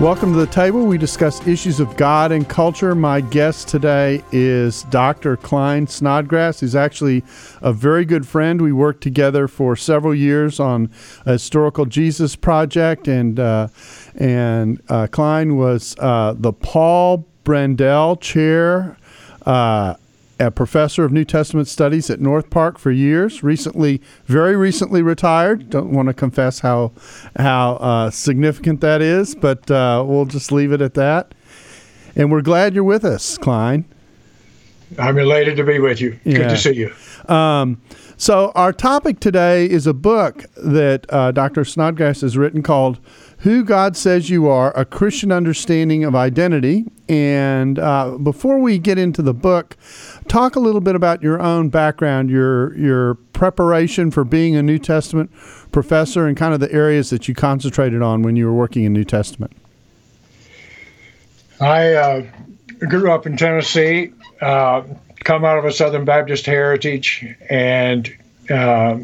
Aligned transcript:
Welcome 0.00 0.32
to 0.34 0.38
the 0.38 0.46
table. 0.46 0.86
We 0.86 0.96
discuss 0.96 1.44
issues 1.44 1.80
of 1.80 1.96
God 1.96 2.30
and 2.30 2.48
culture. 2.48 2.94
My 2.94 3.20
guest 3.20 3.66
today 3.66 4.22
is 4.30 4.84
Dr. 4.84 5.36
Klyne 5.36 5.88
Snodgrass, 5.88 6.60
He's 6.60 6.76
actually 6.76 7.24
a 7.62 7.72
very 7.72 8.04
good 8.04 8.24
friend. 8.24 8.62
We 8.62 8.72
worked 8.72 9.02
together 9.02 9.48
for 9.48 9.74
several 9.74 10.14
years 10.14 10.60
on 10.60 10.92
a 11.26 11.32
historical 11.32 11.84
Jesus 11.84 12.36
project, 12.36 13.08
and 13.08 13.40
uh, 13.40 13.68
and 14.14 14.80
uh, 14.88 15.08
Klyne 15.08 15.56
was 15.56 15.96
uh, 15.98 16.32
the 16.38 16.52
Paul 16.52 17.26
Brandel 17.44 18.20
Chair 18.20 18.96
uh, 19.46 19.94
a 20.40 20.50
professor 20.50 21.04
of 21.04 21.12
New 21.12 21.24
Testament 21.24 21.68
studies 21.68 22.10
at 22.10 22.20
North 22.20 22.50
Park 22.50 22.78
for 22.78 22.90
years. 22.90 23.42
Recently, 23.42 24.00
very 24.26 24.56
recently 24.56 25.02
retired. 25.02 25.70
Don't 25.70 25.92
want 25.92 26.08
to 26.08 26.14
confess 26.14 26.60
how 26.60 26.92
how 27.36 27.74
uh, 27.76 28.10
significant 28.10 28.80
that 28.80 29.02
is, 29.02 29.34
but 29.34 29.70
uh, 29.70 30.04
we'll 30.06 30.26
just 30.26 30.52
leave 30.52 30.72
it 30.72 30.80
at 30.80 30.94
that. 30.94 31.34
And 32.16 32.30
we're 32.30 32.42
glad 32.42 32.74
you're 32.74 32.84
with 32.84 33.04
us, 33.04 33.38
Klyne. 33.38 33.84
I'm 34.98 35.18
elated 35.18 35.56
to 35.58 35.64
be 35.64 35.78
with 35.78 36.00
you. 36.00 36.18
Yeah. 36.24 36.38
Good 36.38 36.48
to 36.50 36.56
see 36.56 36.74
you. 36.74 37.32
Um, 37.32 37.80
so 38.16 38.52
our 38.54 38.72
topic 38.72 39.20
today 39.20 39.66
is 39.66 39.86
a 39.86 39.94
book 39.94 40.44
that 40.56 41.06
uh, 41.10 41.30
Dr. 41.30 41.64
Snodgrass 41.64 42.22
has 42.22 42.36
written 42.36 42.62
called 42.62 42.98
who 43.38 43.64
God 43.64 43.96
Says 43.96 44.28
You 44.28 44.48
Are, 44.48 44.76
a 44.76 44.84
Christian 44.84 45.30
Understanding 45.30 46.04
of 46.04 46.16
Identity. 46.16 46.84
And 47.08 47.78
uh, 47.78 48.18
before 48.18 48.58
we 48.58 48.78
get 48.78 48.98
into 48.98 49.22
the 49.22 49.34
book, 49.34 49.76
talk 50.28 50.56
a 50.56 50.60
little 50.60 50.80
bit 50.80 50.94
about 50.94 51.22
your 51.22 51.40
own 51.40 51.68
background, 51.68 52.30
your, 52.30 52.76
your 52.76 53.14
preparation 53.32 54.10
for 54.10 54.24
being 54.24 54.54
a 54.56 54.62
New 54.62 54.78
Testament 54.78 55.30
professor, 55.72 56.26
and 56.26 56.36
kind 56.36 56.54
of 56.54 56.60
the 56.60 56.72
areas 56.72 57.10
that 57.10 57.28
you 57.28 57.34
concentrated 57.34 58.02
on 58.02 58.22
when 58.22 58.36
you 58.36 58.46
were 58.46 58.54
working 58.54 58.84
in 58.84 58.92
New 58.92 59.04
Testament. 59.04 59.52
I 61.60 61.94
uh, 61.94 62.26
grew 62.88 63.10
up 63.10 63.26
in 63.26 63.36
Tennessee, 63.36 64.12
uh, 64.40 64.82
come 65.24 65.44
out 65.44 65.58
of 65.58 65.64
a 65.64 65.72
Southern 65.72 66.04
Baptist 66.04 66.46
heritage, 66.46 67.26
and 67.50 68.14
uh, 68.50 68.98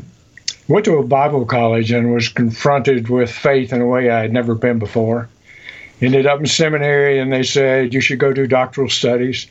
went 0.69 0.85
to 0.85 0.99
a 0.99 1.05
Bible 1.05 1.45
college 1.45 1.91
and 1.91 2.13
was 2.13 2.29
confronted 2.29 3.09
with 3.09 3.31
faith 3.31 3.73
in 3.73 3.81
a 3.81 3.87
way 3.87 4.11
I 4.11 4.21
had 4.21 4.33
never 4.33 4.55
been 4.55 4.79
before. 4.79 5.29
Ended 6.01 6.27
up 6.27 6.41
in 6.41 6.47
seminary, 6.47 7.19
and 7.19 7.33
they 7.33 7.43
said 7.43 7.95
you 7.95 8.01
should 8.01 8.19
go 8.19 8.33
do 8.33 8.47
doctoral 8.47 8.89
studies. 8.89 9.47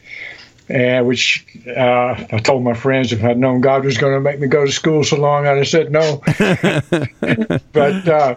And 0.70 1.06
which 1.06 1.46
uh, 1.68 2.16
I 2.32 2.40
told 2.40 2.64
my 2.64 2.74
friends 2.74 3.12
if 3.12 3.24
I'd 3.24 3.38
known 3.38 3.62
God 3.62 3.84
was 3.84 3.98
going 3.98 4.14
to 4.14 4.22
make 4.22 4.40
me 4.40 4.48
go 4.48 4.66
to 4.66 4.72
school 4.72 5.04
so 5.04 5.18
long, 5.18 5.46
I'd 5.46 5.58
have 5.58 5.68
said 5.68 5.92
no. 5.92 6.22
but 7.74 8.08
uh, 8.08 8.36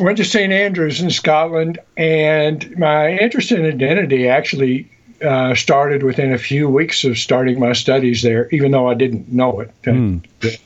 went 0.00 0.16
to 0.16 0.24
St 0.24 0.52
Andrews 0.52 1.00
in 1.00 1.10
Scotland, 1.10 1.78
and 1.96 2.76
my 2.78 3.12
interest 3.12 3.52
in 3.52 3.64
identity 3.66 4.28
actually 4.28 4.88
uh, 5.22 5.54
started 5.54 6.02
within 6.02 6.32
a 6.32 6.38
few 6.38 6.68
weeks 6.68 7.04
of 7.04 7.18
starting 7.18 7.58
my 7.58 7.72
studies 7.72 8.22
there, 8.22 8.48
even 8.50 8.72
though 8.72 8.88
I 8.88 8.94
didn't 8.94 9.32
know 9.32 9.60
it 9.60 9.70
mm. 9.82 10.22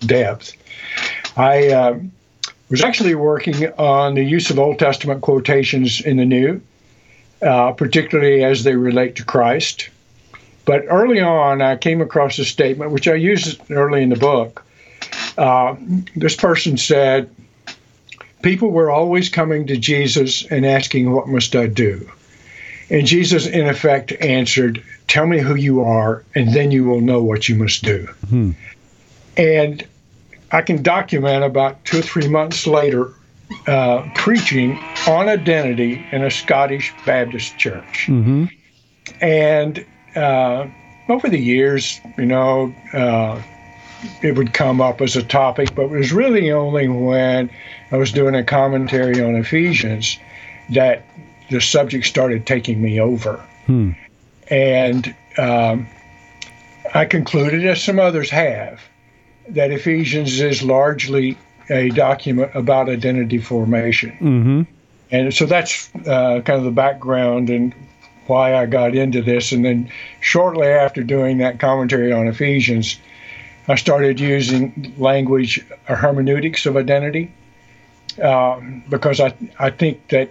depth. 0.07 0.57
I 1.37 1.69
uh, 1.69 1.99
was 2.69 2.83
actually 2.83 3.15
working 3.15 3.69
on 3.73 4.15
the 4.15 4.25
use 4.25 4.51
of 4.51 4.59
Old 4.59 4.79
Testament 4.79 5.21
quotations 5.23 6.01
in 6.01 6.17
the 6.17 6.25
New, 6.25 6.61
uh, 7.43 7.73
particularly 7.73 8.43
as 8.45 8.65
they 8.65 8.75
relate 8.75 9.17
to 9.17 9.25
Christ. 9.25 9.89
But 10.65 10.85
early 10.89 11.21
on, 11.21 11.63
I 11.63 11.77
came 11.77 12.01
across 12.01 12.39
a 12.39 12.45
statement, 12.45 12.93
which 12.93 13.09
I 13.09 13.15
used 13.15 13.61
early 13.71 14.03
in 14.03 14.11
the 14.11 14.17
book. 14.17 14.65
Uh, 15.37 15.77
this 16.17 16.37
person 16.37 16.77
said, 16.77 17.35
People 18.43 18.71
were 18.71 18.91
always 18.91 19.29
coming 19.29 19.67
to 19.67 19.77
Jesus 19.77 20.47
and 20.47 20.65
asking, 20.65 21.13
What 21.13 21.29
must 21.29 21.55
I 21.55 21.67
do? 21.67 22.11
And 22.89 23.07
Jesus, 23.07 23.47
in 23.47 23.69
effect, 23.69 24.13
answered, 24.21 24.83
Tell 25.09 25.27
me 25.27 25.39
who 25.39 25.55
you 25.55 25.83
are, 25.83 26.25
and 26.35 26.53
then 26.53 26.71
you 26.71 26.85
will 26.85 27.01
know 27.01 27.23
what 27.23 27.49
you 27.49 27.57
must 27.57 27.85
do. 27.85 28.07
Mm-hmm. 28.27 28.51
And 29.37 29.87
I 30.53 30.63
can 30.63 30.83
document 30.83 31.45
about 31.45 31.85
two 31.85 32.01
or 32.01 32.03
three 32.03 32.29
months 32.29 32.67
later 32.67 33.13
uh, 33.67 34.09
preaching 34.15 34.79
on 35.07 35.29
identity 35.29 36.05
in 36.13 36.23
a 36.23 36.31
Scottish 36.31 36.93
Baptist 37.05 37.59
church. 37.59 38.07
Mm-hmm. 38.09 38.47
And 39.21 39.85
uh, 40.17 40.67
over 41.09 41.29
the 41.29 41.39
years, 41.39 42.01
you 42.17 42.27
know, 42.27 42.75
uh, 42.93 43.41
it 44.23 44.37
would 44.37 44.55
come 44.55 44.81
up 44.81 45.01
as 45.01 45.17
a 45.17 45.23
topic, 45.23 45.75
but 45.75 45.85
it 45.85 45.91
was 45.91 46.13
really 46.13 46.51
only 46.51 46.89
when 46.89 47.51
I 47.93 47.97
was 47.97 48.13
doing 48.13 48.35
a 48.35 48.45
commentary 48.45 49.23
on 49.23 49.35
Ephesians 49.35 50.19
that 50.71 51.05
the 51.51 51.61
subject 51.61 52.07
started 52.07 52.47
taking 52.47 52.81
me 52.81 53.01
over. 53.01 53.45
Hmm. 53.67 53.93
And 54.49 55.15
um, 55.37 55.87
I 56.95 57.05
concluded, 57.05 57.67
as 57.67 57.83
some 57.83 57.99
others 57.99 58.31
have, 58.31 58.81
that 59.49 59.71
Ephesians 59.71 60.41
is 60.41 60.63
largely 60.63 61.37
a 61.69 61.91
document 61.91 62.51
about 62.55 62.89
identity 62.89 63.39
formation. 63.39 64.11
Mm-hmm. 64.13 64.63
And 65.13 65.35
so 65.35 65.47
that's 65.47 65.89
uh, 66.07 66.41
kind 66.41 66.59
of 66.59 66.65
the 66.65 66.71
background 66.71 67.51
and 67.51 67.75
why 68.31 68.55
I 68.55 68.67
got 68.67 68.95
into 68.95 69.21
this. 69.21 69.53
And 69.53 69.65
then 69.65 69.91
shortly 70.21 70.69
after 70.69 71.03
doing 71.03 71.39
that 71.39 71.61
commentary 71.61 72.13
on 72.13 72.27
Ephesians, 72.27 72.99
I 73.69 73.75
started 73.75 74.19
using 74.19 74.95
language, 74.97 75.65
a 75.89 75.95
hermeneutics 75.95 76.65
of 76.65 76.77
identity, 76.77 77.33
um, 78.23 78.83
because 78.89 79.21
I, 79.21 79.35
I 79.59 79.71
think 79.71 80.09
that 80.09 80.31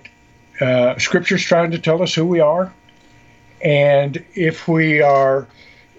uh, 0.59 0.97
Scripture's 0.97 1.43
trying 1.43 1.71
to 1.71 1.79
tell 1.79 2.01
us 2.01 2.13
who 2.13 2.25
we 2.25 2.39
are. 2.39 2.73
And 3.63 4.23
if 4.33 4.67
we 4.67 5.01
are 5.01 5.47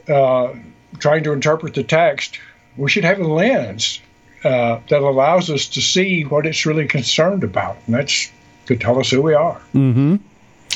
uh, 0.09 0.55
trying 0.99 1.23
to 1.25 1.33
interpret 1.33 1.75
the 1.75 1.85
text 1.85 2.41
we 2.77 2.89
should 2.89 3.05
have 3.05 3.21
a 3.21 3.27
lens 3.27 4.01
uh, 4.45 4.81
that 4.89 5.03
allows 5.03 5.51
us 5.51 5.69
to 5.69 5.81
see 5.81 6.23
what 6.23 6.47
it's 6.47 6.65
really 6.65 6.87
concerned 6.87 7.45
about, 7.45 7.77
and 7.87 7.95
that's 7.95 8.31
to 8.67 8.77
tell 8.77 8.99
us 8.99 9.11
who 9.11 9.21
we 9.21 9.35
are. 9.35 9.61
Mm-hmm. 9.75 10.17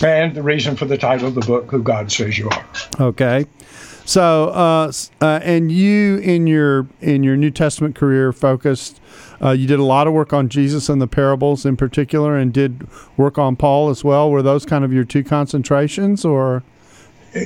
And 0.03 0.35
the 0.35 0.43
reason 0.43 0.77
for 0.77 0.87
the 0.87 0.99
title 0.99 1.29
of 1.29 1.35
the 1.35 1.41
book, 1.41 1.71
"Who 1.71 1.83
God 1.83 2.11
Says 2.11 2.37
You 2.37 2.49
Are." 2.49 2.67
Okay, 3.01 3.47
so 4.05 4.49
uh, 4.49 4.93
uh, 5.21 5.41
and 5.43 5.71
you 5.71 6.19
in 6.19 6.47
your 6.47 6.87
in 7.01 7.23
your 7.23 7.37
New 7.37 7.51
Testament 7.51 7.95
career 7.95 8.33
focused. 8.33 9.01
Uh, 9.43 9.51
you 9.51 9.67
did 9.67 9.79
a 9.79 9.85
lot 9.85 10.07
of 10.07 10.13
work 10.13 10.33
on 10.33 10.49
Jesus 10.49 10.89
and 10.89 11.03
the 11.03 11.07
parables 11.07 11.67
in 11.67 11.77
particular, 11.77 12.37
and 12.37 12.53
did 12.53 12.87
work 13.17 13.37
on 13.39 13.57
Paul 13.57 13.91
as 13.91 14.03
well. 14.03 14.31
Were 14.31 14.43
those 14.43 14.65
kind 14.65 14.85
of 14.85 14.93
your 14.93 15.05
two 15.05 15.23
concentrations, 15.23 16.25
or? 16.25 16.63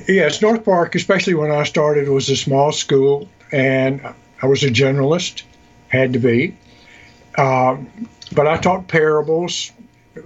Yes, 0.07 0.43
North 0.43 0.65
Park, 0.65 0.95
especially 0.95 1.35
when 1.35 1.51
I 1.51 1.63
started, 1.65 2.09
was 2.09 2.29
a 2.29 2.37
small 2.37 2.73
school, 2.73 3.29
and 3.53 4.03
I 4.43 4.47
was 4.47 4.63
a 4.63 4.69
generalist, 4.69 5.45
had 5.89 6.13
to 6.13 6.19
be. 6.19 6.55
Um, 7.39 7.89
but 8.33 8.47
I 8.47 8.59
taught 8.59 8.89
parables 8.89 9.73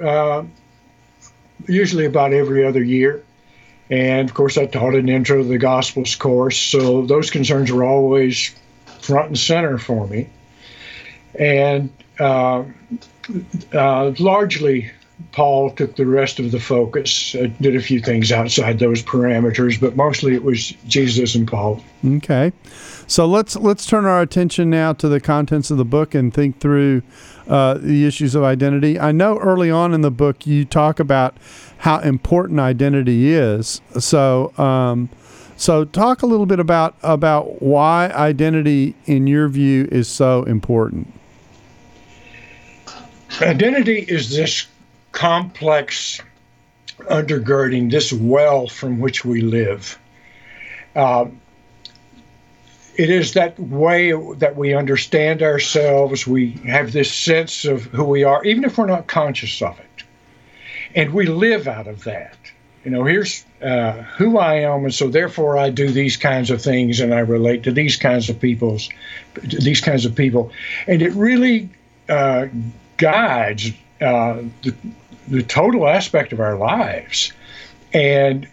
uh, 0.02 0.42
usually 1.68 2.04
about 2.04 2.32
every 2.32 2.64
other 2.64 2.82
year. 2.82 3.22
And 3.90 4.28
of 4.28 4.34
course, 4.34 4.56
I 4.56 4.66
taught 4.66 4.94
an 4.94 5.08
intro 5.08 5.42
to 5.42 5.48
the 5.48 5.58
Gospels 5.58 6.14
course. 6.14 6.56
So 6.56 7.04
those 7.04 7.30
concerns 7.30 7.70
were 7.70 7.84
always 7.84 8.54
front 9.00 9.28
and 9.28 9.38
center 9.38 9.78
for 9.78 10.06
me. 10.06 10.28
And 11.38 11.92
uh, 12.18 12.64
uh, 13.72 14.12
largely, 14.18 14.90
Paul 15.32 15.70
took 15.70 15.96
the 15.96 16.06
rest 16.06 16.38
of 16.38 16.50
the 16.50 16.60
focus, 16.60 17.34
uh, 17.34 17.48
did 17.60 17.76
a 17.76 17.80
few 17.80 18.00
things 18.00 18.32
outside 18.32 18.78
those 18.78 19.02
parameters, 19.02 19.81
but 19.81 19.96
mostly 19.96 20.34
it 20.34 20.42
was 20.42 20.70
Jesus 20.88 21.34
and 21.34 21.46
Paul. 21.46 21.82
Okay. 22.04 22.52
So 23.06 23.26
let's 23.26 23.56
let's 23.56 23.87
turn 23.87 24.04
our 24.04 24.22
attention 24.22 24.70
now 24.70 24.92
to 24.94 25.08
the 25.08 25.20
contents 25.20 25.70
of 25.70 25.76
the 25.76 25.84
book 25.84 26.14
and 26.14 26.32
think 26.32 26.60
through 26.60 27.02
uh, 27.48 27.74
the 27.74 28.06
issues 28.06 28.34
of 28.34 28.44
identity. 28.44 28.98
I 28.98 29.12
know 29.12 29.38
early 29.38 29.70
on 29.70 29.94
in 29.94 30.00
the 30.00 30.10
book 30.10 30.46
you 30.46 30.64
talk 30.64 31.00
about 31.00 31.36
how 31.78 31.98
important 32.00 32.60
identity 32.60 33.32
is. 33.32 33.80
So 33.98 34.56
um, 34.58 35.08
so 35.56 35.84
talk 35.84 36.22
a 36.22 36.26
little 36.26 36.46
bit 36.46 36.58
about 36.58 36.96
about 37.02 37.62
why 37.62 38.08
identity, 38.14 38.94
in 39.06 39.26
your 39.26 39.48
view, 39.48 39.88
is 39.92 40.08
so 40.08 40.42
important. 40.42 41.12
Identity 43.40 44.00
is 44.00 44.34
this 44.34 44.66
complex 45.12 46.20
undergirding, 47.10 47.90
this 47.90 48.12
well 48.12 48.66
from 48.66 48.98
which 48.98 49.24
we 49.24 49.40
live. 49.40 49.98
Uh, 50.96 51.26
it 52.96 53.10
is 53.10 53.32
that 53.32 53.58
way 53.58 54.12
that 54.36 54.56
we 54.56 54.74
understand 54.74 55.42
ourselves. 55.42 56.26
We 56.26 56.52
have 56.66 56.92
this 56.92 57.12
sense 57.12 57.64
of 57.64 57.84
who 57.84 58.04
we 58.04 58.24
are, 58.24 58.44
even 58.44 58.64
if 58.64 58.76
we're 58.76 58.86
not 58.86 59.06
conscious 59.06 59.62
of 59.62 59.78
it. 59.78 60.04
And 60.94 61.14
we 61.14 61.26
live 61.26 61.66
out 61.66 61.86
of 61.86 62.04
that. 62.04 62.36
You 62.84 62.90
know, 62.90 63.04
here's 63.04 63.44
uh, 63.62 63.92
who 64.02 64.38
I 64.38 64.54
am, 64.56 64.84
and 64.84 64.94
so 64.94 65.08
therefore 65.08 65.56
I 65.56 65.70
do 65.70 65.88
these 65.88 66.16
kinds 66.16 66.50
of 66.50 66.60
things, 66.60 67.00
and 67.00 67.14
I 67.14 67.20
relate 67.20 67.62
to 67.62 67.72
these 67.72 67.96
kinds 67.96 68.28
of 68.28 68.40
people's, 68.40 68.88
these 69.42 69.80
kinds 69.80 70.04
of 70.04 70.16
people, 70.16 70.50
and 70.88 71.00
it 71.00 71.12
really 71.12 71.70
uh, 72.08 72.46
guides 72.96 73.70
uh, 74.00 74.42
the, 74.62 74.74
the 75.28 75.42
total 75.44 75.88
aspect 75.88 76.32
of 76.32 76.40
our 76.40 76.56
lives, 76.56 77.32
and 77.92 78.48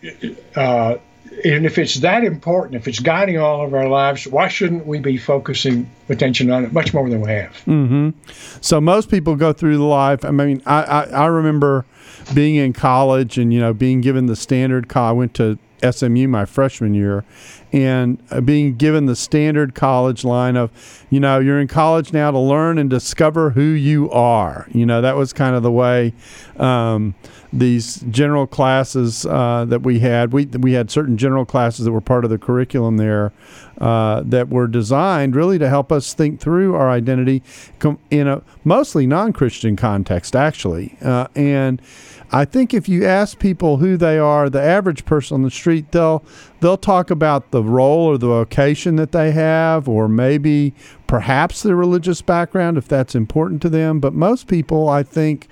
uh, 0.55 0.97
and 1.45 1.65
if 1.65 1.77
it's 1.77 1.95
that 1.95 2.23
important, 2.23 2.75
if 2.75 2.87
it's 2.87 2.99
guiding 2.99 3.37
all 3.37 3.65
of 3.65 3.73
our 3.73 3.87
lives, 3.87 4.27
why 4.27 4.47
shouldn't 4.47 4.85
we 4.85 4.99
be 4.99 5.17
focusing 5.17 5.89
attention 6.09 6.51
on 6.51 6.65
it 6.65 6.73
much 6.73 6.93
more 6.93 7.09
than 7.09 7.21
we 7.21 7.29
have? 7.29 7.51
Mm-hmm. 7.65 8.09
So 8.61 8.81
most 8.81 9.09
people 9.09 9.35
go 9.35 9.53
through 9.53 9.77
life. 9.87 10.25
I 10.25 10.31
mean, 10.31 10.61
I, 10.65 10.83
I, 10.83 11.03
I 11.03 11.25
remember 11.27 11.85
being 12.33 12.55
in 12.55 12.73
college 12.73 13.37
and 13.37 13.53
you 13.53 13.59
know 13.59 13.73
being 13.73 14.01
given 14.01 14.25
the 14.25 14.35
standard. 14.35 14.91
I 14.95 15.11
went 15.11 15.33
to 15.35 15.57
SMU 15.89 16.27
my 16.27 16.45
freshman 16.45 16.93
year, 16.93 17.23
and 17.71 18.21
uh, 18.31 18.41
being 18.41 18.75
given 18.75 19.05
the 19.05 19.15
standard 19.15 19.75
college 19.75 20.23
line 20.23 20.55
of, 20.55 20.71
you 21.09 21.19
know, 21.19 21.39
you're 21.39 21.59
in 21.59 21.67
college 21.67 22.11
now 22.13 22.31
to 22.31 22.39
learn 22.39 22.77
and 22.77 22.89
discover 22.89 23.51
who 23.51 23.61
you 23.61 24.09
are. 24.11 24.67
You 24.71 24.85
know, 24.85 25.01
that 25.01 25.15
was 25.15 25.33
kind 25.33 25.55
of 25.55 25.63
the 25.63 25.71
way 25.71 26.13
um, 26.57 27.15
these 27.51 27.97
general 28.09 28.47
classes 28.47 29.25
uh, 29.25 29.65
that 29.67 29.81
we 29.81 29.99
had. 29.99 30.33
We 30.33 30.45
we 30.45 30.73
had 30.73 30.91
certain 30.91 31.17
general 31.17 31.45
classes 31.45 31.85
that 31.85 31.91
were 31.91 32.01
part 32.01 32.23
of 32.23 32.29
the 32.29 32.37
curriculum 32.37 32.97
there 32.97 33.31
uh, 33.79 34.21
that 34.25 34.49
were 34.49 34.67
designed 34.67 35.35
really 35.35 35.57
to 35.57 35.69
help 35.69 35.91
us 35.91 36.13
think 36.13 36.39
through 36.39 36.75
our 36.75 36.89
identity 36.89 37.41
in 38.11 38.27
a 38.27 38.41
mostly 38.63 39.07
non-Christian 39.07 39.75
context, 39.75 40.35
actually, 40.35 40.97
uh, 41.01 41.27
and 41.35 41.81
I 42.31 42.45
think 42.45 42.73
if 42.73 42.87
you 42.87 43.05
ask 43.05 43.39
people 43.39 43.77
who 43.77 43.97
they 43.97 44.19
are, 44.19 44.49
the 44.49 44.61
average 44.61 45.03
person 45.05 45.35
on 45.35 45.41
the 45.41 45.49
street, 45.49 45.91
they'll 45.91 46.23
they'll 46.59 46.77
talk 46.77 47.09
about 47.09 47.49
the 47.51 47.63
role 47.63 48.05
or 48.05 48.17
the 48.17 48.27
vocation 48.27 48.97
that 48.97 49.11
they 49.11 49.31
have, 49.31 49.89
or 49.89 50.07
maybe 50.07 50.73
perhaps 51.07 51.63
their 51.63 51.75
religious 51.75 52.21
background 52.21 52.77
if 52.77 52.87
that's 52.87 53.15
important 53.15 53.63
to 53.63 53.69
them. 53.69 53.99
But 53.99 54.13
most 54.13 54.47
people, 54.47 54.89
I 54.89 55.01
think, 55.01 55.49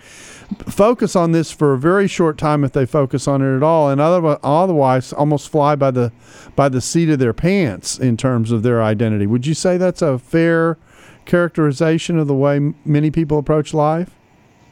focus 0.68 1.15
on 1.15 1.31
this 1.31 1.51
for 1.51 1.73
a 1.73 1.80
very 1.80 2.07
short 2.07 2.38
time 2.38 2.63
if 2.63 2.73
they 2.73 2.85
focus 2.85 3.27
on 3.27 3.41
it 3.41 3.56
at 3.56 3.63
all, 3.63 3.89
and 3.89 4.00
otherwise 4.00 5.13
almost 5.13 5.50
fly 5.50 5.75
by 5.75 5.89
the 5.89 6.12
by 6.56 6.69
the 6.69 6.81
seat 6.81 7.09
of 7.09 7.18
their 7.18 7.33
pants 7.33 7.97
in 7.97 8.16
terms 8.17 8.51
of 8.51 8.63
their 8.63 8.81
identity. 8.81 9.27
Would 9.27 9.45
you 9.45 9.53
say 9.53 9.77
that's 9.77 10.01
a 10.01 10.17
fair 10.17 10.77
characterization 11.25 12.17
of 12.17 12.27
the 12.27 12.33
way 12.33 12.73
many 12.85 13.11
people 13.11 13.37
approach 13.37 13.73
life? 13.73 14.11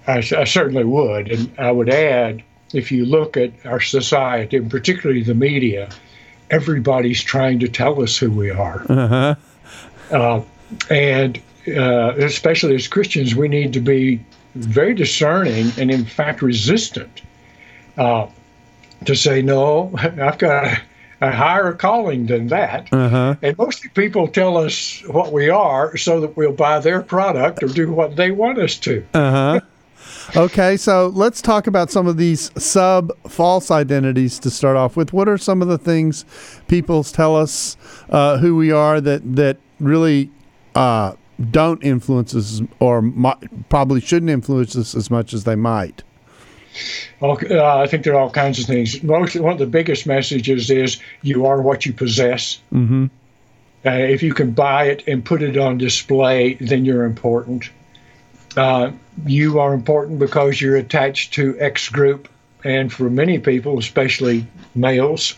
I, 0.07 0.17
I, 0.17 0.43
certainly 0.43 0.83
would. 0.83 1.31
And 1.31 1.51
I 1.57 1.71
would 1.71 1.89
add 1.89 2.43
if 2.73 2.91
you 2.91 3.05
look 3.05 3.37
at 3.37 3.51
our 3.65 3.79
society, 3.79 4.57
and 4.57 4.69
particularly 4.69 5.23
the 5.23 5.35
media, 5.35 5.89
everybody's 6.49 7.23
trying 7.23 7.59
to 7.59 7.67
tell 7.67 8.01
us 8.01 8.17
who 8.17 8.31
we 8.31 8.49
are. 8.49 8.85
Uh-huh. 8.89 9.35
Uh, 10.11 10.41
and 10.89 11.41
uh, 11.67 12.13
especially 12.17 12.75
as 12.75 12.87
Christians, 12.87 13.35
we 13.35 13.47
need 13.47 13.73
to 13.73 13.79
be 13.79 14.23
very 14.55 14.93
discerning 14.93 15.71
and, 15.77 15.91
in 15.91 16.05
fact, 16.05 16.41
resistant 16.41 17.21
uh, 17.97 18.27
to 19.05 19.15
say, 19.15 19.41
no, 19.41 19.91
I've 19.97 20.37
got 20.37 20.79
a, 21.21 21.31
higher 21.31 21.73
calling 21.73 22.25
than 22.27 22.47
that. 22.47 22.87
Uh-huh. 22.91 23.35
And 23.41 23.57
most 23.57 23.85
people 23.93 24.27
tell 24.27 24.57
us 24.57 25.01
what 25.07 25.31
we 25.31 25.49
are 25.49 25.95
so 25.97 26.19
that 26.21 26.35
we'll 26.37 26.53
buy 26.53 26.79
their 26.79 27.01
product 27.01 27.63
or 27.63 27.67
do 27.67 27.91
what 27.91 28.15
they 28.15 28.31
want 28.31 28.57
us 28.57 28.75
to. 28.79 29.05
Uh-huh. 29.13 29.61
Okay, 30.35 30.75
so 30.75 31.07
let's 31.13 31.41
talk 31.41 31.67
about 31.67 31.91
some 31.91 32.07
of 32.07 32.17
these 32.17 32.51
sub 32.61 33.11
false 33.29 33.69
identities 33.71 34.39
to 34.39 34.49
start 34.49 34.75
off 34.75 34.97
with. 34.97 35.13
What 35.13 35.29
are 35.29 35.37
some 35.37 35.61
of 35.61 35.67
the 35.67 35.77
things 35.77 36.25
people 36.67 37.03
tell 37.03 37.35
us 37.35 37.77
uh, 38.09 38.37
who 38.37 38.55
we 38.55 38.71
are 38.71 38.99
that 39.01 39.35
that 39.35 39.57
really 39.79 40.31
uh, 40.73 41.13
don't 41.51 41.83
influence 41.83 42.35
us 42.35 42.61
or 42.79 43.03
probably 43.69 44.01
shouldn't 44.01 44.29
influence 44.31 44.75
us 44.75 44.95
as 44.95 45.11
much 45.11 45.33
as 45.33 45.43
they 45.43 45.55
might? 45.55 46.03
Well, 47.19 47.37
uh, 47.49 47.77
I 47.77 47.87
think 47.87 48.03
there 48.03 48.13
are 48.13 48.19
all 48.19 48.31
kinds 48.31 48.59
of 48.59 48.65
things. 48.65 49.01
Most 49.03 49.35
one 49.35 49.53
of 49.53 49.59
the 49.59 49.65
biggest 49.65 50.05
messages 50.05 50.69
is 50.69 50.99
you 51.21 51.45
are 51.45 51.61
what 51.61 51.85
you 51.85 51.93
possess. 51.93 52.59
Mm-hmm. 52.73 53.05
Uh, 53.85 53.91
if 53.91 54.23
you 54.23 54.33
can 54.33 54.51
buy 54.51 54.85
it 54.85 55.07
and 55.07 55.23
put 55.23 55.41
it 55.41 55.57
on 55.57 55.77
display, 55.77 56.55
then 56.55 56.85
you're 56.85 57.03
important. 57.03 57.69
Uh, 58.57 58.91
you 59.25 59.59
are 59.59 59.73
important 59.73 60.17
because 60.19 60.59
you're 60.59 60.77
attached 60.77 61.33
to 61.33 61.59
X 61.59 61.89
group, 61.89 62.27
and 62.63 62.91
for 62.91 63.09
many 63.09 63.37
people, 63.37 63.77
especially 63.77 64.47
males, 64.73 65.35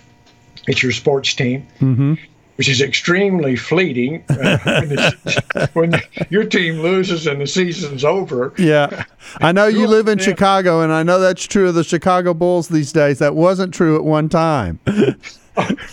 it's 0.68 0.82
your 0.82 0.92
sports 0.92 1.34
team. 1.34 1.68
Mm-hmm. 1.80 2.14
Which 2.58 2.70
is 2.70 2.82
extremely 2.82 3.56
fleeting 3.56 4.24
uh, 4.30 4.58
when, 4.64 4.90
the, 4.90 5.70
when 5.74 5.90
the, 5.92 6.02
your 6.30 6.44
team 6.44 6.80
loses 6.82 7.28
and 7.28 7.40
the 7.40 7.46
season's 7.48 8.04
over. 8.04 8.54
Yeah, 8.58 9.06
I 9.42 9.52
know 9.52 9.68
you 9.68 9.88
live 9.88 10.08
in 10.08 10.18
Chicago, 10.18 10.82
and 10.82 10.92
I 10.92 11.04
know 11.04 11.20
that's 11.20 11.46
true 11.46 11.70
of 11.70 11.76
the 11.76 11.84
Chicago 11.84 12.34
Bulls 12.34 12.68
these 12.68 12.92
days. 12.92 13.20
That 13.20 13.36
wasn't 13.36 13.74
true 13.74 13.96
at 13.96 14.04
one 14.04 14.28
time. 14.28 14.80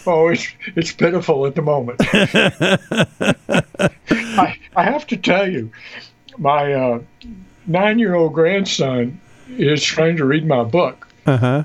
oh, 0.06 0.28
it's 0.28 0.46
it's 0.74 0.92
pitiful 0.92 1.46
at 1.46 1.54
the 1.54 1.62
moment. 1.62 2.00
I, 4.10 4.58
I 4.76 4.84
have 4.84 5.06
to 5.08 5.16
tell 5.16 5.50
you, 5.50 5.70
my 6.38 6.72
uh, 6.72 7.00
nine 7.66 7.98
year 7.98 8.14
old 8.14 8.32
grandson 8.32 9.20
is 9.48 9.82
trying 9.82 10.16
to 10.16 10.24
read 10.24 10.46
my 10.46 10.64
book. 10.64 11.08
Uh-huh. 11.26 11.64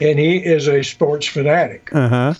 And 0.00 0.18
he 0.18 0.38
is 0.38 0.68
a 0.68 0.82
sports 0.82 1.26
fanatic. 1.26 1.90
Uh-huh. 1.94 2.34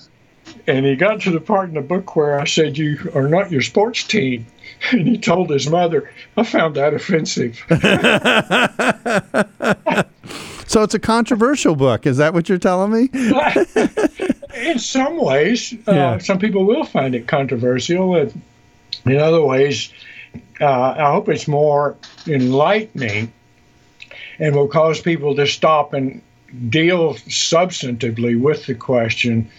And 0.67 0.87
he 0.87 0.97
got 0.97 1.21
to 1.23 1.31
the 1.31 1.41
part 1.41 1.69
in 1.69 1.75
the 1.75 1.83
book 1.83 2.17
where 2.17 2.41
I 2.41 2.45
said, 2.45 2.79
You 2.79 3.11
are 3.15 3.29
not 3.29 3.51
your 3.51 3.63
sports 3.63 4.05
team. 4.05 4.47
And 4.91 5.07
he 5.07 5.17
told 5.17 5.49
his 5.49 5.71
mother, 5.71 6.11
I 6.37 6.43
found 6.43 6.75
that 6.75 6.93
offensive. 6.93 7.57
so 10.67 10.83
it's 10.83 10.95
a 10.95 10.99
controversial 10.99 11.75
book. 11.75 12.07
Is 12.07 12.19
that 12.19 12.35
what 12.35 12.51
you're 12.51 12.59
telling 12.59 12.93
me? 12.93 13.09
in 14.57 14.79
some 14.79 15.19
ways, 15.19 15.73
uh, 15.89 15.93
yeah. 15.93 16.19
some 16.19 16.39
people 16.39 16.65
will 16.65 16.85
find 16.85 17.15
it 17.15 17.29
controversial. 17.29 18.17
And 18.17 18.43
in 19.07 19.17
other 19.17 19.43
ways, 19.43 19.91
uh, 20.61 20.95
I 20.99 21.13
hope 21.13 21.31
it's 21.31 21.49
more 21.49 21.97
enlightening 22.27 23.33
and 24.39 24.55
will 24.55 24.69
cause 24.69 25.01
people 25.01 25.35
to 25.37 25.47
stop 25.47 25.95
and 25.95 26.21
deal 26.69 27.15
substantively 27.15 28.39
with 28.39 28.67
the 28.67 28.75
question 28.75 29.51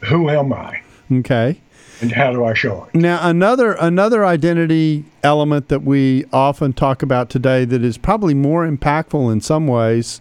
who 0.00 0.30
am 0.30 0.52
I? 0.52 0.82
Okay. 1.10 1.60
And 2.00 2.12
how 2.12 2.32
do 2.32 2.44
I 2.44 2.54
show 2.54 2.84
it? 2.84 2.94
Now 2.94 3.18
another 3.26 3.72
another 3.72 4.24
identity 4.24 5.04
element 5.24 5.68
that 5.68 5.82
we 5.82 6.24
often 6.32 6.72
talk 6.72 7.02
about 7.02 7.28
today 7.28 7.64
that 7.64 7.82
is 7.82 7.98
probably 7.98 8.34
more 8.34 8.68
impactful 8.68 9.32
in 9.32 9.40
some 9.40 9.66
ways 9.66 10.20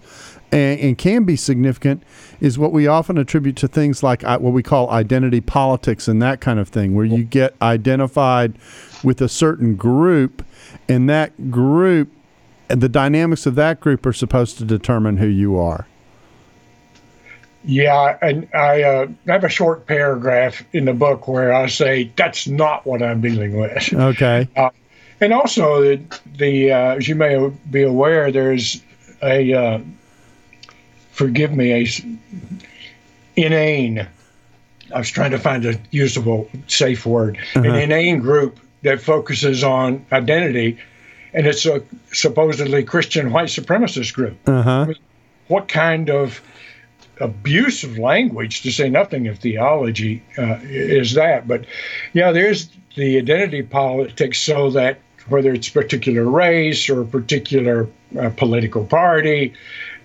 and, 0.51 0.79
and 0.79 0.97
can 0.97 1.23
be 1.23 1.35
significant 1.35 2.03
is 2.39 2.57
what 2.57 2.71
we 2.71 2.87
often 2.87 3.17
attribute 3.17 3.55
to 3.57 3.67
things 3.67 4.03
like 4.03 4.23
uh, 4.23 4.39
what 4.39 4.53
we 4.53 4.63
call 4.63 4.89
identity 4.89 5.41
politics 5.41 6.07
and 6.07 6.21
that 6.21 6.39
kind 6.41 6.59
of 6.59 6.69
thing, 6.69 6.95
where 6.95 7.05
you 7.05 7.23
get 7.23 7.55
identified 7.61 8.57
with 9.03 9.21
a 9.21 9.29
certain 9.29 9.75
group, 9.75 10.45
and 10.87 11.09
that 11.09 11.51
group, 11.51 12.11
and 12.69 12.81
the 12.81 12.89
dynamics 12.89 13.45
of 13.45 13.55
that 13.55 13.79
group 13.79 14.05
are 14.05 14.13
supposed 14.13 14.57
to 14.57 14.65
determine 14.65 15.17
who 15.17 15.27
you 15.27 15.57
are. 15.57 15.87
Yeah, 17.63 18.17
and 18.21 18.47
I 18.53 18.83
uh, 18.83 19.07
have 19.27 19.43
a 19.43 19.49
short 19.49 19.87
paragraph 19.87 20.63
in 20.73 20.85
the 20.85 20.93
book 20.93 21.27
where 21.27 21.53
I 21.53 21.67
say 21.67 22.11
that's 22.15 22.47
not 22.47 22.85
what 22.85 23.01
I'm 23.01 23.21
dealing 23.21 23.57
with. 23.57 23.93
Okay. 23.93 24.47
Uh, 24.55 24.69
and 25.19 25.33
also, 25.33 25.81
the, 25.81 26.19
the 26.37 26.71
uh, 26.71 26.95
as 26.95 27.07
you 27.07 27.15
may 27.15 27.51
be 27.69 27.83
aware, 27.83 28.31
there's 28.31 28.81
a 29.21 29.53
uh, 29.53 29.79
forgive 31.11 31.51
me 31.51 31.73
a 31.73 31.87
inane. 33.35 34.07
I 34.93 34.99
was 34.99 35.09
trying 35.09 35.31
to 35.31 35.39
find 35.39 35.65
a 35.65 35.79
usable, 35.91 36.49
safe 36.67 37.05
word. 37.05 37.37
Uh-huh. 37.55 37.67
An 37.67 37.75
inane 37.75 38.19
group 38.19 38.59
that 38.83 39.01
focuses 39.01 39.63
on 39.63 40.05
identity, 40.11 40.77
and 41.33 41.47
it's 41.47 41.65
a 41.65 41.83
supposedly 42.13 42.83
Christian 42.83 43.31
white 43.31 43.49
supremacist 43.49 44.13
group. 44.13 44.37
Uh-huh. 44.47 44.69
I 44.69 44.85
mean, 44.85 44.95
what 45.47 45.67
kind 45.67 46.09
of 46.09 46.41
abuse 47.19 47.83
of 47.83 47.97
language, 47.97 48.61
to 48.61 48.71
say 48.71 48.89
nothing 48.89 49.27
of 49.27 49.39
theology, 49.39 50.23
uh, 50.37 50.59
is 50.63 51.13
that? 51.13 51.47
But 51.47 51.65
yeah, 52.13 52.31
there's 52.31 52.69
the 52.95 53.17
identity 53.17 53.63
politics, 53.63 54.39
so 54.39 54.69
that 54.71 54.99
whether 55.27 55.53
it's 55.53 55.67
a 55.67 55.71
particular 55.71 56.23
race 56.23 56.89
or 56.89 57.01
a 57.01 57.05
particular 57.05 57.89
uh, 58.17 58.29
political 58.31 58.85
party, 58.85 59.53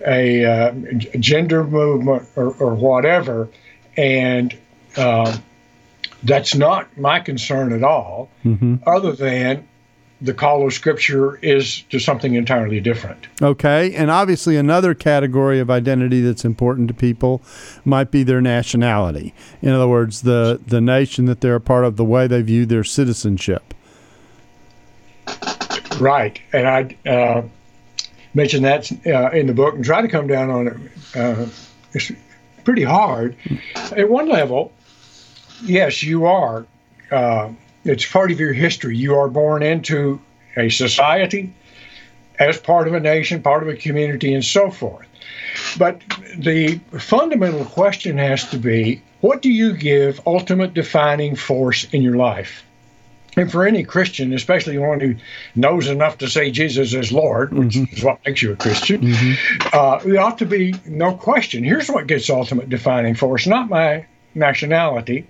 a, 0.05 0.45
uh, 0.45 0.73
gender 1.19 1.63
movement, 1.63 2.27
or, 2.35 2.53
or 2.55 2.75
whatever, 2.75 3.47
and 3.95 4.57
uh, 4.97 5.37
that's 6.23 6.55
not 6.55 6.97
my 6.97 7.19
concern 7.19 7.73
at 7.73 7.83
all, 7.83 8.29
mm-hmm. 8.43 8.75
other 8.85 9.13
than 9.13 9.67
the 10.21 10.33
call 10.33 10.65
of 10.65 10.73
Scripture 10.73 11.35
is 11.37 11.81
to 11.83 11.99
something 11.99 12.35
entirely 12.35 12.79
different. 12.79 13.27
Okay, 13.41 13.93
and 13.95 14.09
obviously 14.09 14.55
another 14.55 14.93
category 14.93 15.59
of 15.59 15.69
identity 15.69 16.21
that's 16.21 16.45
important 16.45 16.87
to 16.87 16.93
people 16.93 17.41
might 17.83 18.09
be 18.09 18.23
their 18.23 18.41
nationality. 18.41 19.33
In 19.61 19.69
other 19.69 19.87
words, 19.87 20.21
the 20.21 20.61
the 20.65 20.81
nation 20.81 21.25
that 21.25 21.41
they're 21.41 21.55
a 21.55 21.61
part 21.61 21.83
of, 21.85 21.97
the 21.97 22.05
way 22.05 22.27
they 22.27 22.41
view 22.41 22.65
their 22.65 22.83
citizenship. 22.83 23.73
Right, 25.99 26.39
and 26.53 26.67
I 26.67 27.09
uh, 27.09 27.43
mentioned 28.33 28.65
that 28.65 28.91
uh, 29.05 29.29
in 29.31 29.47
the 29.47 29.53
book 29.53 29.75
and 29.75 29.83
try 29.83 30.01
to 30.01 30.07
come 30.07 30.27
down 30.27 30.49
on 30.49 30.67
it. 30.67 30.77
Uh, 31.15 31.45
it's 31.93 32.11
pretty 32.63 32.83
hard. 32.83 33.35
At 33.95 34.09
one 34.09 34.29
level, 34.29 34.71
yes, 35.63 36.01
you 36.01 36.25
are. 36.25 36.65
Uh, 37.11 37.49
it's 37.83 38.05
part 38.05 38.31
of 38.31 38.39
your 38.39 38.53
history. 38.53 38.97
You 38.97 39.15
are 39.15 39.27
born 39.27 39.63
into 39.63 40.19
a 40.55 40.69
society 40.69 41.53
as 42.39 42.57
part 42.57 42.87
of 42.87 42.93
a 42.93 42.99
nation, 42.99 43.41
part 43.41 43.63
of 43.63 43.69
a 43.69 43.75
community, 43.75 44.33
and 44.33 44.43
so 44.43 44.71
forth. 44.71 45.07
But 45.77 46.01
the 46.37 46.79
fundamental 46.97 47.65
question 47.65 48.17
has 48.17 48.49
to 48.49 48.57
be 48.57 49.01
what 49.21 49.41
do 49.41 49.49
you 49.49 49.73
give 49.73 50.19
ultimate 50.25 50.73
defining 50.73 51.35
force 51.35 51.85
in 51.93 52.01
your 52.01 52.17
life? 52.17 52.63
And 53.35 53.51
for 53.51 53.65
any 53.65 53.83
Christian, 53.83 54.33
especially 54.33 54.77
one 54.77 54.99
who 54.99 55.15
knows 55.55 55.87
enough 55.87 56.19
to 56.19 56.27
say 56.27 56.51
Jesus 56.51 56.93
is 56.93 57.11
Lord, 57.11 57.53
which 57.53 57.75
mm-hmm. 57.75 57.95
is 57.95 58.03
what 58.03 58.19
makes 58.25 58.41
you 58.41 58.51
a 58.51 58.55
Christian, 58.55 59.01
mm-hmm. 59.01 59.67
uh, 59.73 59.99
there 59.99 60.19
ought 60.19 60.37
to 60.39 60.45
be 60.45 60.75
no 60.85 61.13
question. 61.13 61.63
Here's 61.63 61.89
what 61.89 62.07
gets 62.07 62.29
ultimate 62.29 62.69
defining 62.69 63.15
force 63.15 63.47
not 63.47 63.69
my 63.69 64.05
nationality 64.35 65.25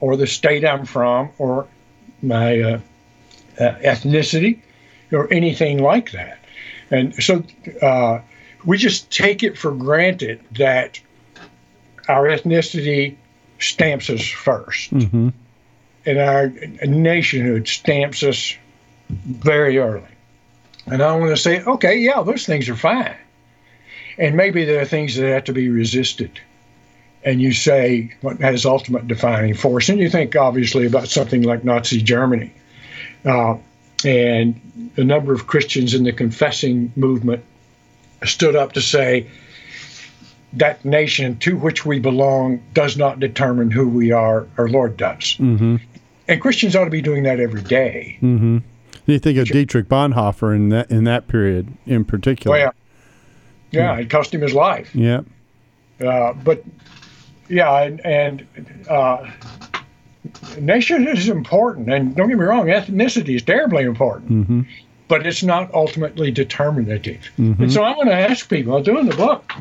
or 0.00 0.16
the 0.16 0.26
state 0.26 0.64
I'm 0.64 0.84
from 0.84 1.30
or 1.38 1.66
my 2.22 2.60
uh, 2.60 2.80
uh, 3.58 3.74
ethnicity 3.80 4.60
or 5.12 5.32
anything 5.32 5.82
like 5.82 6.12
that. 6.12 6.38
And 6.90 7.14
so 7.22 7.42
uh, 7.82 8.20
we 8.64 8.78
just 8.78 9.10
take 9.10 9.42
it 9.42 9.58
for 9.58 9.72
granted 9.72 10.40
that 10.52 11.00
our 12.08 12.28
ethnicity 12.28 13.16
stamps 13.58 14.08
us 14.08 14.20
1st 14.20 14.90
mm-hmm. 14.90 15.28
and 16.06 16.18
our 16.18 16.48
nationhood 16.86 17.68
stamps 17.68 18.22
us 18.22 18.54
very 19.10 19.78
early. 19.78 20.02
And 20.86 21.02
I 21.02 21.14
want 21.16 21.30
to 21.30 21.36
say, 21.36 21.62
okay, 21.62 21.98
yeah, 21.98 22.22
those 22.22 22.46
things 22.46 22.68
are 22.68 22.76
fine. 22.76 23.16
And 24.16 24.36
maybe 24.36 24.64
there 24.64 24.80
are 24.80 24.86
things 24.86 25.16
that 25.16 25.28
have 25.28 25.44
to 25.44 25.52
be 25.52 25.68
resisted 25.68 26.40
and 27.24 27.40
you 27.42 27.52
say 27.52 28.14
what 28.20 28.40
has 28.40 28.64
ultimate 28.64 29.06
defining 29.08 29.54
force, 29.54 29.88
and 29.88 29.98
you 29.98 30.08
think 30.08 30.36
obviously 30.36 30.86
about 30.86 31.08
something 31.08 31.42
like 31.42 31.64
Nazi 31.64 32.00
Germany. 32.00 32.52
Uh, 33.24 33.56
and 34.04 34.90
a 34.96 35.04
number 35.04 35.32
of 35.32 35.46
Christians 35.46 35.94
in 35.94 36.04
the 36.04 36.12
confessing 36.12 36.92
movement 36.94 37.44
stood 38.24 38.54
up 38.54 38.72
to 38.72 38.80
say 38.80 39.28
that 40.54 40.84
nation 40.84 41.36
to 41.38 41.56
which 41.56 41.84
we 41.84 41.98
belong 41.98 42.62
does 42.72 42.96
not 42.96 43.20
determine 43.20 43.70
who 43.70 43.88
we 43.88 44.12
are, 44.12 44.46
our 44.56 44.68
Lord 44.68 44.96
does. 44.96 45.36
Mm-hmm. 45.36 45.76
And 46.28 46.40
Christians 46.40 46.76
ought 46.76 46.84
to 46.84 46.90
be 46.90 47.02
doing 47.02 47.24
that 47.24 47.40
every 47.40 47.62
day. 47.62 48.18
Mm-hmm. 48.22 48.58
You 49.06 49.18
think 49.18 49.38
of 49.38 49.48
Dietrich 49.48 49.88
Bonhoeffer 49.88 50.54
in 50.54 50.68
that 50.68 50.90
in 50.90 51.04
that 51.04 51.28
period 51.28 51.72
in 51.86 52.04
particular. 52.04 52.56
Well, 52.56 52.74
yeah, 53.70 53.94
yeah, 53.96 54.00
it 54.00 54.10
cost 54.10 54.34
him 54.34 54.42
his 54.42 54.52
life. 54.52 54.94
Yeah. 54.94 55.22
Uh, 56.00 56.34
but 56.34 56.62
yeah, 57.48 57.82
and, 57.82 58.00
and 58.00 58.86
uh, 58.88 59.30
nation 60.60 61.06
is 61.06 61.28
important, 61.28 61.92
and 61.92 62.14
don't 62.14 62.28
get 62.28 62.38
me 62.38 62.44
wrong, 62.44 62.66
ethnicity 62.66 63.36
is 63.36 63.42
terribly 63.42 63.84
important, 63.84 64.30
mm-hmm. 64.30 64.60
but 65.08 65.26
it's 65.26 65.42
not 65.42 65.72
ultimately 65.74 66.30
determinative. 66.30 67.30
Mm-hmm. 67.38 67.64
And 67.64 67.72
so 67.72 67.82
I 67.82 67.96
want 67.96 68.08
to 68.08 68.14
ask 68.14 68.48
people, 68.48 68.76
I'm 68.76 68.82
doing 68.82 69.06
the 69.06 69.16
book, 69.16 69.52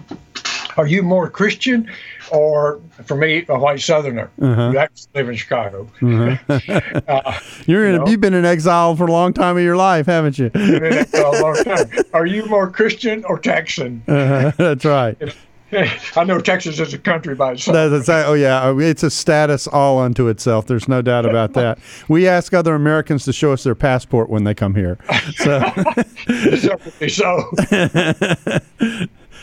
are 0.77 0.85
you 0.85 1.01
more 1.01 1.29
Christian 1.29 1.89
or, 2.31 2.79
for 3.05 3.15
me, 3.15 3.45
a 3.49 3.57
white 3.57 3.81
Southerner 3.81 4.29
uh-huh. 4.39 4.71
happens 4.71 5.07
to 5.07 5.17
live 5.17 5.29
in 5.29 5.35
Chicago? 5.35 5.89
Uh-huh. 6.01 7.01
uh, 7.07 7.39
You're 7.65 7.85
in, 7.87 7.93
you 7.93 7.99
know, 7.99 8.07
you've 8.07 8.21
been 8.21 8.35
in 8.35 8.45
exile 8.45 8.95
for 8.95 9.07
a 9.07 9.11
long 9.11 9.33
time 9.33 9.57
of 9.57 9.63
your 9.63 9.75
life, 9.75 10.05
haven't 10.05 10.37
you? 10.37 10.49
been 10.51 10.85
in 10.85 10.93
exile 10.93 11.35
a 11.35 11.41
long 11.41 11.55
time. 11.63 11.89
Are 12.13 12.25
you 12.25 12.45
more 12.45 12.69
Christian 12.69 13.25
or 13.25 13.39
Texan? 13.39 14.03
Uh-huh. 14.07 14.51
That's 14.57 14.85
right. 14.85 15.17
If, 15.19 15.47
I 16.15 16.23
know 16.23 16.39
Texas 16.39 16.79
is 16.79 16.93
a 16.93 16.97
country 16.97 17.35
by 17.35 17.53
itself. 17.53 17.91
That's, 17.91 18.07
oh 18.09 18.33
yeah, 18.33 18.69
uh, 18.69 18.77
it's 18.77 19.03
a 19.03 19.11
status 19.11 19.67
all 19.67 19.99
unto 19.99 20.27
itself. 20.27 20.65
There's 20.67 20.87
no 20.87 21.01
doubt 21.01 21.25
about 21.25 21.53
that. 21.53 21.79
We 22.07 22.27
ask 22.27 22.53
other 22.53 22.73
Americans 22.75 23.25
to 23.25 23.33
show 23.33 23.51
us 23.51 23.63
their 23.63 23.75
passport 23.75 24.29
when 24.29 24.43
they 24.43 24.53
come 24.53 24.75
here. 24.75 24.97
So, 25.35 25.59
so. 27.07 27.51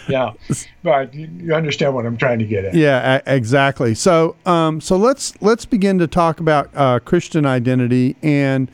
yeah, 0.08 0.32
but 0.82 1.12
you 1.14 1.54
understand 1.54 1.94
what 1.94 2.06
I'm 2.06 2.16
trying 2.16 2.38
to 2.38 2.44
get 2.44 2.64
at. 2.64 2.74
Yeah, 2.74 3.20
exactly. 3.26 3.94
So, 3.94 4.36
um, 4.46 4.80
so 4.80 4.96
let's 4.96 5.34
let's 5.42 5.64
begin 5.66 5.98
to 5.98 6.06
talk 6.06 6.40
about 6.40 6.70
uh, 6.74 7.00
Christian 7.00 7.44
identity 7.44 8.16
and. 8.22 8.70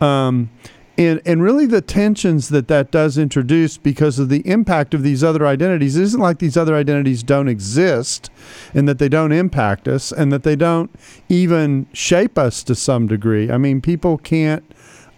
Um, 0.00 0.50
and 0.98 1.20
and 1.24 1.42
really 1.42 1.66
the 1.66 1.80
tensions 1.80 2.48
that 2.50 2.68
that 2.68 2.90
does 2.90 3.16
introduce 3.16 3.78
because 3.78 4.18
of 4.18 4.28
the 4.28 4.46
impact 4.46 4.94
of 4.94 5.02
these 5.02 5.24
other 5.24 5.46
identities 5.46 5.96
it 5.96 6.02
isn't 6.02 6.20
like 6.20 6.38
these 6.38 6.56
other 6.56 6.74
identities 6.74 7.22
don't 7.22 7.48
exist 7.48 8.30
and 8.74 8.88
that 8.88 8.98
they 8.98 9.08
don't 9.08 9.32
impact 9.32 9.88
us 9.88 10.12
and 10.12 10.32
that 10.32 10.42
they 10.42 10.56
don't 10.56 10.90
even 11.28 11.86
shape 11.92 12.38
us 12.38 12.62
to 12.64 12.74
some 12.74 13.06
degree. 13.06 13.50
I 13.50 13.58
mean 13.58 13.80
people 13.80 14.18
can't 14.18 14.64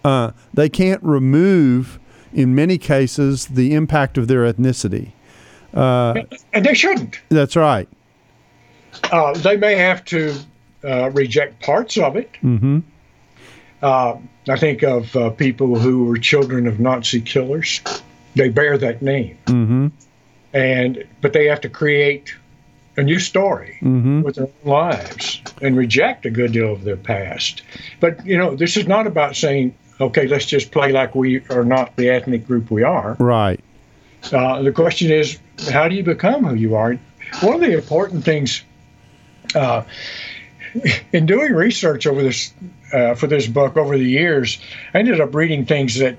uh, 0.03 0.31
they 0.53 0.69
can't 0.69 1.01
remove 1.03 1.99
in 2.33 2.55
many 2.55 2.77
cases 2.77 3.47
the 3.47 3.73
impact 3.73 4.17
of 4.17 4.27
their 4.27 4.41
ethnicity. 4.51 5.11
Uh, 5.73 6.13
and 6.51 6.65
they 6.65 6.73
shouldn't. 6.73 7.19
That's 7.29 7.55
right. 7.55 7.87
Uh, 9.11 9.33
they 9.33 9.57
may 9.57 9.75
have 9.75 10.05
to 10.05 10.35
uh, 10.83 11.09
reject 11.11 11.61
parts 11.61 11.97
of 11.97 12.15
it. 12.15 12.31
Mm-hmm. 12.43 12.79
Uh, 13.83 14.17
I 14.47 14.57
think 14.57 14.81
of 14.81 15.13
uh, 15.15 15.29
people 15.31 15.77
who 15.77 16.05
were 16.05 16.17
children 16.17 16.67
of 16.67 16.79
Nazi 16.79 17.19
killers. 17.19 17.81
They 18.33 18.47
bear 18.47 18.77
that 18.77 19.01
name, 19.01 19.37
mm-hmm. 19.45 19.87
and 20.53 21.05
but 21.19 21.33
they 21.33 21.47
have 21.47 21.61
to 21.61 21.69
create 21.69 22.33
a 22.95 23.03
new 23.03 23.19
story 23.19 23.77
mm-hmm. 23.81 24.21
with 24.21 24.35
their 24.35 24.47
lives 24.63 25.41
and 25.61 25.75
reject 25.75 26.25
a 26.25 26.29
good 26.29 26.53
deal 26.53 26.71
of 26.71 26.85
their 26.85 26.95
past. 26.95 27.61
But 27.99 28.25
you 28.25 28.37
know, 28.37 28.55
this 28.55 28.77
is 28.77 28.87
not 28.87 29.05
about 29.05 29.35
saying, 29.35 29.75
okay, 29.99 30.27
let's 30.27 30.45
just 30.45 30.71
play 30.71 30.93
like 30.93 31.13
we 31.13 31.45
are 31.49 31.65
not 31.65 31.95
the 31.97 32.09
ethnic 32.09 32.47
group 32.47 32.71
we 32.71 32.83
are. 32.83 33.17
Right. 33.19 33.59
Uh, 34.31 34.61
the 34.61 34.71
question 34.71 35.11
is, 35.11 35.39
how 35.71 35.89
do 35.89 35.95
you 35.95 36.03
become 36.03 36.45
who 36.45 36.55
you 36.55 36.75
are? 36.75 36.97
One 37.41 37.55
of 37.55 37.61
the 37.61 37.73
important 37.73 38.23
things 38.23 38.63
uh, 39.53 39.83
in 41.11 41.25
doing 41.25 41.51
research 41.51 42.07
over 42.07 42.23
this 42.23 42.53
uh, 42.93 43.15
for 43.15 43.27
this 43.27 43.47
book 43.47 43.77
over 43.77 43.97
the 43.97 44.05
years, 44.05 44.59
I 44.93 44.99
ended 44.99 45.19
up 45.19 45.33
reading 45.35 45.65
things 45.65 45.99
that 45.99 46.17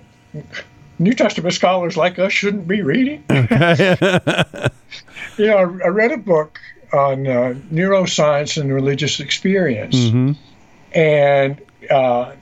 New 0.99 1.13
Testament 1.13 1.55
scholars 1.55 1.97
like 1.97 2.19
us 2.19 2.33
shouldn't 2.33 2.69
be 2.69 2.83
reading. 2.83 3.25
You 5.37 5.47
know, 5.47 5.57
I, 5.57 5.63
I, 5.63 5.89
read 5.89 6.13
a 6.13 6.17
book 6.17 6.61
on 6.93 7.27
uh, 7.27 7.55
neuroscience 7.73 8.61
and 8.61 8.73
religious 8.73 9.19
experience, 9.19 9.97
mm-hmm. 9.97 10.33
and 10.97 11.61
uh, 11.91 12.33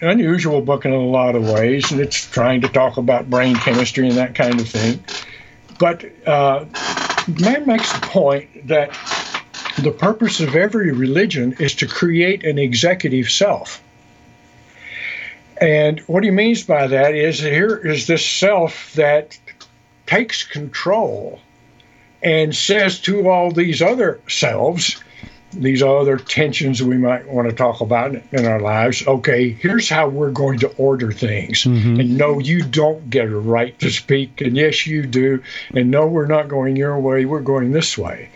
an 0.00 0.08
unusual 0.08 0.60
book 0.60 0.84
in 0.84 0.92
a 0.92 1.00
lot 1.00 1.34
of 1.34 1.48
ways, 1.48 1.90
and 1.90 2.00
it's 2.00 2.28
trying 2.30 2.60
to 2.60 2.68
talk 2.68 2.96
about 2.96 3.28
brain 3.28 3.56
chemistry 3.56 4.08
and 4.08 4.16
that 4.16 4.34
kind 4.34 4.60
of 4.60 4.68
thing. 4.68 5.02
But 5.78 6.04
uh, 6.26 6.66
man 7.40 7.66
makes 7.66 7.92
the 7.92 8.06
point 8.06 8.68
that 8.68 8.90
the 9.82 9.90
purpose 9.90 10.40
of 10.40 10.56
every 10.56 10.92
religion 10.92 11.54
is 11.58 11.74
to 11.76 11.86
create 11.86 12.44
an 12.44 12.58
executive 12.58 13.30
self. 13.30 13.82
And 15.60 16.00
what 16.00 16.24
he 16.24 16.30
means 16.30 16.64
by 16.64 16.86
that 16.86 17.14
is 17.14 17.40
that 17.40 17.52
here 17.52 17.76
is 17.76 18.06
this 18.06 18.26
self 18.26 18.92
that 18.94 19.38
takes 20.06 20.44
control 20.44 21.40
and 22.22 22.54
says 22.54 23.00
to 23.00 23.28
all 23.28 23.50
these 23.50 23.82
other 23.82 24.20
selves, 24.28 25.02
these 25.52 25.82
other 25.82 26.18
tensions 26.18 26.82
we 26.82 26.98
might 26.98 27.26
want 27.28 27.48
to 27.48 27.54
talk 27.54 27.80
about 27.80 28.14
in 28.14 28.46
our 28.46 28.60
lives. 28.60 29.06
Okay, 29.06 29.50
here's 29.50 29.88
how 29.88 30.08
we're 30.08 30.30
going 30.30 30.58
to 30.58 30.68
order 30.76 31.12
things. 31.12 31.64
Mm-hmm. 31.64 32.00
And 32.00 32.18
no, 32.18 32.38
you 32.38 32.62
don't 32.62 33.08
get 33.08 33.26
a 33.26 33.38
right 33.38 33.78
to 33.78 33.90
speak. 33.90 34.40
And 34.40 34.56
yes, 34.56 34.86
you 34.86 35.06
do. 35.06 35.42
And 35.74 35.90
no, 35.90 36.06
we're 36.06 36.26
not 36.26 36.48
going 36.48 36.76
your 36.76 36.98
way. 36.98 37.24
We're 37.24 37.40
going 37.40 37.72
this 37.72 37.96
way. 37.96 38.28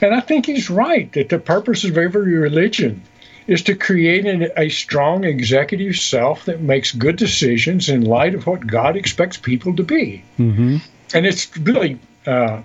And 0.00 0.14
I 0.14 0.20
think 0.20 0.46
he's 0.46 0.70
right 0.70 1.12
that 1.12 1.28
the 1.28 1.38
purpose 1.38 1.84
of 1.84 1.98
every 1.98 2.34
religion 2.34 3.02
is 3.46 3.62
to 3.62 3.74
create 3.74 4.26
an, 4.26 4.48
a 4.56 4.68
strong 4.68 5.24
executive 5.24 5.96
self 5.96 6.44
that 6.44 6.60
makes 6.60 6.92
good 6.92 7.16
decisions 7.16 7.88
in 7.88 8.02
light 8.02 8.34
of 8.34 8.46
what 8.46 8.66
God 8.66 8.96
expects 8.96 9.36
people 9.36 9.74
to 9.76 9.82
be. 9.82 10.24
Mm-hmm. 10.38 10.76
And 11.14 11.26
it's 11.26 11.56
really, 11.56 11.98
uh, 12.26 12.62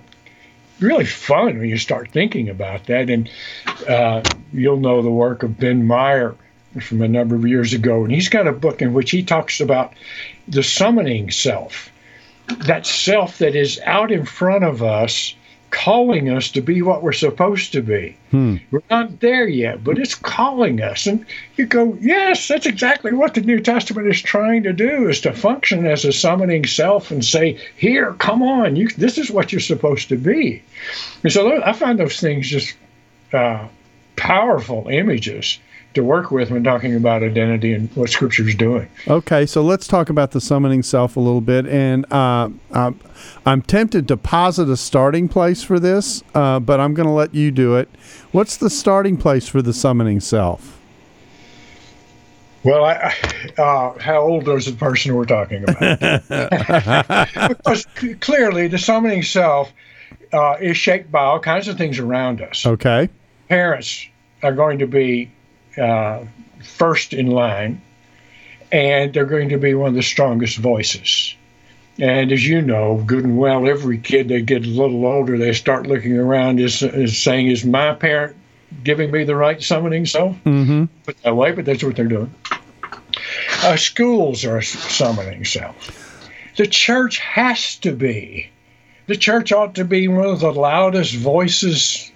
really 0.80 1.04
fun 1.04 1.58
when 1.58 1.68
you 1.68 1.78
start 1.78 2.10
thinking 2.12 2.48
about 2.48 2.86
that. 2.86 3.10
And 3.10 3.28
uh, 3.88 4.22
you'll 4.52 4.80
know 4.80 5.02
the 5.02 5.10
work 5.10 5.42
of 5.42 5.58
Ben 5.58 5.86
Meyer 5.86 6.36
from 6.80 7.02
a 7.02 7.08
number 7.08 7.34
of 7.34 7.46
years 7.46 7.72
ago, 7.72 8.04
and 8.04 8.12
he's 8.12 8.28
got 8.28 8.46
a 8.46 8.52
book 8.52 8.82
in 8.82 8.92
which 8.92 9.10
he 9.10 9.22
talks 9.22 9.60
about 9.60 9.94
the 10.46 10.62
summoning 10.62 11.30
self, 11.30 11.90
that 12.66 12.86
self 12.86 13.38
that 13.38 13.56
is 13.56 13.80
out 13.84 14.12
in 14.12 14.26
front 14.26 14.62
of 14.62 14.82
us 14.82 15.34
calling 15.76 16.30
us 16.30 16.50
to 16.50 16.62
be 16.62 16.80
what 16.80 17.02
we're 17.02 17.12
supposed 17.12 17.70
to 17.70 17.82
be. 17.82 18.16
Hmm. 18.30 18.56
We're 18.70 18.80
not 18.88 19.20
there 19.20 19.46
yet, 19.46 19.84
but 19.84 19.98
it's 19.98 20.14
calling 20.14 20.80
us. 20.80 21.06
And 21.06 21.26
you 21.56 21.66
go, 21.66 21.98
yes, 22.00 22.48
that's 22.48 22.64
exactly 22.64 23.12
what 23.12 23.34
the 23.34 23.42
New 23.42 23.60
Testament 23.60 24.08
is 24.08 24.22
trying 24.22 24.62
to 24.62 24.72
do 24.72 25.06
is 25.06 25.20
to 25.20 25.34
function 25.34 25.84
as 25.84 26.06
a 26.06 26.12
summoning 26.12 26.64
self 26.64 27.10
and 27.10 27.22
say, 27.22 27.58
here, 27.76 28.14
come 28.14 28.42
on, 28.42 28.74
you, 28.74 28.88
this 28.88 29.18
is 29.18 29.30
what 29.30 29.52
you're 29.52 29.60
supposed 29.60 30.08
to 30.08 30.16
be. 30.16 30.62
And 31.22 31.30
so 31.30 31.62
I 31.62 31.74
find 31.74 31.98
those 31.98 32.20
things 32.20 32.48
just 32.48 32.74
uh, 33.34 33.68
powerful 34.16 34.88
images 34.88 35.58
to 35.96 36.04
work 36.04 36.30
with 36.30 36.50
when 36.50 36.62
talking 36.62 36.94
about 36.94 37.22
identity 37.22 37.72
and 37.72 37.94
what 37.96 38.10
Scripture 38.10 38.46
is 38.46 38.54
doing. 38.54 38.88
Okay, 39.08 39.46
so 39.46 39.62
let's 39.62 39.86
talk 39.86 40.08
about 40.10 40.30
the 40.30 40.40
summoning 40.40 40.82
self 40.82 41.16
a 41.16 41.20
little 41.20 41.40
bit. 41.40 41.66
And 41.66 42.10
uh, 42.12 42.50
I'm, 42.70 43.00
I'm 43.44 43.62
tempted 43.62 44.06
to 44.08 44.16
posit 44.16 44.68
a 44.68 44.76
starting 44.76 45.28
place 45.28 45.62
for 45.62 45.80
this, 45.80 46.22
uh, 46.34 46.60
but 46.60 46.80
I'm 46.80 46.94
going 46.94 47.08
to 47.08 47.12
let 47.12 47.34
you 47.34 47.50
do 47.50 47.76
it. 47.76 47.88
What's 48.30 48.56
the 48.58 48.70
starting 48.70 49.16
place 49.16 49.48
for 49.48 49.62
the 49.62 49.72
summoning 49.72 50.20
self? 50.20 50.78
Well, 52.62 52.84
I, 52.84 53.14
uh, 53.56 53.98
how 53.98 54.18
old 54.18 54.48
is 54.48 54.66
the 54.66 54.72
person 54.72 55.14
we're 55.14 55.24
talking 55.24 55.64
about? 55.64 57.48
because 57.48 57.86
clearly, 58.20 58.68
the 58.68 58.78
summoning 58.78 59.22
self 59.22 59.72
uh, 60.32 60.56
is 60.60 60.76
shaped 60.76 61.10
by 61.10 61.20
all 61.20 61.40
kinds 61.40 61.68
of 61.68 61.78
things 61.78 61.98
around 61.98 62.42
us. 62.42 62.66
Okay. 62.66 63.08
Parents 63.48 64.06
are 64.42 64.52
going 64.52 64.80
to 64.80 64.86
be 64.86 65.30
uh, 65.78 66.24
first 66.62 67.12
in 67.12 67.28
line, 67.28 67.80
and 68.72 69.12
they're 69.12 69.26
going 69.26 69.50
to 69.50 69.58
be 69.58 69.74
one 69.74 69.90
of 69.90 69.94
the 69.94 70.02
strongest 70.02 70.58
voices. 70.58 71.34
And 71.98 72.30
as 72.30 72.46
you 72.46 72.60
know 72.60 73.02
good 73.06 73.24
and 73.24 73.38
well, 73.38 73.68
every 73.68 73.98
kid 73.98 74.28
that 74.28 74.46
gets 74.46 74.66
a 74.66 74.70
little 74.70 75.06
older, 75.06 75.38
they 75.38 75.54
start 75.54 75.86
looking 75.86 76.18
around 76.18 76.60
is, 76.60 76.82
is 76.82 77.18
saying, 77.18 77.48
"Is 77.48 77.64
my 77.64 77.94
parent 77.94 78.36
giving 78.84 79.10
me 79.10 79.24
the 79.24 79.36
right 79.36 79.62
summoning 79.62 80.06
So, 80.06 80.36
Mm-hmm. 80.44 80.84
Put 81.04 81.22
that 81.22 81.36
way, 81.36 81.52
but 81.52 81.64
that's 81.64 81.82
what 81.82 81.96
they're 81.96 82.06
doing. 82.06 82.34
Uh, 83.62 83.76
schools 83.76 84.44
are 84.44 84.60
summoning 84.62 85.44
self. 85.44 86.30
The 86.56 86.66
church 86.66 87.18
has 87.18 87.76
to 87.76 87.92
be. 87.92 88.50
The 89.06 89.16
church 89.16 89.52
ought 89.52 89.74
to 89.76 89.84
be 89.84 90.08
one 90.08 90.26
of 90.26 90.40
the 90.40 90.52
loudest 90.52 91.14
voices 91.14 92.10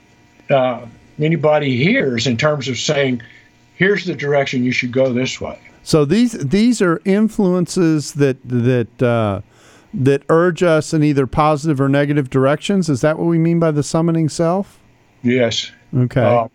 uh, 0.51 0.87
anybody 1.19 1.77
hears 1.77 2.27
in 2.27 2.37
terms 2.37 2.69
of 2.69 2.79
saying, 2.79 3.23
here's 3.81 4.05
the 4.05 4.15
direction 4.15 4.63
you 4.63 4.71
should 4.71 4.93
go 4.93 5.13
this 5.13 5.41
way. 5.41 5.59
So 5.83 6.05
these 6.05 6.33
these 6.33 6.81
are 6.81 7.01
influences 7.05 8.13
that 8.13 8.37
that 8.45 9.03
uh, 9.03 9.41
that 9.95 10.23
urge 10.29 10.63
us 10.63 10.93
in 10.95 11.03
either 11.03 11.27
positive 11.27 11.81
or 11.81 11.89
negative 11.89 12.31
directions. 12.31 12.89
Is 12.89 13.01
that 13.01 13.19
what 13.19 13.25
we 13.25 13.39
mean 13.39 13.59
by 13.59 13.73
the 13.73 13.83
summoning 13.83 14.29
self? 14.29 14.79
Yes. 15.23 15.73
Okay. 15.97 16.23
Uh, 16.23 16.49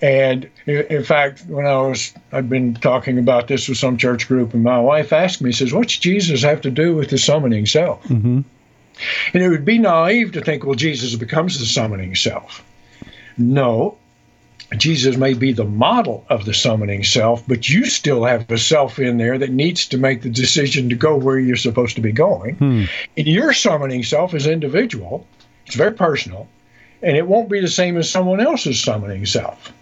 and 0.00 0.48
in 0.64 1.04
fact, 1.04 1.44
when 1.46 1.66
I 1.66 1.76
was, 1.76 2.14
I'd 2.32 2.48
been 2.48 2.74
talking 2.74 3.18
about 3.18 3.48
this 3.48 3.68
with 3.68 3.76
some 3.76 3.98
church 3.98 4.26
group, 4.28 4.54
and 4.54 4.62
my 4.62 4.80
wife 4.80 5.12
asked 5.12 5.42
me, 5.42 5.52
says, 5.52 5.74
"What's 5.74 5.98
Jesus 5.98 6.42
have 6.42 6.62
to 6.62 6.70
do 6.70 6.94
with 6.94 7.10
the 7.10 7.18
summoning 7.18 7.66
self?" 7.66 8.02
Mm-hmm. 8.04 8.40
And 9.34 9.42
it 9.42 9.48
would 9.48 9.64
be 9.64 9.78
naive 9.78 10.32
to 10.32 10.40
think, 10.40 10.64
well, 10.64 10.74
Jesus 10.74 11.14
becomes 11.16 11.58
the 11.58 11.64
summoning 11.64 12.14
self. 12.14 12.62
No, 13.38 13.96
Jesus 14.76 15.16
may 15.16 15.34
be 15.34 15.52
the 15.52 15.64
model 15.64 16.24
of 16.28 16.44
the 16.44 16.54
summoning 16.54 17.02
self, 17.02 17.42
but 17.48 17.68
you 17.68 17.86
still 17.86 18.24
have 18.24 18.50
a 18.50 18.58
self 18.58 18.98
in 18.98 19.18
there 19.18 19.36
that 19.36 19.50
needs 19.50 19.86
to 19.88 19.98
make 19.98 20.22
the 20.22 20.30
decision 20.30 20.88
to 20.88 20.94
go 20.94 21.16
where 21.16 21.38
you're 21.38 21.56
supposed 21.56 21.96
to 21.96 22.02
be 22.02 22.12
going. 22.12 22.54
Hmm. 22.56 22.84
And 23.16 23.26
your 23.26 23.52
summoning 23.52 24.04
self 24.04 24.32
is 24.32 24.46
individual, 24.46 25.26
it's 25.66 25.74
very 25.74 25.92
personal, 25.92 26.46
and 27.02 27.16
it 27.16 27.26
won't 27.26 27.48
be 27.48 27.60
the 27.60 27.68
same 27.68 27.96
as 27.96 28.08
someone 28.08 28.40
else's 28.40 28.80
summoning 28.80 29.26
self. 29.26 29.72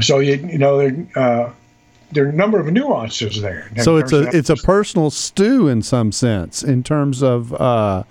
So, 0.00 0.20
you, 0.20 0.34
you 0.34 0.58
know, 0.58 0.78
there, 0.78 1.06
uh, 1.16 1.52
there 2.12 2.24
are 2.24 2.28
a 2.28 2.32
number 2.32 2.60
of 2.60 2.66
nuances 2.66 3.40
there. 3.40 3.70
So 3.82 3.96
it's 3.96 4.12
a 4.12 4.28
it's 4.36 4.50
a 4.50 4.56
personal 4.56 5.10
stew 5.10 5.68
in 5.68 5.82
some 5.82 6.12
sense 6.12 6.62
in 6.62 6.82
terms 6.82 7.22
of 7.22 7.52
uh, 7.54 8.04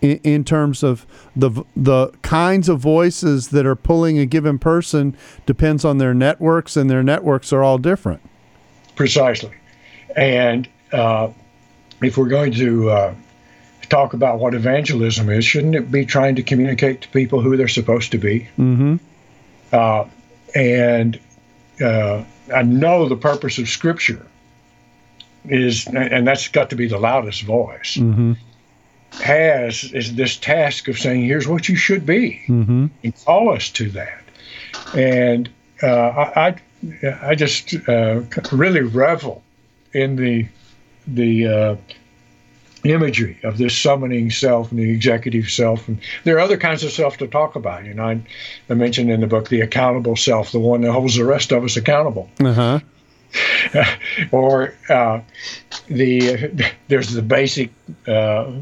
in, 0.00 0.18
in, 0.24 0.44
terms 0.44 0.82
of 0.82 1.06
the 1.34 1.50
the 1.76 2.08
kinds 2.22 2.68
of 2.68 2.80
voices 2.80 3.48
that 3.48 3.66
are 3.66 3.76
pulling 3.76 4.18
a 4.18 4.26
given 4.26 4.58
person 4.58 5.16
depends 5.46 5.84
on 5.84 5.98
their 5.98 6.14
networks, 6.14 6.76
and 6.76 6.88
their 6.88 7.02
networks 7.02 7.52
are 7.52 7.62
all 7.62 7.78
different. 7.78 8.20
Precisely, 8.94 9.54
and 10.16 10.68
uh, 10.92 11.28
if 12.02 12.16
we're 12.16 12.28
going 12.28 12.52
to 12.52 12.90
uh, 12.90 13.14
talk 13.88 14.12
about 14.12 14.38
what 14.38 14.54
evangelism 14.54 15.28
is, 15.30 15.44
shouldn't 15.44 15.74
it 15.74 15.90
be 15.90 16.04
trying 16.04 16.36
to 16.36 16.42
communicate 16.42 17.02
to 17.02 17.08
people 17.08 17.40
who 17.40 17.56
they're 17.56 17.68
supposed 17.68 18.12
to 18.12 18.18
be? 18.18 18.48
Mm-hmm. 18.58 18.96
Uh, 19.72 20.04
and 20.54 21.20
uh, 21.80 22.24
I 22.54 22.62
know 22.62 23.08
the 23.08 23.16
purpose 23.16 23.58
of 23.58 23.68
Scripture 23.68 24.24
is, 25.44 25.86
and 25.86 26.26
that's 26.26 26.48
got 26.48 26.70
to 26.70 26.76
be 26.76 26.86
the 26.86 26.98
loudest 26.98 27.42
voice. 27.42 27.96
Mm-hmm 27.96 28.34
has 29.14 29.84
is 29.92 30.14
this 30.14 30.36
task 30.36 30.88
of 30.88 30.98
saying, 30.98 31.24
here's 31.24 31.48
what 31.48 31.68
you 31.68 31.76
should 31.76 32.06
be, 32.06 32.40
mm-hmm. 32.46 32.86
and 33.02 33.24
call 33.24 33.52
us 33.52 33.70
to 33.70 33.90
that. 33.90 34.22
And 34.94 35.48
uh, 35.82 35.86
I, 35.88 36.56
I, 37.02 37.18
I, 37.22 37.34
just 37.34 37.74
uh, 37.88 38.22
really 38.52 38.80
revel 38.80 39.42
in 39.92 40.16
the 40.16 40.48
the 41.06 41.46
uh, 41.46 41.76
imagery 42.84 43.38
of 43.42 43.58
this 43.58 43.76
summoning 43.76 44.30
self 44.30 44.70
and 44.70 44.78
the 44.78 44.90
executive 44.90 45.50
self. 45.50 45.88
And 45.88 46.00
there 46.24 46.36
are 46.36 46.40
other 46.40 46.56
kinds 46.56 46.84
of 46.84 46.90
self 46.90 47.16
to 47.18 47.26
talk 47.26 47.56
about. 47.56 47.84
You 47.84 47.94
know, 47.94 48.04
I, 48.04 48.20
I 48.70 48.74
mentioned 48.74 49.10
in 49.10 49.20
the 49.20 49.26
book 49.26 49.48
the 49.48 49.60
accountable 49.60 50.16
self, 50.16 50.52
the 50.52 50.60
one 50.60 50.82
that 50.82 50.92
holds 50.92 51.16
the 51.16 51.24
rest 51.24 51.52
of 51.52 51.64
us 51.64 51.76
accountable. 51.76 52.28
Uh-huh. 52.40 52.80
or 54.32 54.74
uh, 54.88 55.20
the 55.88 56.70
there's 56.88 57.12
the 57.12 57.22
basic 57.22 57.70
uh, 58.06 58.52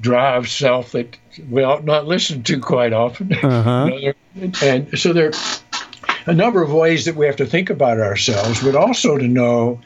drive 0.00 0.48
self 0.48 0.92
that 0.92 1.16
we 1.50 1.62
ought 1.62 1.84
not 1.84 2.06
listen 2.06 2.42
to 2.44 2.58
quite 2.60 2.92
often. 2.92 3.32
Uh-huh. 3.42 4.12
and 4.62 4.98
so 4.98 5.12
there 5.12 5.28
are 5.28 5.32
a 6.26 6.34
number 6.34 6.62
of 6.62 6.72
ways 6.72 7.04
that 7.04 7.16
we 7.16 7.26
have 7.26 7.36
to 7.36 7.46
think 7.46 7.70
about 7.70 7.98
ourselves, 7.98 8.62
but 8.62 8.74
also 8.74 9.18
to 9.18 9.28
know 9.28 9.80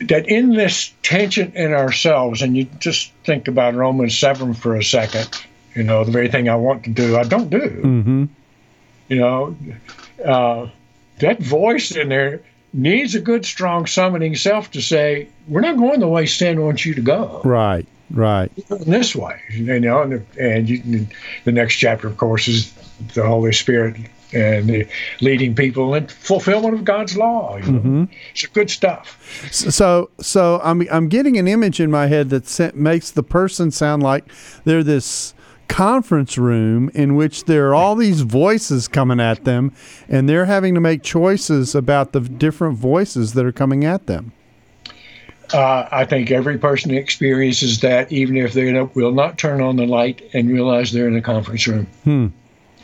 that 0.00 0.28
in 0.28 0.50
this 0.50 0.92
tension 1.02 1.52
in 1.54 1.72
ourselves, 1.72 2.42
and 2.42 2.56
you 2.56 2.64
just 2.78 3.12
think 3.24 3.48
about 3.48 3.74
Romans 3.74 4.18
7 4.18 4.54
for 4.54 4.76
a 4.76 4.84
second, 4.84 5.28
you 5.74 5.82
know, 5.82 6.04
the 6.04 6.12
very 6.12 6.28
thing 6.28 6.48
I 6.48 6.56
want 6.56 6.84
to 6.84 6.90
do, 6.90 7.16
I 7.16 7.24
don't 7.24 7.50
do. 7.50 7.58
Mm-hmm. 7.58 8.24
You 9.08 9.16
know, 9.16 9.56
uh, 10.24 10.68
that 11.18 11.40
voice 11.40 11.94
in 11.94 12.08
there 12.08 12.42
needs 12.72 13.14
a 13.14 13.20
good, 13.20 13.44
strong 13.44 13.86
summoning 13.86 14.36
self 14.36 14.70
to 14.72 14.82
say, 14.82 15.28
we're 15.48 15.60
not 15.60 15.76
going 15.76 16.00
the 16.00 16.08
way 16.08 16.26
sin 16.26 16.62
wants 16.62 16.84
you 16.84 16.94
to 16.94 17.00
go. 17.00 17.40
Right. 17.44 17.86
Right. 18.10 18.50
In 18.70 18.90
This 18.90 19.16
way, 19.16 19.40
you 19.50 19.80
know, 19.80 20.02
and, 20.02 20.26
and 20.38 20.68
you, 20.68 21.06
the 21.44 21.52
next 21.52 21.74
chapter, 21.74 22.06
of 22.06 22.16
course, 22.16 22.46
is 22.48 22.72
the 23.14 23.26
Holy 23.26 23.52
Spirit 23.52 23.96
and 24.32 24.68
the 24.68 24.86
leading 25.20 25.54
people 25.54 25.94
in 25.94 26.06
fulfillment 26.08 26.74
of 26.74 26.84
God's 26.84 27.16
law. 27.16 27.56
You 27.56 27.72
know? 27.72 27.78
mm-hmm. 27.78 28.04
It's 28.32 28.46
good 28.46 28.70
stuff. 28.70 29.50
So, 29.52 30.10
so 30.20 30.60
I'm 30.62 30.86
I'm 30.90 31.08
getting 31.08 31.36
an 31.38 31.48
image 31.48 31.80
in 31.80 31.90
my 31.90 32.06
head 32.06 32.30
that 32.30 32.72
makes 32.74 33.10
the 33.10 33.22
person 33.22 33.70
sound 33.70 34.02
like 34.02 34.24
they're 34.64 34.84
this 34.84 35.34
conference 35.68 36.38
room 36.38 36.90
in 36.94 37.16
which 37.16 37.44
there 37.44 37.68
are 37.68 37.74
all 37.74 37.96
these 37.96 38.20
voices 38.20 38.88
coming 38.88 39.20
at 39.20 39.44
them, 39.44 39.72
and 40.08 40.28
they're 40.28 40.44
having 40.44 40.74
to 40.74 40.80
make 40.80 41.02
choices 41.02 41.74
about 41.74 42.12
the 42.12 42.20
different 42.20 42.78
voices 42.78 43.32
that 43.34 43.44
are 43.44 43.52
coming 43.52 43.84
at 43.84 44.06
them. 44.06 44.32
Uh, 45.52 45.88
I 45.90 46.04
think 46.04 46.30
every 46.30 46.58
person 46.58 46.92
experiences 46.92 47.80
that, 47.80 48.10
even 48.10 48.36
if 48.36 48.52
they 48.52 48.82
will 48.82 49.12
not 49.12 49.38
turn 49.38 49.60
on 49.60 49.76
the 49.76 49.86
light 49.86 50.28
and 50.32 50.50
realize 50.50 50.92
they're 50.92 51.08
in 51.08 51.16
a 51.16 51.22
conference 51.22 51.66
room. 51.66 51.86
Hmm. 52.04 52.26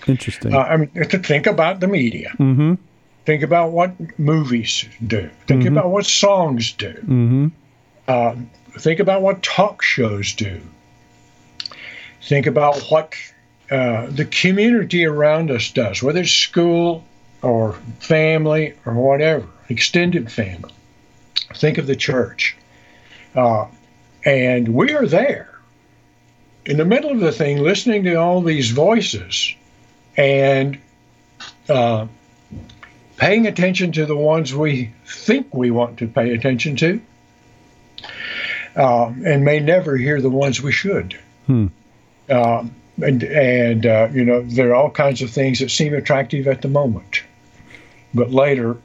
Interesting. 0.06 0.54
Uh, 0.54 0.58
I 0.58 0.76
mean, 0.76 0.90
to 0.90 1.18
think 1.18 1.46
about 1.46 1.80
the 1.80 1.88
media. 1.88 2.30
Mm-hmm. 2.38 2.74
Think 3.24 3.42
about 3.42 3.70
what 3.70 4.18
movies 4.18 4.84
do. 5.06 5.30
Think 5.46 5.62
mm-hmm. 5.62 5.76
about 5.76 5.90
what 5.90 6.06
songs 6.06 6.72
do. 6.72 6.92
Mm-hmm. 6.92 7.48
Uh, 8.08 8.34
think 8.78 9.00
about 9.00 9.22
what 9.22 9.42
talk 9.42 9.82
shows 9.82 10.32
do. 10.32 10.60
Think 12.22 12.46
about 12.46 12.80
what 12.90 13.14
uh, 13.70 14.06
the 14.06 14.24
community 14.24 15.04
around 15.04 15.50
us 15.50 15.70
does, 15.70 16.02
whether 16.02 16.20
it's 16.20 16.32
school 16.32 17.04
or 17.42 17.74
family 18.00 18.74
or 18.86 18.94
whatever, 18.94 19.46
extended 19.68 20.30
family 20.30 20.72
Think 21.54 21.78
of 21.78 21.86
the 21.86 21.96
church. 21.96 22.56
Uh, 23.34 23.66
and 24.24 24.68
we 24.68 24.92
are 24.92 25.06
there 25.06 25.52
in 26.64 26.76
the 26.76 26.84
middle 26.84 27.10
of 27.10 27.20
the 27.20 27.32
thing, 27.32 27.58
listening 27.58 28.04
to 28.04 28.14
all 28.14 28.40
these 28.40 28.70
voices 28.70 29.54
and 30.16 30.78
uh, 31.68 32.06
paying 33.16 33.46
attention 33.46 33.92
to 33.92 34.06
the 34.06 34.16
ones 34.16 34.54
we 34.54 34.92
think 35.06 35.52
we 35.54 35.70
want 35.70 35.98
to 35.98 36.06
pay 36.06 36.34
attention 36.34 36.76
to, 36.76 37.00
uh, 38.76 39.06
and 39.24 39.44
may 39.44 39.60
never 39.60 39.96
hear 39.96 40.20
the 40.20 40.30
ones 40.30 40.62
we 40.62 40.72
should. 40.72 41.18
Hmm. 41.46 41.68
Uh, 42.28 42.64
and 43.02 43.22
and 43.22 43.86
uh, 43.86 44.08
you 44.12 44.24
know 44.24 44.42
there 44.42 44.70
are 44.70 44.74
all 44.74 44.90
kinds 44.90 45.22
of 45.22 45.30
things 45.30 45.58
that 45.58 45.70
seem 45.70 45.94
attractive 45.94 46.46
at 46.46 46.62
the 46.62 46.68
moment, 46.68 47.22
but 48.14 48.30
later 48.30 48.76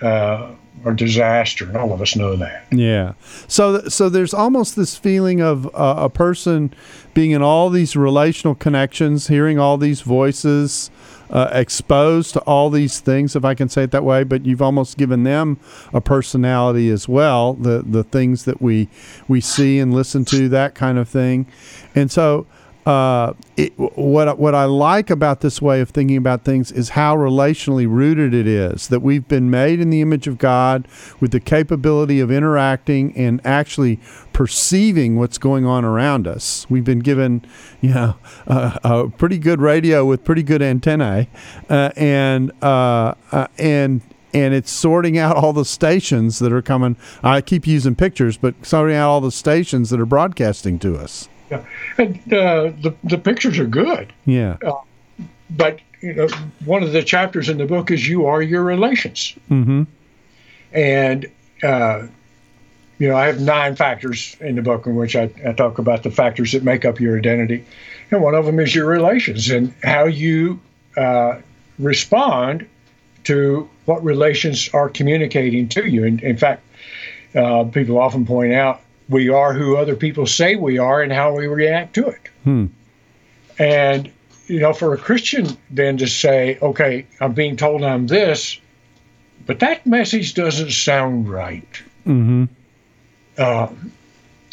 uh, 0.00 0.52
are 0.84 0.92
disaster, 0.92 1.66
and 1.66 1.76
all 1.76 1.92
of 1.92 2.00
us 2.00 2.16
know 2.16 2.36
that. 2.36 2.66
Yeah. 2.70 3.14
So 3.48 3.88
so 3.88 4.08
there's 4.08 4.34
almost 4.34 4.76
this 4.76 4.96
feeling 4.96 5.40
of 5.40 5.66
uh, 5.74 5.94
a 5.98 6.10
person 6.10 6.72
being 7.14 7.30
in 7.30 7.42
all 7.42 7.70
these 7.70 7.96
relational 7.96 8.54
connections, 8.54 9.28
hearing 9.28 9.58
all 9.58 9.78
these 9.78 10.00
voices. 10.00 10.90
Uh, 11.30 11.48
exposed 11.52 12.34
to 12.34 12.40
all 12.40 12.68
these 12.68 13.00
things, 13.00 13.34
if 13.34 13.46
I 13.46 13.54
can 13.54 13.70
say 13.70 13.84
it 13.84 13.90
that 13.92 14.04
way, 14.04 14.24
but 14.24 14.44
you've 14.44 14.60
almost 14.60 14.98
given 14.98 15.24
them 15.24 15.58
a 15.92 16.00
personality 16.00 16.90
as 16.90 17.08
well. 17.08 17.54
The 17.54 17.82
the 17.84 18.04
things 18.04 18.44
that 18.44 18.60
we 18.60 18.88
we 19.26 19.40
see 19.40 19.78
and 19.80 19.92
listen 19.92 20.26
to, 20.26 20.50
that 20.50 20.74
kind 20.74 20.98
of 20.98 21.08
thing, 21.08 21.46
and 21.94 22.12
so 22.12 22.46
uh, 22.86 23.32
it, 23.56 23.72
what 23.78 24.38
what 24.38 24.54
I 24.54 24.64
like 24.64 25.08
about 25.08 25.40
this 25.40 25.62
way 25.62 25.80
of 25.80 25.90
thinking 25.90 26.16
about 26.16 26.44
things 26.44 26.70
is 26.70 26.90
how 26.90 27.16
relationally 27.16 27.86
rooted 27.88 28.34
it 28.34 28.46
is. 28.46 28.88
That 28.88 29.00
we've 29.00 29.26
been 29.26 29.50
made 29.50 29.80
in 29.80 29.90
the 29.90 30.02
image 30.02 30.26
of 30.26 30.36
God 30.36 30.86
with 31.20 31.30
the 31.30 31.40
capability 31.40 32.20
of 32.20 32.30
interacting 32.30 33.16
and 33.16 33.40
actually 33.44 34.00
perceiving 34.32 35.16
what's 35.16 35.38
going 35.38 35.64
on 35.64 35.84
around 35.84 36.26
us. 36.26 36.66
We've 36.68 36.84
been 36.84 36.98
given, 36.98 37.44
you 37.80 37.94
know, 37.94 38.16
a 38.46 39.08
pretty 39.16 39.38
good 39.38 39.60
radio 39.60 40.04
with 40.04 40.24
pretty 40.24 40.42
good 40.42 40.60
antennae, 40.60 41.28
uh, 41.70 41.90
and 41.96 42.52
uh, 42.62 43.14
uh, 43.32 43.46
and 43.58 44.02
and 44.34 44.52
it's 44.52 44.70
sorting 44.70 45.16
out 45.16 45.36
all 45.36 45.52
the 45.52 45.64
stations 45.64 46.40
that 46.40 46.52
are 46.52 46.60
coming. 46.60 46.96
I 47.22 47.40
keep 47.40 47.66
using 47.66 47.94
pictures, 47.94 48.36
but 48.36 48.54
sorting 48.66 48.96
out 48.96 49.08
all 49.08 49.20
the 49.20 49.32
stations 49.32 49.90
that 49.90 50.00
are 50.00 50.06
broadcasting 50.06 50.78
to 50.80 50.96
us. 50.96 51.28
Yeah, 51.54 52.04
and 52.04 52.32
uh, 52.32 52.72
the 52.80 52.94
the 53.04 53.18
pictures 53.18 53.58
are 53.58 53.66
good. 53.66 54.12
Yeah, 54.26 54.56
uh, 54.64 54.80
but 55.50 55.80
you 56.00 56.14
know, 56.14 56.28
one 56.64 56.82
of 56.82 56.92
the 56.92 57.02
chapters 57.02 57.48
in 57.48 57.58
the 57.58 57.66
book 57.66 57.90
is 57.90 58.06
you 58.08 58.26
are 58.26 58.42
your 58.42 58.62
relations. 58.62 59.34
Mm-hmm. 59.50 59.84
And 60.72 61.26
uh, 61.62 62.06
you 62.98 63.08
know, 63.08 63.16
I 63.16 63.26
have 63.26 63.40
nine 63.40 63.76
factors 63.76 64.36
in 64.40 64.56
the 64.56 64.62
book 64.62 64.86
in 64.86 64.96
which 64.96 65.16
I, 65.16 65.30
I 65.46 65.52
talk 65.52 65.78
about 65.78 66.02
the 66.02 66.10
factors 66.10 66.52
that 66.52 66.62
make 66.62 66.84
up 66.84 67.00
your 67.00 67.18
identity, 67.18 67.64
and 68.10 68.22
one 68.22 68.34
of 68.34 68.46
them 68.46 68.60
is 68.60 68.74
your 68.74 68.86
relations 68.86 69.50
and 69.50 69.74
how 69.82 70.04
you 70.04 70.60
uh, 70.96 71.40
respond 71.78 72.66
to 73.24 73.68
what 73.86 74.04
relations 74.04 74.68
are 74.72 74.88
communicating 74.88 75.68
to 75.70 75.86
you. 75.86 76.04
And 76.04 76.22
in 76.22 76.36
fact, 76.36 76.62
uh, 77.34 77.64
people 77.64 77.98
often 77.98 78.26
point 78.26 78.52
out 78.52 78.80
we 79.08 79.28
are 79.28 79.52
who 79.52 79.76
other 79.76 79.96
people 79.96 80.26
say 80.26 80.56
we 80.56 80.78
are 80.78 81.02
and 81.02 81.12
how 81.12 81.36
we 81.36 81.46
react 81.46 81.94
to 81.94 82.06
it. 82.06 82.28
Hmm. 82.44 82.66
And, 83.58 84.10
you 84.46 84.60
know, 84.60 84.72
for 84.72 84.94
a 84.94 84.98
Christian 84.98 85.46
then 85.70 85.96
to 85.98 86.06
say, 86.06 86.58
okay, 86.60 87.06
I'm 87.20 87.32
being 87.32 87.56
told 87.56 87.84
I'm 87.84 88.06
this, 88.06 88.58
but 89.46 89.60
that 89.60 89.86
message 89.86 90.34
doesn't 90.34 90.70
sound 90.70 91.28
right. 91.28 91.82
Mm-hmm. 92.06 92.44
Uh, 93.36 93.68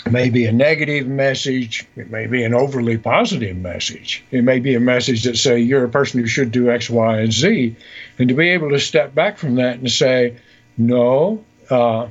it 0.06 0.12
may 0.12 0.30
be 0.30 0.46
a 0.46 0.52
negative 0.52 1.08
message. 1.08 1.88
It 1.96 2.10
may 2.10 2.26
be 2.26 2.44
an 2.44 2.54
overly 2.54 2.98
positive 2.98 3.56
message. 3.58 4.24
It 4.32 4.44
may 4.44 4.60
be 4.60 4.74
a 4.74 4.80
message 4.80 5.24
that 5.24 5.38
say 5.38 5.60
you're 5.60 5.86
a 5.86 5.90
person 5.90 6.20
who 6.20 6.28
should 6.28 6.52
do 6.52 6.72
X, 6.72 6.90
Y, 6.90 7.20
and 7.20 7.32
Z, 7.32 7.76
and 8.18 8.28
to 8.28 8.34
be 8.34 8.50
able 8.50 8.70
to 8.72 8.80
step 8.80 9.14
back 9.14 9.38
from 9.38 9.56
that 9.56 9.78
and 9.78 9.92
say, 9.92 10.38
no, 10.78 11.44
uh, 11.70 12.08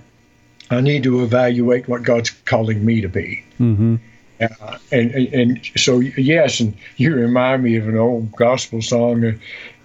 I 0.70 0.80
need 0.80 1.02
to 1.02 1.22
evaluate 1.22 1.88
what 1.88 2.02
God's 2.04 2.30
calling 2.30 2.84
me 2.84 3.00
to 3.00 3.08
be. 3.08 3.44
Mm-hmm. 3.58 3.96
Uh, 4.40 4.78
and, 4.90 5.10
and, 5.10 5.34
and 5.34 5.70
so 5.76 5.98
yes, 5.98 6.60
and 6.60 6.74
you 6.96 7.14
remind 7.14 7.62
me 7.62 7.76
of 7.76 7.88
an 7.88 7.98
old 7.98 8.32
gospel 8.32 8.80
song. 8.80 9.38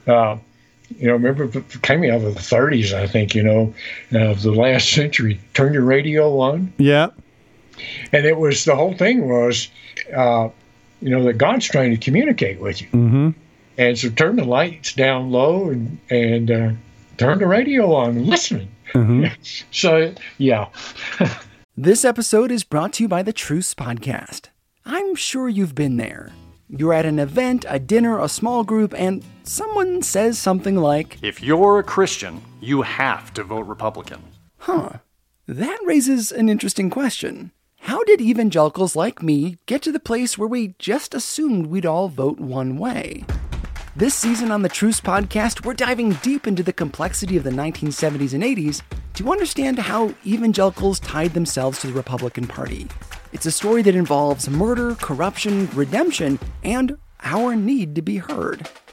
Uh, 0.08 0.38
you 0.98 1.08
know, 1.08 1.14
remember 1.14 1.46
it 1.46 1.82
came 1.82 2.04
out 2.04 2.22
of 2.22 2.36
the 2.36 2.40
30s, 2.40 2.94
I 2.94 3.08
think. 3.08 3.36
You 3.36 3.44
know, 3.44 3.74
of 4.12 4.44
the 4.44 4.52
last 4.52 4.92
century. 4.92 5.40
Turn 5.54 5.74
your 5.74 5.84
radio 5.84 6.40
on. 6.40 6.72
Yeah. 6.78 7.10
And 8.14 8.26
it 8.26 8.38
was 8.38 8.64
the 8.64 8.76
whole 8.76 8.94
thing 8.94 9.28
was, 9.28 9.68
uh, 10.16 10.50
you 11.02 11.10
know, 11.10 11.24
that 11.24 11.34
God's 11.34 11.66
trying 11.66 11.92
to 11.92 11.98
communicate 11.98 12.60
with 12.62 12.82
you. 12.82 12.88
Mm-hmm. 12.88 13.30
And 13.78 13.98
so 13.98 14.10
turn 14.10 14.38
the 14.38 14.46
lights 14.46 14.94
down 14.94 15.32
low 15.32 15.70
and 15.70 15.98
and 16.10 16.52
uh, 16.52 16.72
turn 17.18 17.40
the 17.40 17.48
radio 17.48 17.94
on 17.94 18.18
and 18.18 18.28
listen. 18.28 18.70
Mm-hmm. 18.94 19.26
so, 19.72 20.14
yeah. 20.38 20.68
this 21.78 22.06
episode 22.06 22.52
is 22.52 22.64
brought 22.64 22.94
to 22.94 23.04
you 23.04 23.08
by 23.08 23.24
the 23.24 23.34
Truce 23.34 23.74
Podcast. 23.74 24.50
I'm 24.86 25.16
sure 25.16 25.50
you've 25.50 25.76
been 25.76 25.98
there. 25.98 26.32
You're 26.70 26.94
at 26.94 27.06
an 27.06 27.20
event, 27.20 27.66
a 27.68 27.80
dinner, 27.80 28.20
a 28.20 28.28
small 28.28 28.64
group, 28.64 28.94
and 28.98 29.24
someone 29.44 30.02
says 30.02 30.38
something 30.40 30.76
like, 30.76 31.18
If 31.22 31.42
you're 31.42 31.80
a 31.80 31.84
Christian, 31.84 32.42
you 32.60 32.82
have 32.82 33.34
to 33.36 33.44
vote 33.44 33.68
Republican. 33.68 34.22
Huh. 34.58 34.90
That 35.48 35.80
raises 35.86 36.32
an 36.32 36.50
interesting 36.50 36.90
question. 36.90 37.52
How 37.82 38.04
did 38.04 38.20
evangelicals 38.20 38.96
like 38.96 39.22
me 39.22 39.60
get 39.68 39.84
to 39.84 39.92
the 39.92 40.00
place 40.00 40.40
where 40.40 40.48
we 40.48 40.74
just 40.80 41.14
assumed 41.14 41.68
we'd 41.68 41.86
all 41.86 42.10
vote 42.10 42.40
one 42.40 42.78
way? 42.78 43.24
This 43.98 44.14
season 44.14 44.52
on 44.52 44.62
the 44.62 44.68
Truce 44.68 45.00
podcast, 45.00 45.64
we're 45.64 45.74
diving 45.74 46.10
deep 46.16 46.48
into 46.48 46.62
the 46.62 46.74
complexity 46.74 47.38
of 47.38 47.46
the 47.46 47.50
1970s 47.50 48.34
and 48.34 48.44
80s 48.44 48.82
to 49.14 49.32
understand 49.32 49.80
how 49.80 50.14
evangelicals 50.26 51.00
tied 51.00 51.34
themselves 51.34 51.80
to 51.80 51.88
the 51.88 51.94
Republican 51.94 52.46
Party. 52.46 52.88
It's 53.32 53.46
a 53.46 53.52
story 53.52 53.84
that 53.84 53.96
involves 53.96 54.50
murder, 54.50 54.96
corruption, 54.96 55.70
redemption, 55.74 56.40
and 56.62 56.98
our 57.24 57.56
need 57.56 57.96
to 57.96 58.02
be 58.02 58.18
heard. 58.18 58.68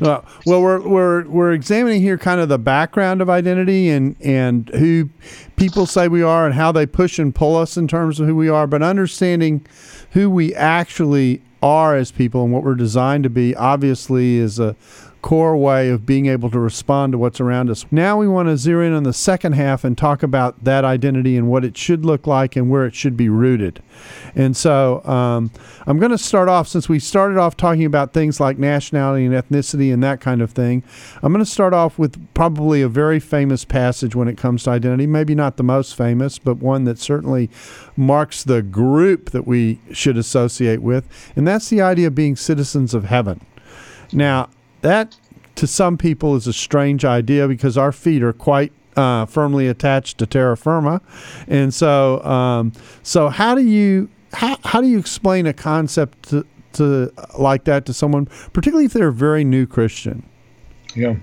Well, 0.00 0.24
well, 0.46 0.62
we're 0.62 0.80
we're 0.80 1.28
we're 1.28 1.52
examining 1.52 2.00
here 2.00 2.16
kind 2.16 2.40
of 2.40 2.48
the 2.48 2.58
background 2.58 3.20
of 3.20 3.28
identity 3.28 3.90
and 3.90 4.16
and 4.20 4.68
who 4.70 5.10
people 5.56 5.84
say 5.84 6.08
we 6.08 6.22
are 6.22 6.46
and 6.46 6.54
how 6.54 6.72
they 6.72 6.86
push 6.86 7.18
and 7.18 7.34
pull 7.34 7.56
us 7.56 7.76
in 7.76 7.86
terms 7.86 8.18
of 8.18 8.26
who 8.26 8.34
we 8.34 8.48
are, 8.48 8.66
but 8.66 8.82
understanding 8.82 9.66
who 10.12 10.30
we 10.30 10.54
actually 10.54 11.42
are 11.62 11.94
as 11.94 12.10
people 12.10 12.42
and 12.42 12.52
what 12.52 12.62
we're 12.62 12.74
designed 12.74 13.24
to 13.24 13.30
be 13.30 13.54
obviously 13.54 14.36
is 14.36 14.58
a 14.58 14.74
core 15.22 15.56
way 15.56 15.90
of 15.90 16.06
being 16.06 16.26
able 16.26 16.50
to 16.50 16.58
respond 16.58 17.12
to 17.12 17.18
what's 17.18 17.40
around 17.40 17.70
us. 17.70 17.84
Now 17.90 18.16
we 18.16 18.26
want 18.26 18.48
to 18.48 18.56
zero 18.56 18.86
in 18.86 18.92
on 18.92 19.02
the 19.02 19.12
second 19.12 19.52
half 19.52 19.84
and 19.84 19.96
talk 19.96 20.22
about 20.22 20.64
that 20.64 20.84
identity 20.84 21.36
and 21.36 21.48
what 21.48 21.64
it 21.64 21.76
should 21.76 22.04
look 22.04 22.26
like 22.26 22.56
and 22.56 22.70
where 22.70 22.86
it 22.86 22.94
should 22.94 23.16
be 23.16 23.28
rooted. 23.28 23.82
And 24.34 24.56
so 24.56 25.04
um, 25.04 25.50
I'm 25.86 25.98
going 25.98 26.10
to 26.10 26.18
start 26.18 26.48
off, 26.48 26.68
since 26.68 26.88
we 26.88 26.98
started 26.98 27.38
off 27.38 27.56
talking 27.56 27.84
about 27.84 28.12
things 28.12 28.40
like 28.40 28.58
nationality 28.58 29.26
and 29.26 29.34
ethnicity 29.34 29.92
and 29.92 30.02
that 30.02 30.20
kind 30.20 30.40
of 30.40 30.52
thing, 30.52 30.82
I'm 31.22 31.32
going 31.32 31.44
to 31.44 31.50
start 31.50 31.74
off 31.74 31.98
with 31.98 32.32
probably 32.34 32.80
a 32.80 32.88
very 32.88 33.20
famous 33.20 33.64
passage 33.64 34.14
when 34.14 34.28
it 34.28 34.38
comes 34.38 34.64
to 34.64 34.70
identity. 34.70 35.06
Maybe 35.06 35.34
not 35.34 35.56
the 35.56 35.62
most 35.62 35.96
famous, 35.96 36.38
but 36.38 36.56
one 36.56 36.84
that 36.84 36.98
certainly 36.98 37.50
marks 37.96 38.42
the 38.42 38.62
group 38.62 39.30
that 39.30 39.46
we 39.46 39.80
should 39.92 40.16
associate 40.16 40.82
with. 40.82 41.06
And 41.36 41.46
that's 41.46 41.68
the 41.68 41.82
idea 41.82 42.06
of 42.06 42.14
being 42.14 42.36
citizens 42.36 42.94
of 42.94 43.04
heaven. 43.04 43.44
Now, 44.12 44.48
that 44.82 45.16
to 45.56 45.66
some 45.66 45.98
people 45.98 46.36
is 46.36 46.46
a 46.46 46.52
strange 46.52 47.04
idea 47.04 47.46
because 47.46 47.76
our 47.76 47.92
feet 47.92 48.22
are 48.22 48.32
quite 48.32 48.72
uh, 48.96 49.26
firmly 49.26 49.66
attached 49.68 50.18
to 50.18 50.26
terra 50.26 50.56
firma, 50.56 51.00
and 51.46 51.72
so 51.72 52.22
um, 52.24 52.72
so 53.02 53.28
how 53.28 53.54
do 53.54 53.62
you 53.62 54.08
how, 54.32 54.58
how 54.64 54.80
do 54.80 54.88
you 54.88 54.98
explain 54.98 55.46
a 55.46 55.52
concept 55.52 56.30
to, 56.30 56.46
to 56.74 57.12
like 57.38 57.64
that 57.64 57.86
to 57.86 57.92
someone, 57.92 58.26
particularly 58.52 58.86
if 58.86 58.92
they're 58.92 59.08
a 59.08 59.12
very 59.12 59.44
new 59.44 59.66
Christian? 59.66 60.24
Yeah. 60.94 61.16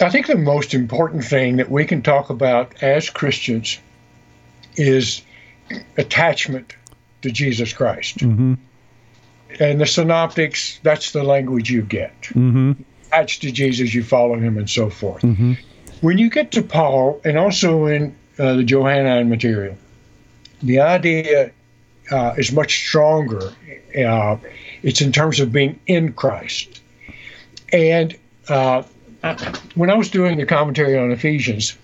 I 0.00 0.10
think 0.10 0.26
the 0.26 0.36
most 0.36 0.74
important 0.74 1.24
thing 1.24 1.56
that 1.56 1.70
we 1.70 1.84
can 1.84 2.02
talk 2.02 2.28
about 2.28 2.82
as 2.82 3.10
Christians 3.10 3.78
is 4.76 5.22
attachment 5.96 6.74
to 7.22 7.30
Jesus 7.30 7.72
Christ. 7.72 8.18
Mm-hmm 8.18 8.54
and 9.60 9.80
the 9.80 9.86
synoptics, 9.86 10.80
that's 10.82 11.12
the 11.12 11.22
language 11.22 11.70
you 11.70 11.82
get. 11.82 12.20
Mm-hmm. 12.22 12.72
Attached 13.06 13.42
to 13.42 13.52
Jesus, 13.52 13.94
you 13.94 14.02
follow 14.02 14.34
him, 14.34 14.58
and 14.58 14.68
so 14.68 14.90
forth. 14.90 15.22
Mm-hmm. 15.22 15.54
When 16.00 16.18
you 16.18 16.30
get 16.30 16.52
to 16.52 16.62
Paul, 16.62 17.20
and 17.24 17.38
also 17.38 17.86
in 17.86 18.14
uh, 18.38 18.54
the 18.54 18.64
Johannine 18.64 19.28
material, 19.28 19.76
the 20.62 20.80
idea 20.80 21.52
uh, 22.10 22.34
is 22.36 22.52
much 22.52 22.88
stronger. 22.88 23.52
Uh, 23.96 24.36
it's 24.82 25.00
in 25.00 25.12
terms 25.12 25.40
of 25.40 25.52
being 25.52 25.78
in 25.86 26.12
Christ. 26.12 26.80
And 27.72 28.16
uh, 28.48 28.82
when 29.74 29.90
I 29.90 29.94
was 29.94 30.10
doing 30.10 30.36
the 30.38 30.46
commentary 30.46 30.98
on 30.98 31.10
Ephesians, 31.10 31.76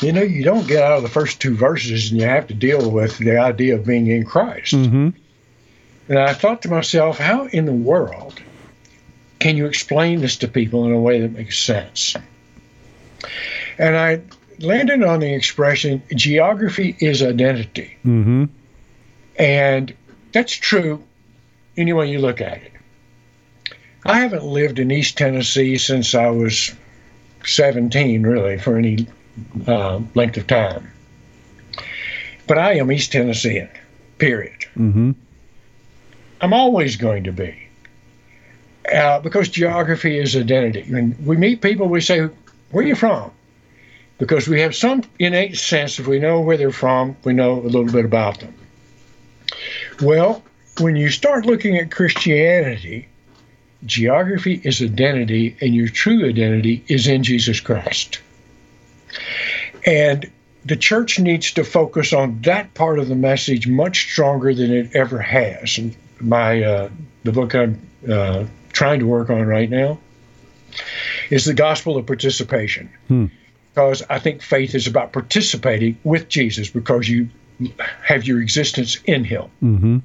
you 0.00 0.12
know, 0.12 0.22
you 0.22 0.44
don't 0.44 0.66
get 0.68 0.82
out 0.82 0.98
of 0.98 1.02
the 1.02 1.08
first 1.08 1.40
two 1.40 1.56
verses 1.56 2.10
and 2.10 2.20
you 2.20 2.26
have 2.26 2.46
to 2.48 2.54
deal 2.54 2.90
with 2.90 3.16
the 3.18 3.38
idea 3.38 3.76
of 3.76 3.86
being 3.86 4.08
in 4.08 4.24
Christ. 4.24 4.74
Mm-hmm. 4.74 5.10
And 6.08 6.18
I 6.18 6.32
thought 6.32 6.62
to 6.62 6.68
myself, 6.68 7.18
how 7.18 7.46
in 7.46 7.66
the 7.66 7.72
world 7.72 8.40
can 9.38 9.56
you 9.56 9.66
explain 9.66 10.20
this 10.20 10.36
to 10.38 10.48
people 10.48 10.84
in 10.86 10.92
a 10.92 11.00
way 11.00 11.20
that 11.20 11.32
makes 11.32 11.58
sense? 11.58 12.14
And 13.78 13.96
I 13.96 14.22
landed 14.58 15.02
on 15.02 15.20
the 15.20 15.34
expression 15.34 16.02
geography 16.14 16.96
is 17.00 17.22
identity. 17.22 17.96
Mm-hmm. 18.04 18.44
And 19.38 19.94
that's 20.32 20.52
true 20.52 21.02
any 21.76 21.92
way 21.92 22.10
you 22.10 22.18
look 22.18 22.40
at 22.40 22.58
it. 22.58 22.72
I 24.04 24.20
haven't 24.20 24.44
lived 24.44 24.78
in 24.78 24.90
East 24.90 25.18
Tennessee 25.18 25.76
since 25.78 26.14
I 26.14 26.28
was 26.28 26.72
17, 27.44 28.22
really, 28.22 28.58
for 28.58 28.76
any 28.76 29.06
uh, 29.66 30.00
length 30.14 30.36
of 30.36 30.46
time. 30.46 30.90
But 32.46 32.58
I 32.58 32.74
am 32.74 32.92
East 32.92 33.12
Tennessean, 33.12 33.68
period. 34.18 34.60
Mm-hmm. 34.76 35.12
I'm 36.40 36.52
always 36.52 36.96
going 36.96 37.24
to 37.24 37.32
be. 37.32 37.54
Uh, 38.92 39.20
because 39.20 39.48
geography 39.48 40.18
is 40.18 40.36
identity. 40.36 40.84
When 40.88 41.16
we 41.24 41.36
meet 41.36 41.60
people, 41.60 41.88
we 41.88 42.00
say, 42.00 42.20
Where 42.70 42.84
are 42.84 42.86
you 42.86 42.94
from? 42.94 43.32
Because 44.18 44.48
we 44.48 44.60
have 44.60 44.74
some 44.74 45.02
innate 45.18 45.56
sense 45.56 45.98
if 45.98 46.06
we 46.06 46.18
know 46.18 46.40
where 46.40 46.56
they're 46.56 46.70
from, 46.70 47.16
we 47.24 47.32
know 47.32 47.54
a 47.54 47.62
little 47.62 47.84
bit 47.84 48.04
about 48.04 48.40
them. 48.40 48.54
Well, 50.00 50.42
when 50.78 50.96
you 50.96 51.10
start 51.10 51.46
looking 51.46 51.76
at 51.78 51.90
Christianity, 51.90 53.08
geography 53.84 54.60
is 54.62 54.80
identity, 54.80 55.56
and 55.60 55.74
your 55.74 55.88
true 55.88 56.28
identity 56.28 56.84
is 56.88 57.06
in 57.06 57.24
Jesus 57.24 57.60
Christ. 57.60 58.20
And 59.84 60.30
the 60.64 60.76
church 60.76 61.18
needs 61.18 61.52
to 61.52 61.64
focus 61.64 62.12
on 62.12 62.40
that 62.42 62.74
part 62.74 62.98
of 62.98 63.08
the 63.08 63.14
message 63.14 63.68
much 63.68 64.10
stronger 64.12 64.54
than 64.54 64.72
it 64.72 64.94
ever 64.94 65.20
has. 65.20 65.78
And 65.78 65.96
my 66.20 66.62
uh, 66.62 66.90
the 67.24 67.32
book 67.32 67.54
I'm 67.54 67.80
uh, 68.10 68.44
trying 68.72 69.00
to 69.00 69.06
work 69.06 69.30
on 69.30 69.46
right 69.46 69.68
now 69.68 69.98
is 71.30 71.44
the 71.44 71.54
gospel 71.54 71.96
of 71.96 72.06
participation. 72.06 72.90
Hmm. 73.08 73.26
Because 73.74 74.02
I 74.08 74.18
think 74.18 74.42
faith 74.42 74.74
is 74.74 74.86
about 74.86 75.12
participating 75.12 75.98
with 76.02 76.28
Jesus 76.28 76.70
because 76.70 77.08
you 77.08 77.28
have 78.02 78.24
your 78.24 78.40
existence 78.40 78.98
in 79.04 79.24
Him. 79.24 79.44
Mm-hmm. 79.62 79.98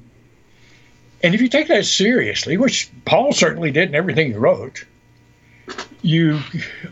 And 1.22 1.34
if 1.34 1.40
you 1.40 1.48
take 1.48 1.68
that 1.68 1.86
seriously, 1.86 2.56
which 2.56 2.90
Paul 3.04 3.32
certainly 3.32 3.70
did 3.70 3.88
in 3.88 3.94
everything 3.94 4.28
he 4.28 4.34
wrote, 4.34 4.84
you 6.02 6.40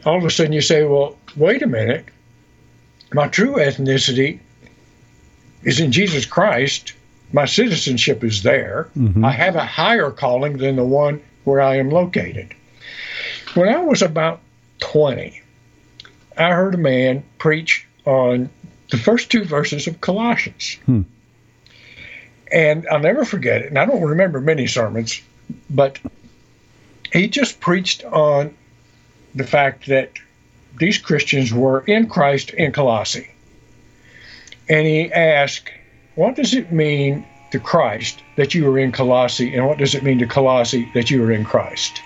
all 0.07 0.19
of 0.19 0.25
a 0.25 0.31
sudden 0.31 0.53
you 0.53 0.61
say, 0.61 0.85
well, 0.85 1.17
wait 1.37 1.63
a 1.63 1.67
minute. 1.67 2.07
My 3.13 3.27
true 3.27 3.55
ethnicity 3.57 4.39
is 5.65 5.81
in 5.81 5.91
Jesus 5.91 6.25
Christ. 6.25 6.93
My 7.33 7.45
citizenship 7.45 8.25
is 8.25 8.43
there. 8.43 8.89
Mm-hmm. 8.97 9.25
I 9.25 9.31
have 9.31 9.57
a 9.57 9.65
higher 9.65 10.11
calling 10.11 10.59
than 10.59 10.77
the 10.77 10.85
one 10.85 11.23
where 11.45 11.61
I 11.61 11.77
am 11.77 11.91
located. 11.91 12.55
When 13.55 13.69
I 13.69 13.79
was 13.79 14.03
about 14.03 14.41
20, 14.81 15.41
I 16.37 16.51
heard 16.53 16.75
a 16.75 16.79
man 16.79 17.23
preach 17.39 17.87
on 18.05 18.51
the 18.91 18.97
first 18.97 19.31
two 19.31 19.45
verses 19.45 19.87
of 19.87 20.01
Colossians. 20.01 20.75
Hmm. 20.87 21.03
And 22.53 22.87
I'll 22.89 23.01
never 23.01 23.25
forget 23.25 23.63
it. 23.63 23.69
And 23.69 23.79
I 23.79 23.87
don't 23.87 24.03
remember 24.03 24.41
many 24.41 24.67
sermons, 24.67 25.21
but 25.69 26.01
he 27.13 27.29
just 27.29 27.61
preached 27.61 28.05
on 28.05 28.55
the 29.35 29.45
fact 29.45 29.87
that 29.87 30.13
these 30.79 30.99
Christians 30.99 31.53
were 31.53 31.81
in 31.83 32.09
Christ 32.09 32.51
in 32.51 32.73
Colossae. 32.73 33.31
And 34.69 34.87
he 34.87 35.13
asked, 35.13 35.71
What 36.15 36.35
does 36.35 36.55
it 36.55 36.73
mean 36.73 37.25
to 37.53 37.61
Christ 37.61 38.23
that 38.37 38.55
you 38.55 38.69
are 38.71 38.79
in 38.79 38.93
Colossae, 38.93 39.55
and 39.55 39.67
what 39.67 39.79
does 39.79 39.95
it 39.95 40.03
mean 40.03 40.19
to 40.19 40.27
Colossae 40.27 40.91
that 40.95 41.11
you 41.11 41.23
are 41.25 41.33
in 41.33 41.45
Christ? 41.45 42.03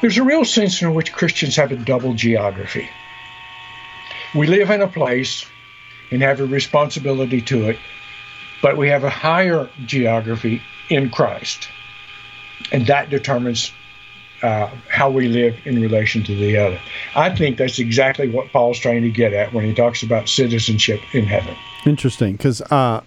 There's 0.00 0.18
a 0.18 0.24
real 0.24 0.44
sense 0.44 0.82
in 0.82 0.94
which 0.94 1.12
Christians 1.12 1.56
have 1.56 1.72
a 1.72 1.76
double 1.76 2.14
geography. 2.14 2.88
We 4.34 4.46
live 4.46 4.70
in 4.70 4.82
a 4.82 4.88
place 4.88 5.46
and 6.10 6.22
have 6.22 6.40
a 6.40 6.46
responsibility 6.46 7.40
to 7.42 7.70
it, 7.70 7.78
but 8.62 8.76
we 8.76 8.88
have 8.88 9.04
a 9.04 9.10
higher 9.10 9.68
geography 9.84 10.62
in 10.88 11.10
Christ. 11.10 11.68
And 12.70 12.86
that 12.86 13.10
determines 13.10 13.72
uh, 14.44 14.66
how 14.90 15.10
we 15.10 15.26
live 15.26 15.56
in 15.64 15.80
relation 15.80 16.22
to 16.22 16.36
the 16.36 16.56
other. 16.58 16.78
I 17.16 17.34
think 17.34 17.56
that's 17.56 17.78
exactly 17.78 18.28
what 18.28 18.52
Paul's 18.52 18.78
trying 18.78 19.00
to 19.02 19.10
get 19.10 19.32
at 19.32 19.54
when 19.54 19.64
he 19.64 19.72
talks 19.72 20.02
about 20.02 20.28
citizenship 20.28 21.00
in 21.14 21.24
heaven. 21.24 21.56
Interesting, 21.86 22.32
because 22.32 22.60
uh, 22.62 23.00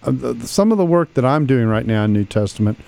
some 0.44 0.72
of 0.72 0.78
the 0.78 0.84
work 0.84 1.14
that 1.14 1.24
I'm 1.24 1.46
doing 1.46 1.66
right 1.66 1.86
now 1.86 2.04
in 2.04 2.12
New 2.12 2.24
Testament 2.24 2.78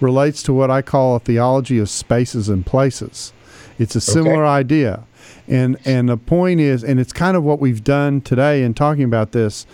relates 0.00 0.42
to 0.44 0.52
what 0.52 0.70
I 0.70 0.82
call 0.82 1.14
a 1.16 1.20
theology 1.20 1.78
of 1.78 1.88
spaces 1.88 2.48
and 2.48 2.66
places. 2.66 3.32
It's 3.78 3.94
a 3.94 4.00
similar 4.00 4.44
okay. 4.44 4.58
idea, 4.58 5.04
and 5.46 5.78
and 5.84 6.08
the 6.08 6.16
point 6.16 6.60
is, 6.60 6.82
and 6.82 6.98
it's 6.98 7.12
kind 7.12 7.36
of 7.36 7.44
what 7.44 7.60
we've 7.60 7.82
done 7.82 8.20
today 8.20 8.62
in 8.62 8.74
talking 8.74 9.04
about 9.04 9.32
this, 9.32 9.66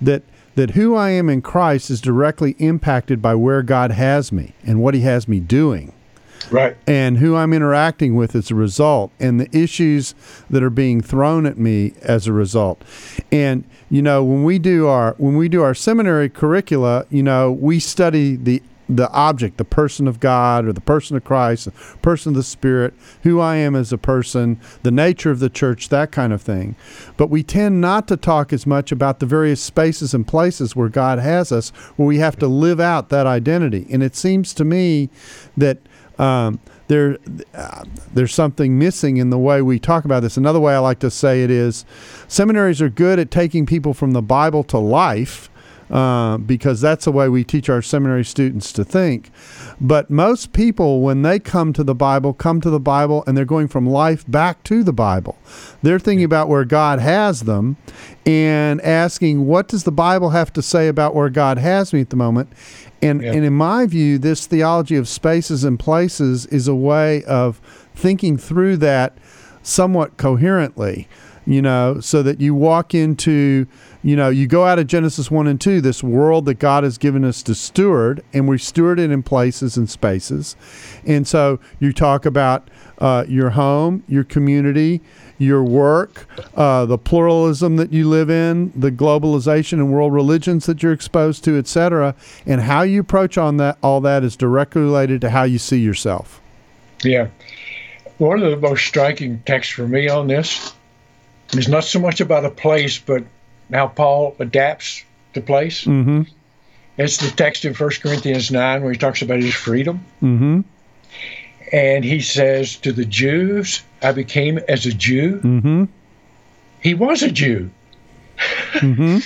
that 0.00 0.22
that 0.56 0.70
who 0.72 0.94
I 0.94 1.10
am 1.10 1.28
in 1.30 1.40
Christ 1.40 1.88
is 1.88 2.00
directly 2.00 2.54
impacted 2.58 3.22
by 3.22 3.34
where 3.34 3.62
God 3.62 3.92
has 3.92 4.30
me 4.30 4.54
and 4.62 4.82
what 4.82 4.94
He 4.94 5.00
has 5.00 5.26
me 5.26 5.40
doing. 5.40 5.92
Right. 6.50 6.76
And 6.86 7.18
who 7.18 7.36
I'm 7.36 7.52
interacting 7.52 8.14
with 8.14 8.34
as 8.34 8.50
a 8.50 8.54
result, 8.54 9.12
and 9.20 9.40
the 9.40 9.48
issues 9.56 10.14
that 10.48 10.62
are 10.62 10.70
being 10.70 11.00
thrown 11.00 11.46
at 11.46 11.58
me 11.58 11.92
as 12.02 12.26
a 12.26 12.32
result. 12.32 12.82
And 13.30 13.64
you 13.90 14.02
know, 14.02 14.22
when 14.24 14.44
we 14.44 14.58
do 14.58 14.86
our 14.86 15.14
when 15.18 15.36
we 15.36 15.48
do 15.48 15.62
our 15.62 15.74
seminary 15.74 16.28
curricula, 16.28 17.06
you 17.10 17.22
know, 17.22 17.52
we 17.52 17.80
study 17.80 18.36
the 18.36 18.62
the 18.88 19.10
object, 19.10 19.58
the 19.58 19.64
person 19.64 20.08
of 20.08 20.18
God 20.18 20.64
or 20.64 20.72
the 20.72 20.80
person 20.80 21.16
of 21.16 21.24
Christ, 21.24 21.66
the 21.66 21.98
person 21.98 22.30
of 22.30 22.36
the 22.36 22.42
Spirit, 22.42 22.94
who 23.22 23.38
I 23.38 23.56
am 23.56 23.76
as 23.76 23.92
a 23.92 23.98
person, 23.98 24.58
the 24.82 24.90
nature 24.90 25.30
of 25.30 25.40
the 25.40 25.50
church, 25.50 25.90
that 25.90 26.10
kind 26.10 26.32
of 26.32 26.40
thing. 26.40 26.74
But 27.16 27.28
we 27.28 27.42
tend 27.42 27.80
not 27.80 28.08
to 28.08 28.16
talk 28.16 28.52
as 28.52 28.66
much 28.66 28.90
about 28.90 29.20
the 29.20 29.26
various 29.26 29.62
spaces 29.62 30.14
and 30.14 30.26
places 30.26 30.74
where 30.74 30.88
God 30.88 31.18
has 31.18 31.52
us, 31.52 31.68
where 31.96 32.08
we 32.08 32.18
have 32.18 32.36
to 32.38 32.48
live 32.48 32.80
out 32.80 33.10
that 33.10 33.26
identity. 33.26 33.86
And 33.90 34.02
it 34.02 34.16
seems 34.16 34.54
to 34.54 34.64
me 34.64 35.10
that 35.56 35.78
um, 36.18 36.60
there, 36.88 37.18
uh, 37.54 37.84
there's 38.14 38.34
something 38.34 38.78
missing 38.78 39.18
in 39.18 39.30
the 39.30 39.38
way 39.38 39.62
we 39.62 39.78
talk 39.78 40.04
about 40.04 40.20
this. 40.20 40.36
Another 40.36 40.60
way 40.60 40.74
I 40.74 40.78
like 40.78 40.98
to 41.00 41.10
say 41.10 41.42
it 41.44 41.50
is 41.50 41.84
seminaries 42.26 42.80
are 42.82 42.88
good 42.88 43.18
at 43.18 43.30
taking 43.30 43.66
people 43.66 43.94
from 43.94 44.12
the 44.12 44.22
Bible 44.22 44.64
to 44.64 44.78
life 44.78 45.50
uh, 45.90 46.36
because 46.36 46.80
that's 46.80 47.06
the 47.06 47.12
way 47.12 47.28
we 47.28 47.44
teach 47.44 47.68
our 47.68 47.80
seminary 47.80 48.24
students 48.24 48.72
to 48.72 48.84
think. 48.84 49.30
But 49.80 50.10
most 50.10 50.52
people, 50.52 51.00
when 51.00 51.22
they 51.22 51.38
come 51.38 51.72
to 51.72 51.84
the 51.84 51.94
Bible, 51.94 52.34
come 52.34 52.60
to 52.60 52.70
the 52.70 52.80
Bible 52.80 53.24
and 53.26 53.36
they're 53.36 53.44
going 53.44 53.68
from 53.68 53.88
life 53.88 54.24
back 54.30 54.62
to 54.64 54.82
the 54.82 54.92
Bible. 54.92 55.38
They're 55.82 55.98
thinking 55.98 56.24
about 56.24 56.48
where 56.48 56.64
God 56.64 56.98
has 56.98 57.42
them 57.42 57.76
and 58.26 58.80
asking, 58.82 59.46
what 59.46 59.68
does 59.68 59.84
the 59.84 59.92
Bible 59.92 60.30
have 60.30 60.52
to 60.54 60.62
say 60.62 60.88
about 60.88 61.14
where 61.14 61.30
God 61.30 61.56
has 61.58 61.92
me 61.92 62.02
at 62.02 62.10
the 62.10 62.16
moment? 62.16 62.52
And, 63.00 63.22
yeah. 63.22 63.32
and 63.32 63.44
in 63.44 63.52
my 63.52 63.86
view, 63.86 64.18
this 64.18 64.46
theology 64.46 64.96
of 64.96 65.08
spaces 65.08 65.64
and 65.64 65.78
places 65.78 66.46
is 66.46 66.66
a 66.66 66.74
way 66.74 67.22
of 67.24 67.60
thinking 67.94 68.36
through 68.36 68.78
that 68.78 69.16
somewhat 69.62 70.16
coherently, 70.16 71.08
you 71.46 71.62
know, 71.62 72.00
so 72.00 72.22
that 72.22 72.40
you 72.40 72.54
walk 72.54 72.94
into 72.94 73.66
you 74.02 74.14
know, 74.14 74.28
you 74.28 74.46
go 74.46 74.64
out 74.64 74.78
of 74.78 74.86
Genesis 74.86 75.30
1 75.30 75.46
and 75.48 75.60
2, 75.60 75.80
this 75.80 76.02
world 76.02 76.44
that 76.44 76.54
God 76.54 76.84
has 76.84 76.98
given 76.98 77.24
us 77.24 77.42
to 77.42 77.54
steward, 77.54 78.22
and 78.32 78.46
we 78.46 78.56
steward 78.56 79.00
it 79.00 79.10
in 79.10 79.22
places 79.22 79.76
and 79.76 79.90
spaces. 79.90 80.54
And 81.04 81.26
so 81.26 81.58
you 81.80 81.92
talk 81.92 82.24
about 82.24 82.70
uh, 82.98 83.24
your 83.28 83.50
home, 83.50 84.04
your 84.06 84.24
community, 84.24 85.00
your 85.38 85.62
work, 85.62 86.26
uh, 86.56 86.84
the 86.84 86.98
pluralism 86.98 87.76
that 87.76 87.92
you 87.92 88.08
live 88.08 88.28
in, 88.28 88.72
the 88.74 88.90
globalization 88.90 89.74
and 89.74 89.92
world 89.92 90.12
religions 90.12 90.66
that 90.66 90.82
you're 90.82 90.92
exposed 90.92 91.44
to, 91.44 91.56
etc., 91.56 92.14
and 92.44 92.60
how 92.60 92.82
you 92.82 93.00
approach 93.00 93.38
on 93.38 93.56
that. 93.58 93.78
All 93.82 94.00
that 94.02 94.24
is 94.24 94.36
directly 94.36 94.82
related 94.82 95.20
to 95.22 95.30
how 95.30 95.44
you 95.44 95.58
see 95.58 95.78
yourself. 95.78 96.40
Yeah, 97.04 97.28
one 98.18 98.42
of 98.42 98.50
the 98.50 98.56
most 98.56 98.84
striking 98.84 99.40
texts 99.46 99.72
for 99.72 99.86
me 99.86 100.08
on 100.08 100.26
this 100.26 100.74
is 101.52 101.68
not 101.68 101.84
so 101.84 102.00
much 102.00 102.20
about 102.20 102.44
a 102.44 102.50
place, 102.50 102.98
but 102.98 103.24
how 103.72 103.88
Paul 103.88 104.36
adapts 104.40 105.04
the 105.34 105.40
place. 105.40 105.84
Mm-hmm. 105.84 106.22
It's 106.96 107.18
the 107.18 107.30
text 107.36 107.64
in 107.64 107.74
1 107.74 107.90
Corinthians 108.02 108.50
9 108.50 108.82
where 108.82 108.92
he 108.92 108.98
talks 108.98 109.22
about 109.22 109.38
his 109.38 109.54
freedom. 109.54 110.04
Mm-hmm. 110.20 110.60
And 111.72 112.04
he 112.04 112.20
says 112.20 112.76
to 112.78 112.92
the 112.92 113.04
Jews, 113.04 113.82
I 114.02 114.12
became 114.12 114.58
as 114.68 114.86
a 114.86 114.92
Jew. 114.92 115.40
Mm-hmm. 115.40 115.84
He 116.82 116.94
was 116.94 117.22
a 117.22 117.30
Jew. 117.30 117.70
Mm-hmm. 118.74 119.18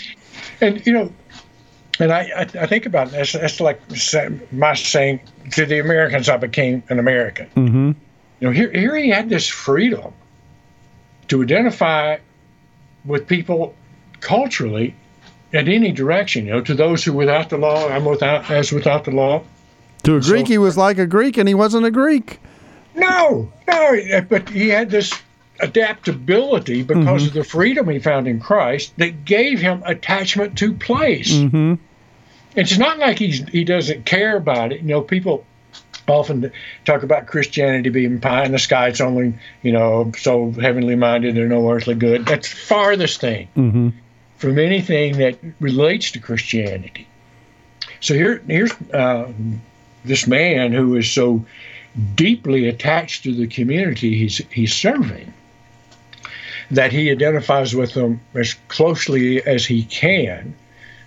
and, 0.65 0.87
you 0.87 0.93
know, 0.93 1.13
And 1.99 2.13
I, 2.13 2.21
I, 2.37 2.41
I 2.63 2.67
think 2.67 2.87
about 2.87 3.09
it, 3.09 3.13
that's, 3.13 3.33
that's 3.33 3.61
like 3.61 3.81
my 4.51 4.75
saying 4.75 5.21
to 5.53 5.67
the 5.67 5.79
Americans, 5.79 6.29
I 6.29 6.37
became 6.37 6.83
an 6.89 6.99
American. 6.99 7.47
Mm-hmm. 7.57 7.89
You 8.41 8.49
know, 8.49 8.51
here, 8.51 8.73
here 8.73 8.97
he 8.97 9.11
had 9.11 9.29
this 9.29 9.47
freedom 9.47 10.13
to 11.29 11.43
identify 11.43 12.19
with 13.05 13.27
people 13.27 13.75
culturally 14.21 14.95
in 15.53 15.69
any 15.69 15.93
direction. 15.93 16.47
You 16.47 16.53
know, 16.55 16.61
to 16.63 16.75
those 16.75 17.05
who 17.05 17.13
without 17.13 17.51
the 17.51 17.59
law, 17.59 17.89
I'm 17.89 18.05
without 18.05 18.51
as 18.51 18.73
without 18.73 19.05
the 19.05 19.11
law. 19.11 19.45
To 20.05 20.17
a 20.17 20.21
Greek, 20.21 20.47
so, 20.47 20.53
he 20.53 20.59
was 20.59 20.77
like 20.77 20.99
a 20.99 21.07
Greek, 21.07 21.37
and 21.37 21.47
he 21.47 21.55
wasn't 21.55 21.87
a 21.87 21.91
Greek. 21.91 22.41
No, 22.95 23.53
no, 23.67 24.21
but 24.29 24.49
he 24.49 24.69
had 24.69 24.91
this 24.91 25.13
adaptability 25.61 26.83
because 26.83 27.05
mm-hmm. 27.05 27.27
of 27.27 27.33
the 27.33 27.45
freedom 27.45 27.89
he 27.89 27.99
found 27.99 28.27
in 28.27 28.41
Christ 28.41 28.93
that 28.99 29.25
gave 29.25 29.61
him 29.61 29.83
attachment 29.87 30.59
to 30.59 30.73
place. 30.73 31.33
Mm-hmm. 31.33 31.75
It's 32.57 32.77
not 32.77 32.99
like 32.99 33.19
he's 33.19 33.49
he 33.49 33.65
doesn't 33.65 34.05
care 34.05 34.37
about 34.37 34.73
it. 34.73 34.81
You 34.81 34.89
know, 34.89 35.01
people 35.01 35.47
often 36.09 36.53
talk 36.85 37.03
about 37.03 37.27
Christianity 37.27 37.91
being 37.91 38.21
pie 38.21 38.45
in 38.45 38.53
the 38.53 38.59
sky. 38.59 38.89
It's 38.89 39.01
only 39.01 39.35
you 39.63 39.73
know 39.73 40.13
so 40.19 40.51
heavenly 40.51 40.97
minded 40.97 41.39
or 41.39 41.49
no 41.49 41.71
earthly 41.71 41.95
good. 41.95 42.27
That's 42.27 42.49
farthest 42.49 43.21
thing 43.21 43.49
mm-hmm. 43.57 43.89
from 44.37 44.59
anything 44.59 45.17
that 45.19 45.39
relates 45.61 46.11
to 46.11 46.19
Christianity. 46.19 47.09
So 48.01 48.15
here, 48.15 48.43
here's 48.49 48.73
uh, 48.93 49.33
this 50.05 50.27
man 50.27 50.73
who 50.73 50.97
is 50.97 51.11
so 51.11 51.47
deeply 52.15 52.69
attached 52.69 53.23
to 53.23 53.35
the 53.35 53.47
community 53.47 54.17
he's 54.17 54.39
he's 54.51 54.73
serving 54.73 55.33
that 56.71 56.91
he 56.91 57.11
identifies 57.11 57.75
with 57.75 57.93
them 57.93 58.21
as 58.35 58.55
closely 58.69 59.43
as 59.43 59.67
he 59.67 59.85
can 59.85 60.55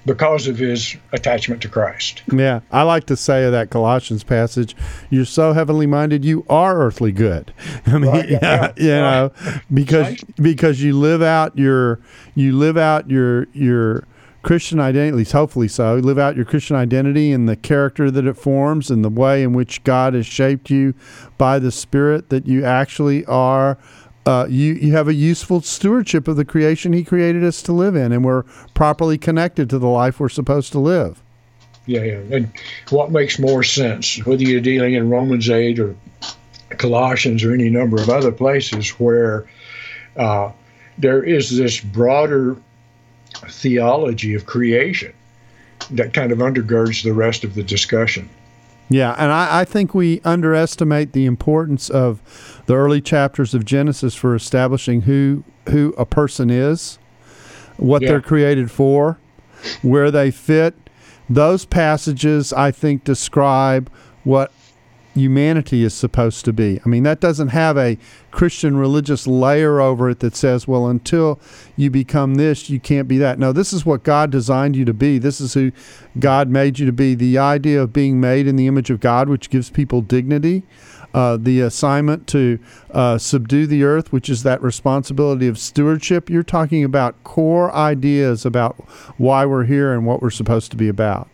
because 0.06 0.48
of 0.48 0.58
his 0.58 0.95
attachment 1.12 1.62
to 1.63 1.67
Christ. 1.67 2.21
Yeah, 2.32 2.60
I 2.71 2.84
like 2.84 3.06
to 3.08 3.17
say 3.17 3.45
of 3.45 3.52
that 3.52 3.71
Colossians 3.71 4.24
passage, 4.24 4.76
you're 5.10 5.26
so 5.26 5.54
heavenly 5.54 5.88
minded, 5.88 6.24
you 6.24 6.45
are 6.48 6.78
earthly 6.78 7.12
good. 7.12 7.52
I 7.88 7.98
mean, 7.98 8.12
right, 8.12 8.30
yeah, 8.30 8.74
you 8.78 8.88
know, 8.89 9.32
because 9.74 10.08
right. 10.08 10.36
because 10.36 10.82
you 10.82 10.98
live 10.98 11.21
out 11.21 11.58
your 11.58 12.00
you 12.36 12.56
live 12.56 12.78
out 12.78 13.10
your 13.10 13.48
your 13.54 14.04
Christian 14.45 14.79
identity, 14.79 15.10
at 15.10 15.15
least 15.15 15.31
hopefully 15.31 15.67
so. 15.67 15.95
Live 15.95 16.19
out 16.19 16.36
your 16.36 16.45
Christian 16.45 16.75
identity 16.75 17.31
and 17.31 17.49
the 17.49 17.55
character 17.55 18.12
that 18.12 18.27
it 18.27 18.38
forms 18.38 18.91
and 18.91 19.03
the 19.03 19.10
way 19.10 19.41
in 19.41 19.53
which 19.53 19.84
God 19.84 20.13
has 20.13 20.27
shaped 20.27 20.69
you 20.69 20.93
by 21.39 21.58
the 21.58 21.71
Spirit 21.71 22.29
that 22.29 22.45
you 22.45 22.63
actually 22.63 23.25
are 23.25 23.79
uh, 24.27 24.45
you, 24.47 24.73
you 24.73 24.91
have 24.91 25.08
a 25.08 25.13
useful 25.13 25.62
stewardship 25.62 26.27
of 26.27 26.36
the 26.36 26.45
creation 26.45 26.93
he 26.93 27.03
created 27.03 27.43
us 27.43 27.62
to 27.63 27.71
live 27.71 27.95
in, 27.95 28.12
and 28.12 28.23
we're 28.23 28.43
properly 28.73 29.17
connected 29.17 29.69
to 29.69 29.79
the 29.79 29.88
life 29.88 30.19
we're 30.19 30.29
supposed 30.29 30.71
to 30.71 30.79
live. 30.79 31.23
Yeah, 31.88 32.03
yeah. 32.03 32.36
And 32.36 32.51
what 32.89 33.12
makes 33.12 33.39
more 33.39 33.63
sense, 33.63 34.23
whether 34.25 34.43
you're 34.43 34.62
dealing 34.62 34.93
in 34.93 35.10
Romans 35.10 35.49
8 35.49 35.79
or 35.79 35.95
Colossians 36.69 37.43
or 37.43 37.51
any 37.51 37.69
number 37.69 38.01
of 38.01 38.10
other 38.10 38.31
places 38.31 38.89
where 38.99 39.47
uh, 40.17 40.51
there 40.97 41.23
is 41.23 41.55
this 41.55 41.79
broader 41.79 42.58
theology 43.50 44.34
of 44.34 44.45
creation 44.45 45.13
that 45.91 46.13
kind 46.13 46.32
of 46.32 46.39
undergirds 46.39 47.04
the 47.04 47.13
rest 47.13 47.43
of 47.43 47.54
the 47.56 47.63
discussion. 47.63 48.30
Yeah, 48.89 49.15
and 49.17 49.32
I, 49.32 49.62
I, 49.62 49.65
think 49.65 49.95
we 49.95 50.21
underestimate 50.21 51.13
the 51.13 51.26
importance 51.26 51.89
of 51.89 52.21
the 52.67 52.76
early 52.76 53.02
chapters 53.02 53.56
of 53.56 53.65
Genesis 53.65 54.13
for 54.13 54.36
establishing 54.36 55.02
who 55.02 55.43
who 55.69 55.95
a 55.98 56.06
person 56.06 56.52
is, 56.52 57.00
what 57.78 58.04
yeah. 58.04 58.10
they're 58.10 58.21
created 58.21 58.69
for, 58.69 59.17
where 59.82 60.12
they 60.12 60.30
fit. 60.30 60.76
Those 61.28 61.65
passages, 61.65 62.54
I 62.54 62.69
think, 62.69 63.04
describe 63.04 63.91
what 64.24 64.52
humanity 65.15 65.84
is 65.84 65.93
supposed 65.93 66.45
to 66.45 66.54
be. 66.54 66.80
I 66.86 66.89
mean, 66.89 67.04
that 67.04 67.21
doesn't 67.21 67.47
have 67.47 67.78
a 67.78 67.97
Christian 68.32 68.78
religious 68.78 69.25
layer 69.25 69.80
over 69.80 70.10
it 70.10 70.19
that 70.19 70.36
says, 70.36 70.67
well, 70.67 70.88
until 70.88 71.39
you 71.78 71.89
become 71.89 72.36
this, 72.36 72.69
you 72.69 72.80
can't 72.80 73.08
be 73.08 73.17
that. 73.17 73.39
No, 73.39 73.54
this 73.54 73.71
is 73.71 73.86
what 73.86 74.04
God 74.04 74.30
designed 74.30 74.75
you 74.75 74.86
to 74.86 74.93
be. 74.93 75.17
This 75.17 75.39
is 75.39 75.54
who 75.54 75.71
God 76.19 76.49
made 76.49 76.78
you 76.78 76.86
to 76.86 76.91
be. 76.91 77.15
The 77.15 77.38
idea 77.38 77.82
of 77.82 77.93
being 77.93 78.19
made 78.19 78.45
in 78.45 78.58
the 78.58 78.67
image 78.67 78.89
of 78.89 78.99
God, 78.99 79.30
which 79.30 79.49
gives 79.49 79.69
people 79.69 80.01
dignity. 80.01 80.63
Uh, 81.13 81.38
the 81.38 81.62
assignment 81.62 82.28
to 82.28 82.60
uh, 82.91 83.17
subdue 83.17 83.65
the 83.65 83.86
earth, 83.86 84.12
which 84.12 84.30
is 84.30 84.43
that 84.43 84.62
responsibility 84.62 85.47
of 85.47 85.58
stewardship. 85.58 86.30
You're 86.30 86.43
talking 86.43 86.84
about 86.84 87.23
core 87.23 87.73
ideas 87.73 88.45
about 88.45 88.75
why 89.15 89.45
we're 89.45 89.63
here 89.63 89.93
and 89.93 90.06
what 90.06 90.21
we're 90.21 90.30
supposed 90.30 90.71
to 90.71 90.78
be 90.78 90.89
about. 90.89 91.30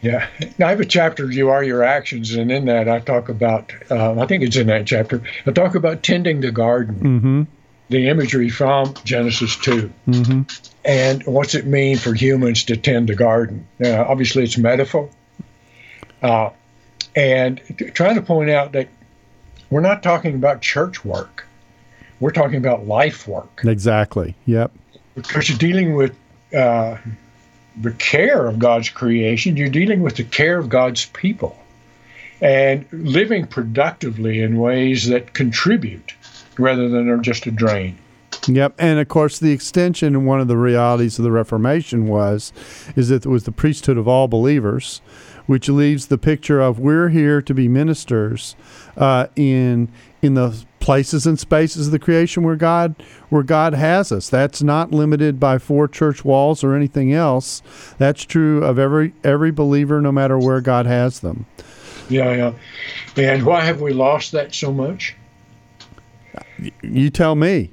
Yeah, 0.00 0.28
I 0.60 0.70
have 0.70 0.80
a 0.80 0.84
chapter, 0.84 1.30
You 1.30 1.50
Are 1.50 1.62
Your 1.62 1.82
Actions, 1.82 2.34
and 2.34 2.52
in 2.52 2.66
that 2.66 2.88
I 2.88 3.00
talk 3.00 3.28
about, 3.28 3.72
uh, 3.90 4.20
I 4.20 4.26
think 4.26 4.44
it's 4.44 4.56
in 4.56 4.68
that 4.68 4.86
chapter, 4.86 5.22
I 5.44 5.50
talk 5.50 5.74
about 5.74 6.04
tending 6.04 6.40
the 6.40 6.52
garden, 6.52 6.94
mm-hmm. 6.96 7.42
the 7.88 8.08
imagery 8.08 8.48
from 8.48 8.94
Genesis 9.04 9.56
2. 9.56 9.92
Mm-hmm. 10.06 10.42
And 10.84 11.26
what's 11.26 11.56
it 11.56 11.66
mean 11.66 11.98
for 11.98 12.14
humans 12.14 12.64
to 12.64 12.76
tend 12.76 13.08
the 13.08 13.16
garden? 13.16 13.66
Uh, 13.82 14.04
obviously, 14.04 14.44
it's 14.44 14.56
metaphor. 14.56 15.10
Uh, 16.22 16.50
and 17.16 17.60
trying 17.94 18.14
to 18.14 18.22
point 18.22 18.50
out 18.50 18.72
that 18.72 18.88
we're 19.70 19.80
not 19.80 20.04
talking 20.04 20.36
about 20.36 20.62
church 20.62 21.04
work, 21.04 21.44
we're 22.20 22.30
talking 22.30 22.56
about 22.56 22.86
life 22.86 23.26
work. 23.26 23.62
Exactly, 23.64 24.36
yep. 24.46 24.70
Because 25.16 25.48
you're 25.48 25.58
dealing 25.58 25.94
with 25.94 26.14
uh, 26.54 26.98
the 27.80 27.92
care 27.92 28.46
of 28.46 28.58
God's 28.58 28.88
creation, 28.90 29.56
you're 29.56 29.68
dealing 29.68 30.02
with 30.02 30.16
the 30.16 30.24
care 30.24 30.58
of 30.58 30.68
God's 30.68 31.06
people 31.06 31.58
and 32.40 32.86
living 32.92 33.46
productively 33.46 34.42
in 34.42 34.58
ways 34.58 35.08
that 35.08 35.34
contribute 35.34 36.14
rather 36.58 36.88
than 36.88 37.08
are 37.08 37.18
just 37.18 37.46
a 37.46 37.50
drain. 37.50 37.98
Yep, 38.46 38.74
and 38.78 38.98
of 38.98 39.08
course 39.08 39.38
the 39.38 39.52
extension 39.52 40.14
and 40.14 40.26
one 40.26 40.40
of 40.40 40.48
the 40.48 40.56
realities 40.56 41.18
of 41.18 41.24
the 41.24 41.32
Reformation 41.32 42.06
was 42.06 42.52
is 42.96 43.08
that 43.08 43.26
it 43.26 43.28
was 43.28 43.44
the 43.44 43.52
priesthood 43.52 43.98
of 43.98 44.08
all 44.08 44.28
believers, 44.28 45.02
which 45.48 45.68
leaves 45.70 46.06
the 46.08 46.18
picture 46.18 46.60
of 46.60 46.78
we're 46.78 47.08
here 47.08 47.40
to 47.40 47.54
be 47.54 47.66
ministers 47.66 48.54
uh, 48.98 49.26
in 49.34 49.90
in 50.20 50.34
the 50.34 50.64
places 50.78 51.26
and 51.26 51.40
spaces 51.40 51.86
of 51.86 51.92
the 51.92 51.98
creation 51.98 52.42
where 52.42 52.54
God 52.54 52.94
where 53.30 53.42
God 53.42 53.72
has 53.72 54.12
us. 54.12 54.28
That's 54.28 54.62
not 54.62 54.92
limited 54.92 55.40
by 55.40 55.56
four 55.56 55.88
church 55.88 56.22
walls 56.22 56.62
or 56.62 56.74
anything 56.74 57.14
else. 57.14 57.62
That's 57.96 58.24
true 58.24 58.62
of 58.62 58.78
every 58.78 59.14
every 59.24 59.50
believer 59.50 60.02
no 60.02 60.12
matter 60.12 60.38
where 60.38 60.60
God 60.60 60.84
has 60.84 61.20
them. 61.20 61.46
Yeah, 62.10 62.52
yeah. 63.16 63.32
And 63.32 63.44
why 63.44 63.64
have 63.64 63.80
we 63.80 63.94
lost 63.94 64.32
that 64.32 64.54
so 64.54 64.70
much? 64.70 65.16
You 66.82 67.08
tell 67.08 67.34
me. 67.36 67.70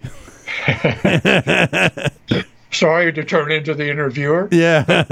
Sorry 2.78 3.14
to 3.14 3.24
turn 3.24 3.52
into 3.52 3.74
the 3.74 3.90
interviewer. 3.90 4.48
Yeah. 4.52 4.84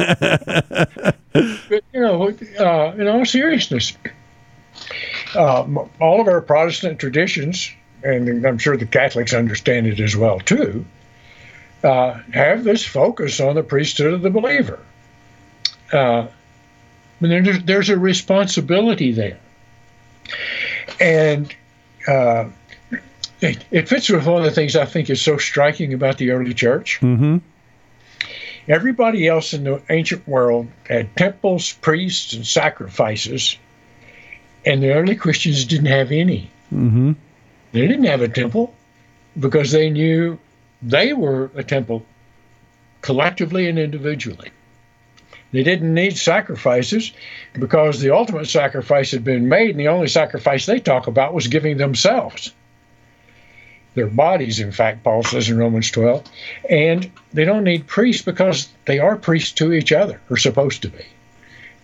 but, 1.31 1.83
you 1.93 1.99
know, 1.99 2.29
uh, 2.59 2.93
in 2.97 3.07
all 3.07 3.25
seriousness, 3.25 3.97
uh, 5.35 5.63
all 5.99 6.21
of 6.21 6.27
our 6.27 6.41
Protestant 6.41 6.99
traditions 6.99 7.71
and 8.03 8.45
I'm 8.45 8.57
sure 8.57 8.77
the 8.77 8.85
Catholics 8.85 9.33
understand 9.33 9.87
it 9.87 9.99
as 9.99 10.15
well 10.15 10.39
too, 10.39 10.85
uh, 11.83 12.19
have 12.33 12.63
this 12.63 12.85
focus 12.85 13.39
on 13.39 13.55
the 13.55 13.63
priesthood 13.63 14.13
of 14.13 14.21
the 14.21 14.29
believer. 14.29 14.79
Uh, 15.91 16.27
there's, 17.21 17.63
there's 17.63 17.89
a 17.89 17.97
responsibility 17.97 19.11
there. 19.11 19.39
And 20.99 21.53
uh, 22.07 22.49
it, 23.41 23.63
it, 23.71 23.89
fits 23.89 24.09
with 24.09 24.25
one 24.25 24.37
of 24.37 24.43
the 24.43 24.51
things 24.51 24.75
I 24.75 24.85
think 24.85 25.09
is 25.09 25.21
so 25.21 25.37
striking 25.37 25.93
about 25.93 26.17
the 26.17 26.31
early 26.31 26.53
church. 26.53 26.99
Mm-hmm. 27.01 27.37
Everybody 28.67 29.27
else 29.27 29.53
in 29.53 29.65
the 29.65 29.81
ancient 29.89 30.27
world 30.27 30.67
had 30.87 31.15
temples, 31.17 31.73
priests, 31.73 32.33
and 32.33 32.47
sacrifices, 32.47 33.57
and 34.65 34.81
the 34.81 34.93
early 34.93 35.15
Christians 35.15 35.65
didn't 35.65 35.87
have 35.87 36.11
any. 36.11 36.49
Mm-hmm. 36.73 37.13
They 37.73 37.87
didn't 37.87 38.05
have 38.05 38.21
a 38.21 38.29
temple 38.29 38.73
because 39.37 39.71
they 39.71 39.89
knew 39.89 40.39
they 40.81 41.13
were 41.13 41.51
a 41.55 41.63
temple 41.63 42.05
collectively 43.01 43.67
and 43.67 43.77
individually. 43.77 44.51
They 45.51 45.63
didn't 45.63 45.93
need 45.93 46.17
sacrifices 46.17 47.11
because 47.53 47.99
the 47.99 48.15
ultimate 48.15 48.47
sacrifice 48.47 49.11
had 49.11 49.23
been 49.23 49.49
made, 49.49 49.71
and 49.71 49.79
the 49.79 49.89
only 49.89 50.07
sacrifice 50.07 50.65
they 50.65 50.79
talk 50.79 51.07
about 51.07 51.33
was 51.33 51.47
giving 51.47 51.77
themselves. 51.77 52.53
Their 53.95 54.07
bodies, 54.07 54.59
in 54.59 54.71
fact, 54.71 55.03
Paul 55.03 55.23
says 55.23 55.49
in 55.49 55.57
Romans 55.57 55.91
12. 55.91 56.23
And 56.69 57.11
they 57.33 57.45
don't 57.45 57.63
need 57.63 57.87
priests 57.87 58.23
because 58.23 58.69
they 58.85 58.99
are 58.99 59.15
priests 59.15 59.51
to 59.53 59.71
each 59.73 59.91
other, 59.91 60.19
or 60.29 60.37
supposed 60.37 60.81
to 60.81 60.89
be. 60.89 61.05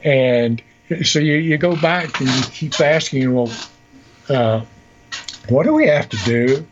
And 0.04 0.62
so 1.04 1.20
you, 1.20 1.36
you 1.36 1.58
go 1.58 1.76
back 1.76 2.20
and 2.20 2.30
you 2.30 2.42
keep 2.52 2.80
asking, 2.80 3.34
well, 3.34 3.52
uh, 4.30 4.62
what 5.50 5.64
do 5.64 5.74
we 5.74 5.88
have 5.88 6.10
to 6.10 6.18
do 6.26 6.66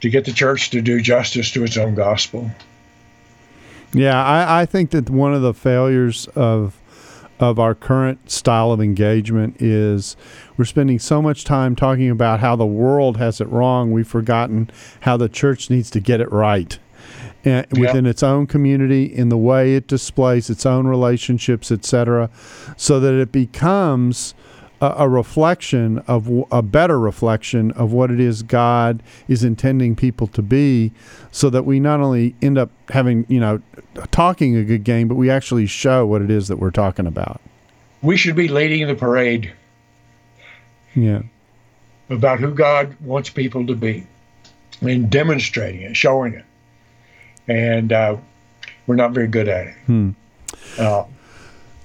to 0.00 0.10
get 0.10 0.24
the 0.24 0.32
church 0.32 0.70
to 0.70 0.80
do 0.80 1.00
justice 1.00 1.50
to 1.52 1.64
its 1.64 1.76
own 1.76 1.94
gospel? 1.94 2.50
Yeah, 3.92 4.22
I, 4.22 4.62
I 4.62 4.66
think 4.66 4.90
that 4.90 5.10
one 5.10 5.34
of 5.34 5.42
the 5.42 5.52
failures 5.52 6.26
of 6.28 6.78
of 7.42 7.58
our 7.58 7.74
current 7.74 8.30
style 8.30 8.72
of 8.72 8.80
engagement 8.80 9.60
is 9.60 10.16
we're 10.56 10.64
spending 10.64 10.98
so 10.98 11.20
much 11.20 11.44
time 11.44 11.74
talking 11.74 12.08
about 12.08 12.40
how 12.40 12.56
the 12.56 12.66
world 12.66 13.16
has 13.16 13.40
it 13.40 13.48
wrong. 13.48 13.92
We've 13.92 14.06
forgotten 14.06 14.70
how 15.00 15.16
the 15.16 15.28
church 15.28 15.68
needs 15.68 15.90
to 15.90 16.00
get 16.00 16.20
it 16.20 16.30
right 16.30 16.78
and 17.44 17.66
within 17.78 18.06
its 18.06 18.22
own 18.22 18.46
community 18.46 19.04
in 19.04 19.28
the 19.28 19.36
way 19.36 19.74
it 19.74 19.86
displays 19.86 20.48
its 20.48 20.64
own 20.64 20.86
relationships, 20.86 21.72
etc., 21.72 22.30
so 22.76 23.00
that 23.00 23.14
it 23.14 23.32
becomes 23.32 24.34
a, 24.82 25.04
a 25.04 25.08
reflection 25.08 26.00
of 26.00 26.28
a 26.50 26.60
better 26.60 26.98
reflection 26.98 27.70
of 27.72 27.92
what 27.92 28.10
it 28.10 28.20
is 28.20 28.42
God 28.42 29.02
is 29.28 29.44
intending 29.44 29.94
people 29.96 30.26
to 30.26 30.42
be, 30.42 30.92
so 31.30 31.48
that 31.48 31.64
we 31.64 31.80
not 31.80 32.00
only 32.00 32.34
end 32.42 32.58
up 32.58 32.70
having 32.88 33.24
you 33.28 33.40
know 33.40 33.62
talking 34.10 34.56
a 34.56 34.64
good 34.64 34.84
game, 34.84 35.08
but 35.08 35.14
we 35.14 35.30
actually 35.30 35.66
show 35.66 36.04
what 36.04 36.20
it 36.20 36.30
is 36.30 36.48
that 36.48 36.56
we're 36.56 36.72
talking 36.72 37.06
about. 37.06 37.40
We 38.02 38.16
should 38.16 38.34
be 38.34 38.48
leading 38.48 38.86
the 38.86 38.96
parade. 38.96 39.52
Yeah. 40.94 41.22
About 42.10 42.40
who 42.40 42.52
God 42.52 42.94
wants 43.00 43.30
people 43.30 43.66
to 43.68 43.74
be 43.74 44.06
and 44.82 45.08
demonstrating 45.08 45.82
it, 45.82 45.96
showing 45.96 46.34
it. 46.34 46.44
And 47.48 47.92
uh, 47.92 48.16
we're 48.86 48.96
not 48.96 49.12
very 49.12 49.28
good 49.28 49.48
at 49.48 49.68
it. 49.68 49.74
Hmm. 49.86 50.10
Uh, 50.78 51.04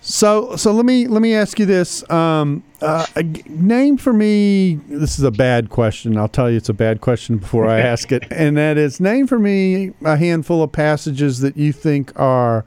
so, 0.08 0.56
so 0.56 0.72
let 0.72 0.86
me 0.86 1.06
let 1.06 1.22
me 1.22 1.36
ask 1.36 1.60
you 1.60 1.66
this. 1.66 2.10
Um, 2.10 2.64
uh, 2.82 3.06
name 3.50 3.98
for 3.98 4.14
me. 4.14 4.76
This 4.88 5.20
is 5.20 5.26
a 5.26 5.32
bad 5.32 5.70
question. 5.70 6.18
I'll 6.18 6.30
tell 6.30 6.50
you, 6.50 6.56
it's 6.56 6.70
a 6.70 6.74
bad 6.74 7.02
question 7.02 7.38
before 7.40 7.68
I 7.68 7.80
ask 7.82 8.14
it, 8.14 8.24
and 8.32 8.56
that 8.56 8.78
is 8.78 9.02
name 9.02 9.28
for 9.28 9.38
me 9.38 9.92
a 10.06 10.16
handful 10.16 10.64
of 10.64 10.72
passages 10.72 11.42
that 11.42 11.58
you 11.58 11.74
think 11.74 12.18
are 12.18 12.66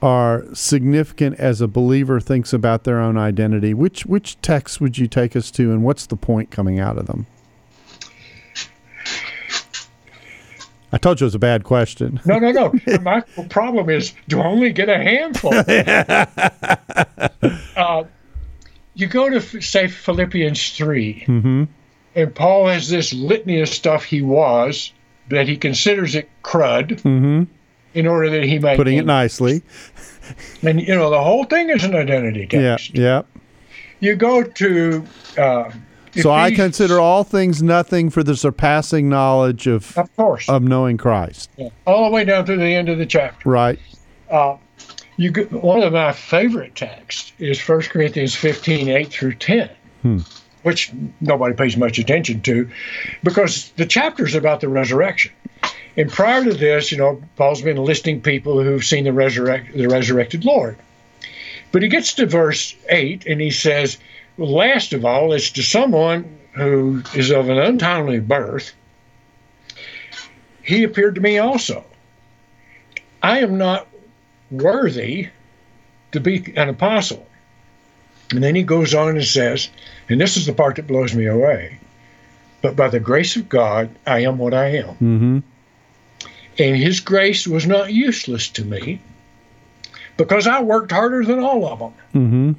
are 0.00 0.46
significant 0.54 1.38
as 1.38 1.60
a 1.60 1.68
believer 1.68 2.18
thinks 2.18 2.54
about 2.54 2.84
their 2.84 2.98
own 2.98 3.18
identity. 3.18 3.74
Which 3.74 4.06
which 4.06 4.40
texts 4.40 4.80
would 4.80 4.96
you 4.96 5.06
take 5.06 5.36
us 5.36 5.50
to, 5.50 5.72
and 5.72 5.84
what's 5.84 6.06
the 6.06 6.16
point 6.16 6.50
coming 6.50 6.80
out 6.80 6.96
of 6.96 7.06
them? 7.06 7.26
I 10.92 10.98
told 10.98 11.20
you 11.20 11.24
it 11.24 11.28
was 11.28 11.34
a 11.34 11.40
bad 11.40 11.64
question. 11.64 12.20
No, 12.24 12.38
no, 12.38 12.50
no. 12.50 12.72
My 13.02 13.20
problem 13.48 13.90
is, 13.90 14.12
do 14.28 14.40
I 14.40 14.46
only 14.46 14.72
get 14.72 14.88
a 14.88 14.98
handful? 14.98 15.52
uh, 17.76 18.04
you 18.94 19.06
go 19.06 19.30
to, 19.30 19.40
say, 19.60 19.88
Philippians 19.88 20.76
3, 20.76 21.24
mm-hmm. 21.26 21.64
and 22.14 22.34
Paul 22.34 22.68
has 22.68 22.88
this 22.88 23.12
litany 23.12 23.60
of 23.60 23.68
stuff 23.68 24.04
he 24.04 24.22
was 24.22 24.92
that 25.28 25.46
he 25.46 25.56
considers 25.56 26.16
it 26.16 26.28
crud 26.42 27.00
mm-hmm. 27.02 27.44
in 27.94 28.06
order 28.06 28.30
that 28.30 28.44
he 28.44 28.58
might. 28.58 28.76
Putting 28.76 28.98
it 28.98 29.06
nicely. 29.06 29.62
And, 30.62 30.80
you 30.80 30.94
know, 30.94 31.10
the 31.10 31.22
whole 31.22 31.44
thing 31.44 31.70
is 31.70 31.84
an 31.84 31.94
identity 31.94 32.46
text. 32.46 32.94
Yeah, 32.94 33.02
yeah. 33.02 33.22
You 34.00 34.16
go 34.16 34.42
to. 34.42 35.04
Uh, 35.36 35.70
so 36.14 36.30
I 36.30 36.52
consider 36.52 36.98
all 36.98 37.24
things 37.24 37.62
nothing 37.62 38.10
for 38.10 38.22
the 38.22 38.36
surpassing 38.36 39.08
knowledge 39.08 39.66
of 39.66 39.96
of 39.96 40.14
course 40.16 40.48
of 40.48 40.62
knowing 40.62 40.96
Christ. 40.96 41.50
Yeah. 41.56 41.68
All 41.86 42.04
the 42.04 42.10
way 42.10 42.24
down 42.24 42.46
to 42.46 42.56
the 42.56 42.74
end 42.74 42.88
of 42.88 42.98
the 42.98 43.06
chapter. 43.06 43.48
Right. 43.48 43.78
Uh, 44.30 44.56
you 45.16 45.32
one 45.50 45.82
of 45.82 45.92
my 45.92 46.12
favorite 46.12 46.74
texts 46.74 47.32
is 47.38 47.60
1 47.60 47.82
Corinthians 47.82 48.34
15, 48.34 48.88
8 48.88 49.08
through 49.08 49.34
10, 49.34 49.70
hmm. 50.02 50.18
which 50.62 50.92
nobody 51.20 51.54
pays 51.54 51.76
much 51.76 51.98
attention 51.98 52.40
to 52.42 52.68
because 53.22 53.70
the 53.76 53.86
chapter 53.86 54.24
is 54.24 54.34
about 54.34 54.60
the 54.60 54.68
resurrection. 54.68 55.32
And 55.96 56.10
prior 56.10 56.44
to 56.44 56.54
this, 56.54 56.90
you 56.90 56.98
know, 56.98 57.20
Paul's 57.36 57.62
been 57.62 57.76
listing 57.76 58.20
people 58.20 58.62
who've 58.62 58.84
seen 58.84 59.04
the 59.04 59.12
resurrect 59.12 59.74
the 59.74 59.88
resurrected 59.88 60.44
Lord. 60.44 60.76
But 61.72 61.82
he 61.82 61.88
gets 61.88 62.14
to 62.14 62.26
verse 62.26 62.74
8 62.88 63.26
and 63.26 63.40
he 63.40 63.50
says, 63.50 63.98
last 64.46 64.92
of 64.92 65.04
all, 65.04 65.32
it's 65.32 65.50
to 65.50 65.62
someone 65.62 66.38
who 66.52 67.02
is 67.14 67.30
of 67.30 67.48
an 67.48 67.58
untimely 67.58 68.20
birth. 68.20 68.72
He 70.62 70.82
appeared 70.82 71.14
to 71.16 71.20
me 71.20 71.38
also. 71.38 71.84
I 73.22 73.40
am 73.40 73.58
not 73.58 73.86
worthy 74.50 75.28
to 76.12 76.20
be 76.20 76.52
an 76.56 76.68
apostle. 76.68 77.26
And 78.30 78.42
then 78.42 78.54
he 78.54 78.62
goes 78.62 78.94
on 78.94 79.16
and 79.16 79.24
says, 79.24 79.68
and 80.08 80.20
this 80.20 80.36
is 80.36 80.46
the 80.46 80.52
part 80.52 80.76
that 80.76 80.86
blows 80.86 81.14
me 81.14 81.26
away, 81.26 81.78
but 82.62 82.76
by 82.76 82.88
the 82.88 83.00
grace 83.00 83.36
of 83.36 83.48
God, 83.48 83.90
I 84.06 84.20
am 84.20 84.38
what 84.38 84.54
I 84.54 84.76
am. 84.76 84.88
Mm-hmm. 84.88 85.38
And 86.58 86.76
his 86.76 87.00
grace 87.00 87.46
was 87.46 87.66
not 87.66 87.92
useless 87.92 88.48
to 88.50 88.64
me 88.64 89.00
because 90.16 90.46
I 90.46 90.62
worked 90.62 90.92
harder 90.92 91.24
than 91.24 91.40
all 91.40 91.66
of 91.66 91.78
them. 91.78 91.94
Mm-hmm. 92.14 92.52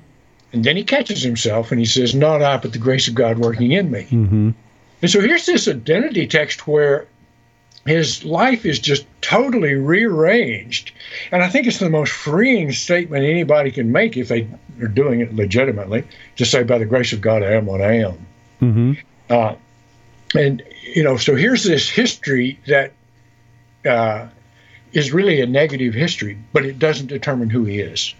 And 0.53 0.63
then 0.63 0.75
he 0.75 0.83
catches 0.83 1.21
himself 1.21 1.71
and 1.71 1.79
he 1.79 1.85
says, 1.85 2.13
Not 2.13 2.41
I, 2.41 2.57
but 2.57 2.73
the 2.73 2.79
grace 2.79 3.07
of 3.07 3.15
God 3.15 3.39
working 3.39 3.71
in 3.71 3.89
me. 3.89 4.03
Mm-hmm. 4.03 4.51
And 5.01 5.11
so 5.11 5.21
here's 5.21 5.45
this 5.45 5.67
identity 5.67 6.27
text 6.27 6.67
where 6.67 7.07
his 7.85 8.23
life 8.23 8.65
is 8.65 8.79
just 8.79 9.05
totally 9.21 9.73
rearranged. 9.73 10.91
And 11.31 11.41
I 11.41 11.49
think 11.49 11.67
it's 11.67 11.79
the 11.79 11.89
most 11.89 12.11
freeing 12.11 12.71
statement 12.71 13.25
anybody 13.25 13.71
can 13.71 13.91
make 13.91 14.17
if 14.17 14.27
they 14.27 14.47
are 14.81 14.87
doing 14.87 15.21
it 15.21 15.33
legitimately 15.33 16.03
to 16.35 16.45
say, 16.45 16.63
By 16.63 16.77
the 16.77 16.85
grace 16.85 17.13
of 17.13 17.21
God, 17.21 17.43
I 17.43 17.53
am 17.53 17.65
what 17.65 17.81
I 17.81 17.93
am. 17.93 18.25
Mm-hmm. 18.61 18.93
Uh, 19.29 19.55
and, 20.35 20.61
you 20.83 21.03
know, 21.03 21.17
so 21.17 21.35
here's 21.35 21.63
this 21.63 21.89
history 21.89 22.59
that 22.67 22.93
uh, 23.85 24.27
is 24.93 25.11
really 25.11 25.41
a 25.41 25.45
negative 25.45 25.93
history, 25.93 26.37
but 26.53 26.65
it 26.65 26.77
doesn't 26.77 27.07
determine 27.07 27.49
who 27.49 27.65
he 27.65 27.79
is. 27.79 28.13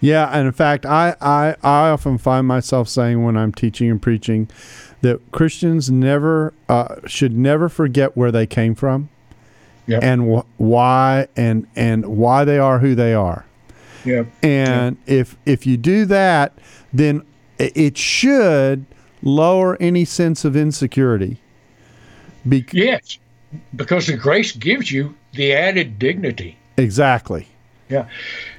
Yeah, 0.00 0.28
and 0.32 0.46
in 0.46 0.52
fact, 0.52 0.84
I, 0.84 1.16
I, 1.20 1.56
I 1.62 1.90
often 1.90 2.18
find 2.18 2.46
myself 2.46 2.88
saying 2.88 3.22
when 3.24 3.36
I'm 3.36 3.52
teaching 3.52 3.90
and 3.90 4.00
preaching 4.00 4.48
that 5.00 5.20
Christians 5.32 5.90
never 5.90 6.52
uh, 6.68 6.96
should 7.06 7.36
never 7.36 7.68
forget 7.68 8.16
where 8.16 8.30
they 8.30 8.46
came 8.46 8.74
from, 8.74 9.08
yep. 9.86 10.02
and 10.02 10.34
wh- 10.34 10.60
why 10.60 11.28
and 11.36 11.66
and 11.74 12.06
why 12.06 12.44
they 12.44 12.58
are 12.58 12.78
who 12.78 12.94
they 12.94 13.14
are. 13.14 13.44
Yep. 14.04 14.26
And 14.42 14.96
yep. 15.06 15.18
if 15.18 15.36
if 15.46 15.66
you 15.66 15.76
do 15.76 16.04
that, 16.06 16.52
then 16.92 17.24
it 17.58 17.96
should 17.96 18.86
lower 19.22 19.76
any 19.80 20.04
sense 20.04 20.44
of 20.44 20.56
insecurity. 20.56 21.38
Be- 22.48 22.66
yes, 22.72 23.18
because 23.76 24.06
the 24.06 24.16
grace 24.16 24.52
gives 24.52 24.90
you 24.90 25.14
the 25.32 25.52
added 25.52 25.98
dignity. 25.98 26.58
Exactly. 26.76 27.46
Yeah. 27.92 28.08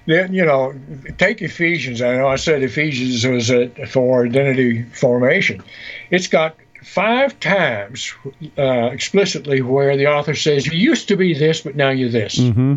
Then, 0.05 0.33
you 0.33 0.45
know, 0.45 0.73
take 1.17 1.41
Ephesians. 1.41 2.01
I 2.01 2.17
know 2.17 2.27
I 2.27 2.35
said 2.35 2.61
Ephesians 2.61 3.25
was 3.25 3.49
a, 3.49 3.69
for 3.87 4.25
identity 4.25 4.83
formation. 4.83 5.63
It's 6.11 6.27
got 6.27 6.55
five 6.83 7.39
times 7.39 8.13
uh, 8.57 8.89
explicitly 8.91 9.61
where 9.61 9.97
the 9.97 10.07
author 10.07 10.35
says, 10.35 10.67
You 10.67 10.77
used 10.77 11.07
to 11.07 11.17
be 11.17 11.33
this, 11.33 11.61
but 11.61 11.75
now 11.75 11.89
you're 11.89 12.09
this. 12.09 12.37
Mm-hmm. 12.37 12.75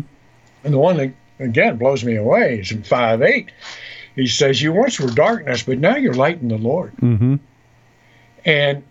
And 0.63 0.73
the 0.73 0.79
one 0.79 0.97
that, 0.97 1.13
again, 1.39 1.77
blows 1.77 2.03
me 2.03 2.15
away 2.15 2.59
is 2.59 2.71
in 2.71 2.81
5 2.81 3.21
8. 3.21 3.51
He 4.15 4.27
says, 4.27 4.61
You 4.61 4.73
once 4.73 4.99
were 4.99 5.11
darkness, 5.11 5.61
but 5.63 5.77
now 5.77 5.95
you're 5.95 6.15
light 6.15 6.41
in 6.41 6.47
the 6.47 6.57
Lord. 6.57 6.95
Mm-hmm. 6.97 7.35
And 8.45 8.83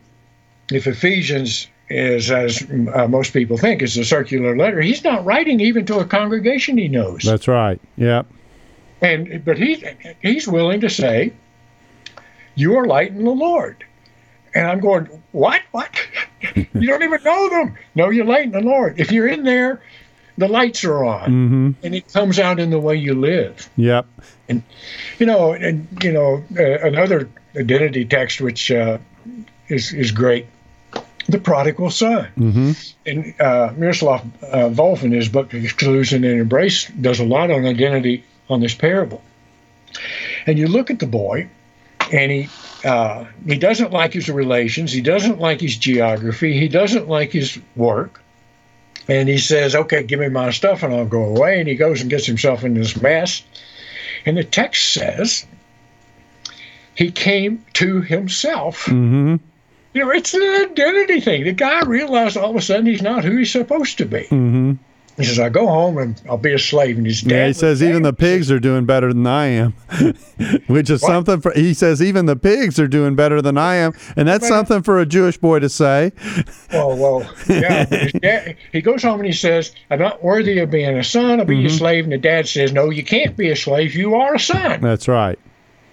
if 0.71 0.87
Ephesians 0.87 1.69
is, 1.89 2.31
as 2.31 2.67
uh, 2.95 3.07
most 3.09 3.33
people 3.33 3.57
think, 3.57 3.83
is 3.83 3.97
a 3.97 4.05
circular 4.05 4.57
letter. 4.57 4.81
He's 4.81 5.05
not 5.05 5.25
writing 5.25 5.61
even 5.61 5.87
to 5.87 5.99
a 5.99 6.05
congregation 6.05 6.79
he 6.79 6.89
knows. 6.89 7.23
That's 7.23 7.49
right. 7.49 7.81
Yeah. 7.97 8.23
And 9.01 9.45
but 9.45 9.59
he's 9.59 9.85
he's 10.23 10.49
willing 10.49 10.81
to 10.81 10.89
say, 10.89 11.33
"You 12.55 12.77
are 12.79 12.87
light 12.87 13.11
in 13.11 13.25
the 13.25 13.31
Lord," 13.31 13.85
and 14.55 14.67
I'm 14.67 14.81
going, 14.81 15.07
"What? 15.33 15.61
What? 15.71 15.95
you 16.55 16.87
don't 16.87 17.03
even 17.03 17.23
know 17.23 17.49
them? 17.51 17.77
No, 17.95 18.11
you're 18.11 18.25
light 18.25 18.45
in 18.45 18.53
the 18.53 18.63
Lord. 18.63 18.99
If 18.99 19.13
you're 19.13 19.29
in 19.29 19.45
there, 19.45 19.83
the 20.39 20.49
lights 20.49 20.83
are 20.85 21.05
on, 21.05 21.31
mm-hmm. 21.31 21.71
and 21.83 21.95
it 21.95 22.11
comes 22.11 22.39
out 22.39 22.59
in 22.59 22.71
the 22.71 22.81
way 22.81 22.97
you 22.97 23.15
live. 23.15 23.69
Yep. 23.77 24.07
And 24.49 24.63
you 25.19 25.27
know, 25.27 25.53
and 25.53 25.87
you 26.03 26.13
know, 26.13 26.43
uh, 26.59 26.87
another 26.87 27.29
identity 27.55 28.07
text 28.07 28.41
which 28.41 28.71
uh, 28.71 28.97
is 29.69 29.93
is 29.93 30.11
great 30.11 30.47
the 31.29 31.39
prodigal 31.39 31.91
son. 31.91 32.29
Mm-hmm. 32.39 32.73
And 33.07 33.41
uh, 33.41 33.73
Miroslav 33.77 34.23
uh, 34.43 34.69
Volf 34.71 35.03
in 35.03 35.13
his 35.13 35.29
book 35.29 35.53
Exclusion 35.55 36.25
and 36.25 36.41
Embrace 36.41 36.87
does 36.89 37.21
a 37.21 37.25
lot 37.25 37.51
on 37.51 37.65
identity 37.67 38.25
on 38.49 38.61
this 38.61 38.75
parable. 38.75 39.23
And 40.47 40.59
you 40.59 40.69
look 40.69 40.91
at 40.91 40.99
the 40.99 41.07
boy, 41.07 41.49
and 42.13 42.31
he 42.31 42.49
uh, 42.85 43.25
he 43.47 43.57
doesn't 43.57 43.93
like 43.93 44.13
his 44.13 44.29
relations, 44.29 44.93
he 44.93 45.01
doesn't 45.01 45.41
like 45.41 45.61
his 45.61 45.77
geography, 45.77 46.59
he 46.59 46.69
doesn't 46.69 47.09
like 47.09 47.33
his 47.33 47.59
work. 47.75 48.23
And 49.09 49.29
he 49.29 49.39
says, 49.39 49.75
"Okay, 49.75 50.03
give 50.03 50.21
me 50.21 50.29
my 50.29 50.51
stuff, 50.51 50.83
and 50.83 50.93
I'll 50.93 51.07
go 51.07 51.25
away." 51.25 51.61
And 51.61 51.69
he 51.69 51.75
goes 51.75 52.01
and 52.01 52.11
gets 52.11 52.27
himself 52.27 52.65
in 52.65 52.75
this 52.75 53.01
mess. 53.01 53.43
And 54.25 54.37
the 54.37 54.45
text 54.45 54.93
says 54.93 55.47
he 56.95 57.11
came 57.11 57.65
to 57.75 58.01
himself. 58.01 58.85
Mm-hmm 58.85 59.37
you 59.97 60.05
know, 60.05 60.11
it's 60.11 60.35
an 60.35 60.43
identity 60.43 61.21
thing. 61.21 61.45
The 61.45 61.53
guy 61.53 61.81
realized 61.85 62.37
all 62.37 62.51
of 62.51 62.57
a 62.57 62.61
sudden 62.61 62.87
he's 62.87 63.01
not 63.03 63.25
who 63.25 63.37
he's 63.39 63.51
supposed 63.51 63.97
to 63.99 64.05
be. 64.05 64.25
Mm-hmm. 64.25 64.73
He 65.17 65.25
says, 65.25 65.39
I 65.39 65.49
go 65.49 65.67
home 65.67 65.97
and 65.97 66.21
I'll 66.29 66.37
be 66.37 66.53
a 66.53 66.59
slave. 66.59 66.99
And 66.99 67.07
his 67.07 67.23
dad. 67.23 67.31
Yeah, 67.35 67.47
he 67.47 67.53
says 67.55 67.83
even 67.83 68.03
the 68.03 68.13
pigs 68.13 68.51
are 68.51 68.61
doing 68.61 68.85
better 68.85 69.15
than 69.15 69.27
I 69.27 69.47
am, 69.47 69.73
which 70.67 70.91
is 70.91 71.01
What? 71.01 71.09
something 71.09 71.41
for. 71.41 71.53
He 71.55 71.73
says 71.73 72.03
even 72.03 72.27
the 72.27 72.37
pigs 72.37 72.79
are 72.79 72.87
doing 72.87 73.15
better 73.15 73.41
than 73.41 73.57
I 73.57 73.77
am, 73.77 73.95
and 74.17 74.29
that's 74.29 74.47
something 74.47 74.83
for 74.83 75.01
a 75.01 75.07
Jewish 75.07 75.39
boy 75.39 75.61
to 75.61 75.71
say. 75.71 76.13
Well, 76.71 76.97
well, 76.99 77.33
yeah. 77.49 77.85
dad, 78.21 78.57
he 78.73 78.83
goes 78.83 79.03
home 79.03 79.21
and 79.21 79.27
he 79.27 79.33
says, 79.33 79.73
I'm 79.91 80.01
not 80.01 80.23
worthy 80.23 80.59
of 80.59 80.71
being 80.71 80.99
a 80.99 81.03
son. 81.05 81.39
I'll 81.41 81.47
be 81.47 81.57
Mm-hmm. 81.57 81.67
a 81.67 81.71
slave. 81.71 82.05
And 82.05 82.13
the 82.13 82.19
dad 82.19 82.47
says, 82.47 82.73
No, 82.75 82.91
you 82.91 83.03
can't 83.03 83.35
be 83.39 83.49
a 83.49 83.57
slave. 83.57 83.95
You 83.95 84.17
are 84.17 84.35
a 84.35 84.39
son. 84.39 84.83
That's 84.83 85.09
right. 85.09 85.39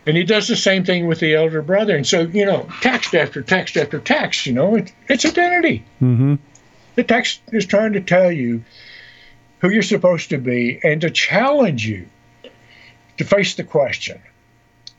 And 0.05 0.17
he 0.17 0.23
does 0.23 0.47
the 0.47 0.55
same 0.55 0.83
thing 0.83 1.07
with 1.07 1.19
the 1.19 1.33
elder 1.33 1.61
brother. 1.61 1.95
And 1.95 2.05
so, 2.05 2.21
you 2.21 2.45
know, 2.45 2.67
text 2.81 3.15
after 3.15 3.41
text 3.41 3.77
after 3.77 3.99
text, 3.99 4.45
you 4.45 4.53
know, 4.53 4.75
it, 4.75 4.91
it's 5.07 5.25
identity. 5.25 5.85
hmm 5.99 6.35
The 6.95 7.03
text 7.03 7.41
is 7.51 7.65
trying 7.65 7.93
to 7.93 8.01
tell 8.01 8.31
you 8.31 8.63
who 9.59 9.69
you're 9.69 9.81
supposed 9.81 10.29
to 10.29 10.37
be 10.37 10.79
and 10.83 10.99
to 11.01 11.09
challenge 11.09 11.85
you 11.87 12.07
to 13.17 13.23
face 13.23 13.55
the 13.55 13.63
question 13.63 14.21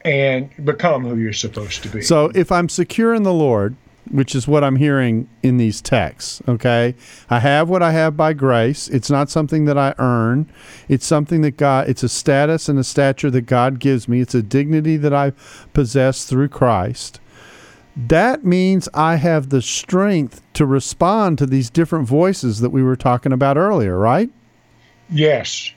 and 0.05 0.51
become 0.65 1.05
who 1.05 1.17
you're 1.17 1.33
supposed 1.33 1.83
to 1.83 1.89
be. 1.89 2.03
So 2.03 2.31
if 2.35 2.51
I'm 2.51 2.69
secure 2.69 3.15
in 3.15 3.25
the 3.25 3.33
Lord, 3.33 3.77
which 4.11 4.35
is 4.35 4.47
what 4.47 4.63
I'm 4.65 4.77
hearing 4.77 5.29
in 5.43 5.57
these 5.57 5.81
texts, 5.81 6.43
okay? 6.47 6.95
I 7.31 7.41
have 7.41 7.69
what 7.69 7.83
I 7.83 7.93
have 7.93 8.17
by 8.17 8.33
grace. 8.33 8.89
It's 8.89 9.11
not 9.11 9.31
something 9.31 9.65
that 9.65 9.79
I 9.79 9.95
earn. 9.99 10.51
It's 10.89 11.07
something 11.07 11.41
that 11.43 11.57
God 11.57 11.89
it's 11.89 12.03
a 12.03 12.09
status 12.09 12.69
and 12.69 12.79
a 12.79 12.85
stature 12.85 13.31
that 13.31 13.43
God 13.43 13.79
gives 13.79 14.09
me. 14.09 14.21
It's 14.21 14.35
a 14.35 14.43
dignity 14.43 14.97
that 14.99 15.15
I 15.15 15.33
possess 15.73 16.25
through 16.25 16.49
Christ. 16.49 17.21
That 17.97 18.45
means 18.45 18.89
I 18.93 19.17
have 19.17 19.51
the 19.51 19.63
strength 19.63 20.43
to 20.55 20.67
respond 20.67 21.39
to 21.39 21.47
these 21.47 21.71
different 21.71 22.09
voices 22.09 22.61
that 22.61 22.71
we 22.71 22.83
were 22.83 22.97
talking 22.97 23.33
about 23.33 23.57
earlier, 23.57 23.97
right? 23.97 24.31
Yes. 25.11 25.71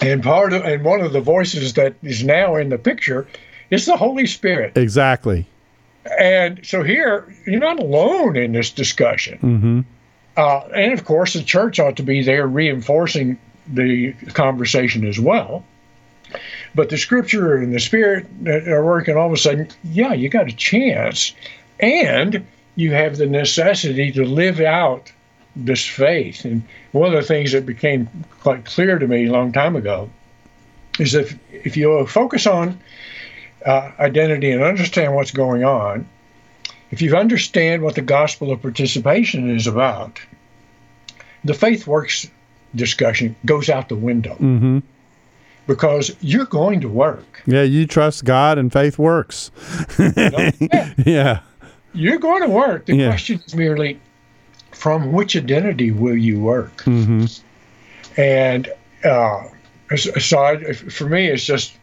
And 0.00 0.22
part 0.22 0.52
of 0.52 0.62
and 0.62 0.84
one 0.84 1.00
of 1.00 1.12
the 1.12 1.20
voices 1.20 1.74
that 1.74 1.94
is 2.02 2.22
now 2.24 2.56
in 2.56 2.68
the 2.68 2.78
picture 2.78 3.26
is 3.70 3.86
the 3.86 3.96
Holy 3.96 4.26
Spirit. 4.26 4.76
Exactly. 4.76 5.46
And 6.18 6.64
so 6.64 6.82
here 6.82 7.32
you're 7.46 7.60
not 7.60 7.78
alone 7.78 8.36
in 8.36 8.52
this 8.52 8.70
discussion. 8.70 9.38
Mm-hmm. 9.38 9.80
Uh, 10.36 10.60
and 10.74 10.92
of 10.92 11.04
course, 11.04 11.34
the 11.34 11.42
church 11.42 11.78
ought 11.78 11.96
to 11.96 12.02
be 12.02 12.22
there 12.22 12.46
reinforcing 12.46 13.38
the 13.66 14.12
conversation 14.34 15.06
as 15.06 15.20
well. 15.20 15.64
But 16.74 16.88
the 16.88 16.96
scripture 16.96 17.56
and 17.56 17.74
the 17.74 17.80
spirit 17.80 18.26
are 18.46 18.84
working 18.84 19.16
all 19.16 19.26
of 19.26 19.32
a 19.32 19.36
sudden, 19.36 19.68
yeah, 19.84 20.14
you 20.14 20.28
got 20.28 20.48
a 20.48 20.56
chance. 20.56 21.34
And 21.80 22.46
you 22.76 22.92
have 22.92 23.18
the 23.18 23.26
necessity 23.26 24.10
to 24.12 24.24
live 24.24 24.60
out 24.60 25.12
this 25.54 25.84
faith. 25.84 26.44
And 26.44 26.62
one 26.92 27.08
of 27.08 27.20
the 27.20 27.26
things 27.26 27.52
that 27.52 27.66
became 27.66 28.08
quite 28.40 28.64
clear 28.64 28.98
to 28.98 29.06
me 29.06 29.26
a 29.26 29.32
long 29.32 29.52
time 29.52 29.76
ago 29.76 30.08
is 30.98 31.14
if, 31.14 31.38
if 31.50 31.76
you 31.76 32.06
focus 32.06 32.46
on 32.46 32.78
uh, 33.66 33.90
identity 33.98 34.50
and 34.50 34.62
understand 34.62 35.14
what's 35.14 35.30
going 35.30 35.64
on, 35.64 36.06
if 36.90 37.00
you 37.02 37.16
understand 37.16 37.82
what 37.82 37.94
the 37.94 38.02
gospel 38.02 38.52
of 38.52 38.60
participation 38.62 39.54
is 39.54 39.66
about, 39.66 40.20
the 41.44 41.54
faith 41.54 41.86
works 41.86 42.28
discussion 42.74 43.36
goes 43.44 43.68
out 43.68 43.88
the 43.88 43.96
window 43.96 44.34
Mm-hmm. 44.40 44.78
because 45.66 46.14
you're 46.20 46.46
going 46.46 46.80
to 46.80 46.88
work. 46.88 47.42
Yeah, 47.46 47.62
you 47.62 47.86
trust 47.86 48.24
God 48.24 48.58
and 48.58 48.72
faith 48.72 48.98
works. 48.98 49.50
Yeah, 51.04 51.40
you're 51.94 52.18
going 52.18 52.42
to 52.42 52.48
work. 52.48 52.86
The 52.86 52.96
Yeah. 52.96 53.08
question 53.08 53.42
is 53.46 53.54
merely 53.54 54.00
from 54.70 55.12
which 55.12 55.36
identity 55.36 55.90
will 55.90 56.16
you 56.16 56.40
work? 56.40 56.76
Mm-hmm. 56.84 57.26
And 58.20 58.72
uh, 59.04 59.48
so 59.96 60.38
I, 60.42 60.72
for 60.72 61.08
me, 61.08 61.26
it's 61.28 61.44
just 61.44 61.76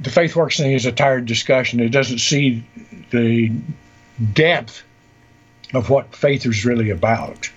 the 0.00 0.10
faith 0.10 0.34
works 0.34 0.56
thing 0.56 0.72
is 0.72 0.86
a 0.86 0.92
tired 0.92 1.26
discussion. 1.26 1.80
It 1.80 1.90
doesn't 1.90 2.18
see 2.18 2.64
the 3.10 3.52
depth 4.32 4.82
of 5.74 5.90
what 5.90 6.14
faith 6.14 6.46
is 6.46 6.64
really 6.64 6.90
about. 6.90 7.50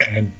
And, 0.00 0.32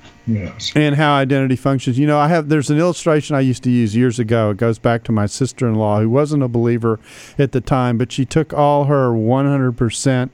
and 0.74 0.94
how 0.94 1.14
identity 1.14 1.56
functions. 1.56 1.98
You 1.98 2.06
know, 2.06 2.18
I 2.18 2.28
have 2.28 2.48
there's 2.48 2.70
an 2.70 2.78
illustration 2.78 3.34
I 3.34 3.40
used 3.40 3.62
to 3.64 3.70
use 3.70 3.96
years 3.96 4.18
ago. 4.18 4.50
It 4.50 4.56
goes 4.56 4.78
back 4.78 5.04
to 5.04 5.12
my 5.12 5.26
sister-in-law 5.26 6.00
who 6.00 6.10
wasn't 6.10 6.42
a 6.42 6.48
believer 6.48 7.00
at 7.38 7.52
the 7.52 7.60
time, 7.60 7.98
but 7.98 8.12
she 8.12 8.24
took 8.24 8.52
all 8.52 8.84
her 8.84 9.10
100% 9.10 10.30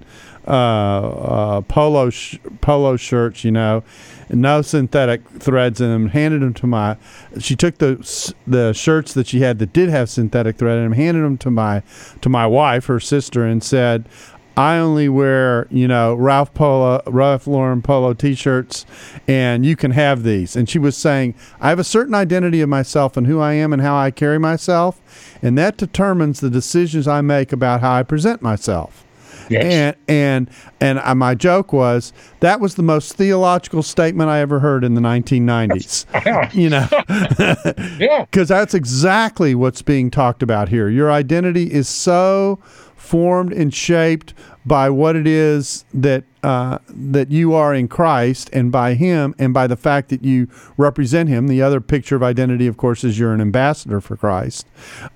uh, 0.47 0.51
uh, 0.51 1.61
polo 1.63 2.11
sh- 2.11 2.39
polo 2.61 2.97
shirts, 2.97 3.45
you 3.45 3.51
know, 3.51 3.83
no 4.31 4.63
synthetic 4.63 5.27
threads 5.29 5.81
in 5.81 5.89
them, 5.89 6.09
handed 6.09 6.43
them 6.43 6.55
to 6.55 6.67
my. 6.67 6.97
She 7.39 7.57
took 7.57 7.79
the 7.79 8.33
the 8.47 8.73
shirts 8.73 9.15
that 9.15 9.27
she 9.27 9.41
had 9.41 9.59
that 9.59 9.73
did 9.73 9.89
have 9.89 10.11
synthetic 10.11 10.57
thread 10.57 10.79
in 10.79 10.85
them, 10.85 10.93
handed 10.93 11.23
them 11.23 11.39
to 11.39 11.51
my 11.51 11.83
to 12.21 12.29
my 12.29 12.47
wife, 12.47 12.87
her 12.87 13.01
sister, 13.01 13.45
and 13.45 13.63
said. 13.63 14.09
I 14.57 14.79
only 14.79 15.09
wear, 15.09 15.67
you 15.69 15.89
know, 15.89 16.15
Ralph 16.15 16.55
Polo, 16.55 17.03
Ralph 17.09 17.49
Lauren 17.49 17.83
Polo 17.83 18.15
T-shirts, 18.15 18.87
and 19.27 19.67
you 19.67 19.75
can 19.75 19.91
have 19.91 20.23
these. 20.23 20.55
And 20.55 20.69
she 20.69 20.79
was 20.79 20.97
saying, 20.97 21.35
I 21.61 21.71
have 21.71 21.81
a 21.81 21.85
certain 21.85 22.15
identity 22.15 22.61
of 22.61 22.69
myself 22.69 23.17
and 23.17 23.27
who 23.27 23.41
I 23.41 23.55
am 23.55 23.73
and 23.73 23.83
how 23.83 23.97
I 23.97 24.13
carry 24.13 24.39
myself, 24.39 25.01
and 25.43 25.59
that 25.59 25.77
determines 25.77 26.39
the 26.39 26.51
decisions 26.51 27.09
I 27.09 27.21
make 27.21 27.53
about 27.53 27.81
how 27.81 27.95
I 27.95 28.05
present 28.05 28.43
myself. 28.43 29.04
Yes. 29.49 29.97
And 30.09 30.49
and 30.81 31.01
and 31.01 31.19
my 31.19 31.35
joke 31.35 31.73
was 31.73 32.13
that 32.41 32.61
was 32.61 32.75
the 32.75 32.83
most 32.83 33.15
theological 33.15 33.83
statement 33.83 34.31
I 34.31 34.41
ever 34.41 34.61
heard 34.61 34.85
in 34.85 34.95
the 34.95 35.01
1990s. 35.01 36.55
you 36.55 36.71
know, 36.71 36.87
yeah. 37.99 38.25
because 38.31 38.49
that's 38.49 38.75
exactly 38.75 39.55
what's 39.55 39.83
being 39.83 40.11
talked 40.11 40.43
about 40.43 40.69
here. 40.69 40.89
Your 40.89 41.11
identity 41.11 41.73
is 41.73 41.89
so 41.89 42.59
formed 43.05 43.53
and 43.53 43.73
shaped 43.73 44.33
by 44.67 44.89
what 44.89 45.15
it 45.15 45.27
is 45.27 45.85
that 45.93 46.25
uh, 46.43 46.79
that 46.89 47.31
you 47.31 47.55
are 47.55 47.75
in 47.75 47.89
Christ, 47.89 48.51
and 48.53 48.73
by 48.73 48.95
Him, 48.95 49.35
and 49.39 49.55
by 49.55 49.67
the 49.67 49.77
fact 49.77 50.09
that 50.09 50.25
you 50.25 50.49
represent 50.77 51.29
Him. 51.29 51.49
The 51.49 51.63
other 51.63 51.81
picture 51.81 52.17
of 52.17 52.23
identity, 52.23 52.67
of 52.67 52.77
course, 52.77 53.05
is 53.05 53.19
you're 53.19 53.33
an 53.33 53.41
ambassador 53.41 54.01
for 54.01 54.17
Christ 54.17 54.67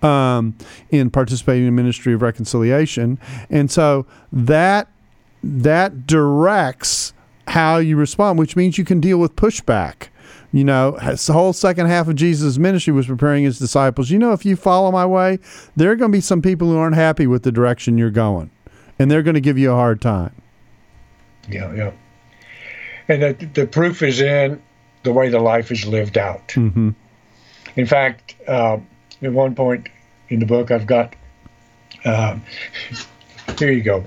um, 0.03 0.57
in 0.91 1.11
participating 1.11 1.67
in 1.67 1.75
ministry 1.75 2.15
of 2.15 2.23
reconciliation, 2.23 3.19
and 3.51 3.71
so 3.71 4.07
that 4.33 4.89
that 5.43 6.07
directs 6.07 7.13
how 7.49 7.79
you 7.79 7.97
respond, 7.97 8.39
which 8.39 8.57
means 8.57 8.77
you 8.77 8.85
can 8.85 9.01
deal 9.01 9.19
with 9.19 9.35
pushback. 9.37 10.09
You 10.53 10.65
know, 10.65 10.93
the 10.93 11.33
whole 11.33 11.53
second 11.53 11.87
half 11.87 12.09
of 12.09 12.17
Jesus' 12.17 12.57
ministry 12.57 12.93
was 12.93 13.07
preparing 13.07 13.45
his 13.45 13.59
disciples. 13.59 14.11
You 14.11 14.19
know, 14.19 14.33
if 14.33 14.47
you 14.47 14.57
follow 14.57 14.91
my 14.91 15.05
way, 15.05 15.39
there 15.77 15.91
are 15.91 15.97
going 15.97 16.11
to 16.11 16.17
be 16.17 16.23
some 16.23 16.41
people 16.41 16.69
who 16.69 16.79
aren't 16.79 16.95
happy 16.95 17.27
with 17.27 17.43
the 17.43 17.53
direction 17.53 17.99
you're 17.99 18.11
going, 18.11 18.51
and 18.99 19.11
they're 19.11 19.23
going 19.23 19.35
to 19.35 19.41
give 19.41 19.59
you 19.59 19.71
a 19.71 19.75
hard 19.75 20.01
time. 20.01 20.35
Yeah, 21.51 21.73
yeah. 21.75 21.93
And 23.09 23.23
the, 23.23 23.47
the 23.55 23.67
proof 23.67 24.03
is 24.03 24.21
in 24.21 24.63
the 25.03 25.13
way 25.13 25.29
the 25.29 25.41
life 25.41 25.71
is 25.71 25.87
lived 25.87 26.19
out. 26.19 26.53
hmm 26.53 26.91
In 27.77 27.87
fact, 27.87 28.35
uh, 28.47 28.79
at 29.23 29.33
one 29.33 29.55
point 29.55 29.89
in 30.29 30.41
the 30.41 30.47
book, 30.47 30.71
I've 30.71 30.87
got 30.87 31.15
um, 32.05 32.43
here 33.59 33.73
you 33.73 33.83
go. 33.83 34.05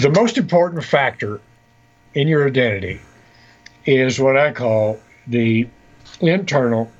The 0.00 0.10
most 0.14 0.38
important 0.38 0.84
factor 0.84 1.40
in 2.14 2.28
your 2.28 2.46
identity 2.46 3.00
is 3.86 4.20
what 4.20 4.36
I 4.36 4.52
call 4.52 4.98
the 5.26 5.66
internal 6.20 6.90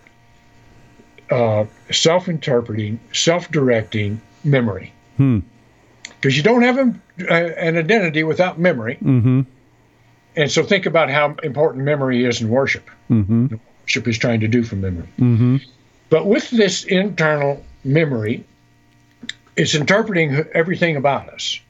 uh, 1.31 1.64
self 1.91 2.29
interpreting, 2.29 2.99
self 3.12 3.51
directing 3.51 4.20
memory. 4.45 4.93
Hmm. 5.16 5.41
Because 6.20 6.37
you 6.37 6.43
don't 6.43 6.62
have 6.62 6.79
a, 6.79 7.59
an 7.59 7.77
identity 7.77 8.22
without 8.22 8.59
memory. 8.59 8.97
hmm 8.97 9.43
And 10.37 10.51
so 10.51 10.62
think 10.62 10.87
about 10.87 11.11
how 11.11 11.37
important 11.43 11.85
memory 11.85 12.25
is 12.25 12.41
in 12.41 12.49
worship. 12.49 12.89
hmm 13.09 13.47
Worship 13.83 14.09
is 14.09 14.18
trying 14.18 14.41
to 14.41 14.49
do 14.49 14.62
from 14.62 14.81
memory. 14.81 15.09
hmm 15.18 15.57
But 16.11 16.27
with 16.27 16.51
this 16.51 16.85
internal 16.85 17.62
memory, 17.85 18.45
it's 19.57 19.75
interpreting 19.75 20.45
everything 20.55 20.97
about 20.97 21.29
us. 21.29 21.61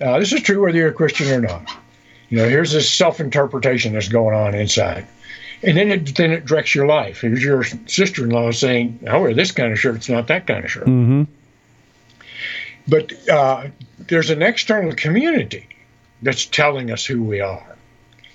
Uh, 0.00 0.18
this 0.18 0.32
is 0.32 0.42
true 0.42 0.62
whether 0.62 0.76
you're 0.76 0.88
a 0.88 0.92
Christian 0.92 1.30
or 1.30 1.40
not. 1.40 1.70
You 2.28 2.38
know, 2.38 2.48
here's 2.48 2.72
this 2.72 2.90
self-interpretation 2.90 3.92
that's 3.92 4.08
going 4.08 4.34
on 4.34 4.54
inside, 4.54 5.06
and 5.62 5.76
then 5.76 5.90
it 5.90 6.16
then 6.16 6.32
it 6.32 6.46
directs 6.46 6.74
your 6.74 6.86
life. 6.86 7.20
Here's 7.20 7.42
your 7.42 7.64
sister-in-law 7.86 8.52
saying, 8.52 9.00
"I 9.08 9.16
wear 9.18 9.34
this 9.34 9.52
kind 9.52 9.72
of 9.72 9.78
shirt. 9.78 9.96
It's 9.96 10.08
not 10.08 10.28
that 10.28 10.46
kind 10.46 10.64
of 10.64 10.70
shirt." 10.70 10.86
hmm 10.86 11.24
But 12.88 13.12
uh, 13.28 13.68
there's 13.98 14.30
an 14.30 14.42
external 14.42 14.94
community 14.94 15.68
that's 16.22 16.46
telling 16.46 16.90
us 16.90 17.04
who 17.06 17.22
we 17.22 17.40
are. 17.40 17.76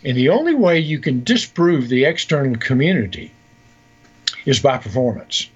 And 0.04 0.16
the 0.16 0.30
only 0.30 0.54
way 0.54 0.80
you 0.80 1.00
can 1.00 1.24
disprove 1.24 1.90
the 1.90 2.06
external 2.06 2.56
community 2.58 3.32
is 4.46 4.60
by 4.60 4.78
performance, 4.78 5.50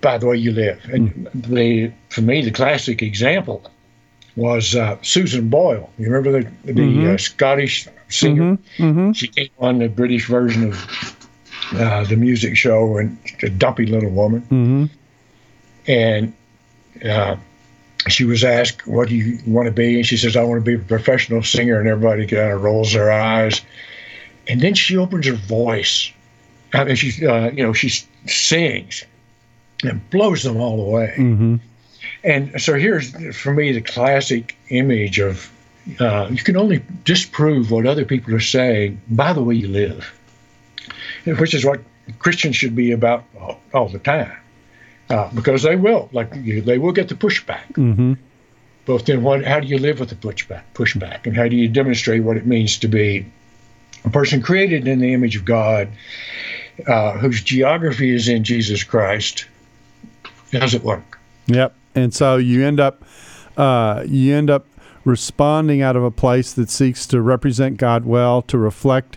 by 0.00 0.18
the 0.18 0.26
way 0.26 0.36
you 0.36 0.52
live. 0.52 0.84
And 0.92 1.28
the, 1.34 1.92
for 2.08 2.22
me, 2.22 2.42
the 2.42 2.50
classic 2.50 3.02
example 3.02 3.70
was 4.36 4.76
uh, 4.76 4.98
Susan 5.02 5.48
Boyle. 5.48 5.90
You 5.98 6.10
remember 6.10 6.42
the, 6.42 6.50
the 6.64 6.72
mm-hmm. 6.72 7.14
uh, 7.14 7.18
Scottish 7.18 7.88
singer? 8.08 8.56
Mm-hmm. 8.56 8.82
Mm-hmm. 8.82 9.12
She 9.12 9.28
came 9.28 9.48
on 9.58 9.78
the 9.78 9.88
British 9.88 10.28
version 10.28 10.64
of 10.68 11.16
uh, 11.72 12.04
the 12.04 12.16
music 12.16 12.56
show 12.56 12.98
and 12.98 13.18
a 13.42 13.48
dumpy 13.48 13.86
little 13.86 14.10
woman. 14.10 14.42
Mm-hmm. 14.42 14.84
And 15.88 16.34
uh, 17.08 17.36
she 18.08 18.24
was 18.24 18.44
asked, 18.44 18.86
What 18.86 19.08
do 19.08 19.16
you 19.16 19.38
want 19.46 19.66
to 19.66 19.72
be? 19.72 19.96
And 19.96 20.06
she 20.06 20.16
says, 20.16 20.36
I 20.36 20.42
want 20.42 20.64
to 20.64 20.64
be 20.64 20.74
a 20.74 20.84
professional 20.84 21.42
singer. 21.42 21.80
And 21.80 21.88
everybody 21.88 22.26
kind 22.26 22.52
of 22.52 22.62
rolls 22.62 22.92
their 22.92 23.10
eyes. 23.10 23.62
And 24.48 24.60
then 24.60 24.74
she 24.74 24.96
opens 24.96 25.26
her 25.26 25.34
voice. 25.34 26.12
I 26.72 26.84
mean, 26.84 26.96
she, 26.96 27.26
uh, 27.26 27.50
you 27.50 27.64
know, 27.64 27.72
she 27.72 27.90
sings 28.26 29.04
and 29.82 30.08
blows 30.10 30.42
them 30.42 30.58
all 30.58 30.80
away. 30.80 31.14
And 32.26 32.60
so 32.60 32.74
here's, 32.74 33.36
for 33.36 33.54
me, 33.54 33.72
the 33.72 33.80
classic 33.80 34.56
image 34.68 35.20
of 35.20 35.50
uh, 36.00 36.26
you 36.30 36.42
can 36.42 36.56
only 36.56 36.82
disprove 37.04 37.70
what 37.70 37.86
other 37.86 38.04
people 38.04 38.34
are 38.34 38.40
saying 38.40 39.00
by 39.08 39.32
the 39.32 39.42
way 39.42 39.54
you 39.54 39.68
live, 39.68 40.12
which 41.24 41.54
is 41.54 41.64
what 41.64 41.80
Christians 42.18 42.56
should 42.56 42.74
be 42.74 42.90
about 42.90 43.24
all, 43.38 43.60
all 43.72 43.88
the 43.88 44.00
time. 44.00 44.32
Uh, 45.08 45.30
because 45.32 45.62
they 45.62 45.76
will, 45.76 46.08
like 46.12 46.34
you, 46.34 46.60
they 46.60 46.78
will 46.78 46.90
get 46.90 47.08
the 47.08 47.14
pushback. 47.14 47.72
Mm-hmm. 47.74 48.14
But 48.86 49.06
then, 49.06 49.22
what? 49.22 49.44
How 49.44 49.60
do 49.60 49.68
you 49.68 49.78
live 49.78 50.00
with 50.00 50.08
the 50.08 50.16
pushback? 50.16 50.62
Pushback, 50.74 51.26
and 51.26 51.36
how 51.36 51.46
do 51.46 51.54
you 51.54 51.68
demonstrate 51.68 52.24
what 52.24 52.36
it 52.36 52.44
means 52.44 52.78
to 52.78 52.88
be 52.88 53.24
a 54.04 54.10
person 54.10 54.42
created 54.42 54.88
in 54.88 54.98
the 54.98 55.14
image 55.14 55.36
of 55.36 55.44
God, 55.44 55.88
uh, 56.88 57.12
whose 57.18 57.40
geography 57.40 58.12
is 58.12 58.26
in 58.28 58.42
Jesus 58.42 58.82
Christ? 58.82 59.46
How 60.52 60.58
does 60.60 60.74
it 60.74 60.82
work? 60.82 61.20
Yep. 61.46 61.72
And 61.96 62.14
so 62.14 62.36
you 62.36 62.64
end 62.64 62.78
up, 62.78 63.02
uh, 63.56 64.04
you 64.06 64.34
end 64.34 64.50
up 64.50 64.66
responding 65.04 65.80
out 65.80 65.96
of 65.96 66.02
a 66.02 66.10
place 66.10 66.52
that 66.52 66.68
seeks 66.68 67.06
to 67.06 67.22
represent 67.22 67.78
God 67.78 68.04
well, 68.04 68.42
to 68.42 68.58
reflect 68.58 69.16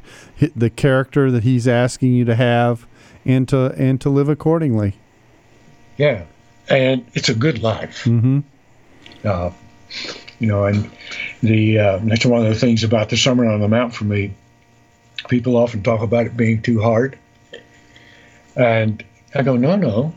the 0.55 0.69
character 0.69 1.29
that 1.29 1.43
He's 1.43 1.67
asking 1.67 2.13
you 2.13 2.25
to 2.25 2.35
have, 2.35 2.87
and 3.25 3.47
to 3.49 3.73
and 3.77 3.99
to 4.01 4.09
live 4.09 4.29
accordingly. 4.29 4.95
Yeah, 5.97 6.23
and 6.69 7.05
it's 7.13 7.27
a 7.27 7.35
good 7.35 7.61
life. 7.61 8.05
Mm-hmm. 8.05 8.39
Uh, 9.25 9.51
you 10.39 10.47
know, 10.47 10.63
and 10.65 10.89
the 11.43 11.79
uh, 11.79 11.99
that's 12.03 12.25
one 12.25 12.45
of 12.45 12.47
the 12.47 12.59
things 12.59 12.83
about 12.83 13.09
the 13.09 13.17
Sermon 13.17 13.47
on 13.47 13.59
the 13.59 13.67
Mount 13.67 13.93
for 13.93 14.05
me. 14.05 14.33
People 15.27 15.57
often 15.57 15.83
talk 15.83 16.01
about 16.01 16.27
it 16.27 16.37
being 16.37 16.61
too 16.61 16.81
hard, 16.81 17.17
and 18.55 19.03
I 19.35 19.41
go, 19.41 19.57
no, 19.57 19.75
no. 19.75 20.13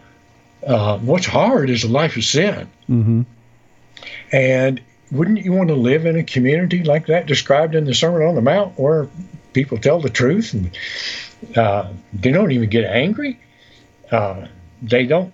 Uh, 0.66 0.98
what's 0.98 1.26
hard 1.26 1.70
is 1.70 1.84
a 1.84 1.88
life 1.88 2.16
of 2.16 2.24
sin. 2.24 2.68
Mm-hmm. 2.88 3.22
And 4.32 4.80
wouldn't 5.10 5.44
you 5.44 5.52
want 5.52 5.68
to 5.68 5.74
live 5.74 6.06
in 6.06 6.16
a 6.16 6.22
community 6.22 6.82
like 6.82 7.06
that 7.06 7.26
described 7.26 7.74
in 7.74 7.84
the 7.84 7.94
Sermon 7.94 8.22
on 8.22 8.34
the 8.34 8.42
Mount, 8.42 8.78
where 8.78 9.08
people 9.52 9.76
tell 9.78 10.00
the 10.00 10.08
truth 10.10 10.54
and 10.54 10.76
uh, 11.56 11.92
they 12.12 12.32
don't 12.32 12.52
even 12.52 12.68
get 12.68 12.84
angry? 12.84 13.38
Uh, 14.10 14.46
they 14.82 15.06
don't 15.06 15.32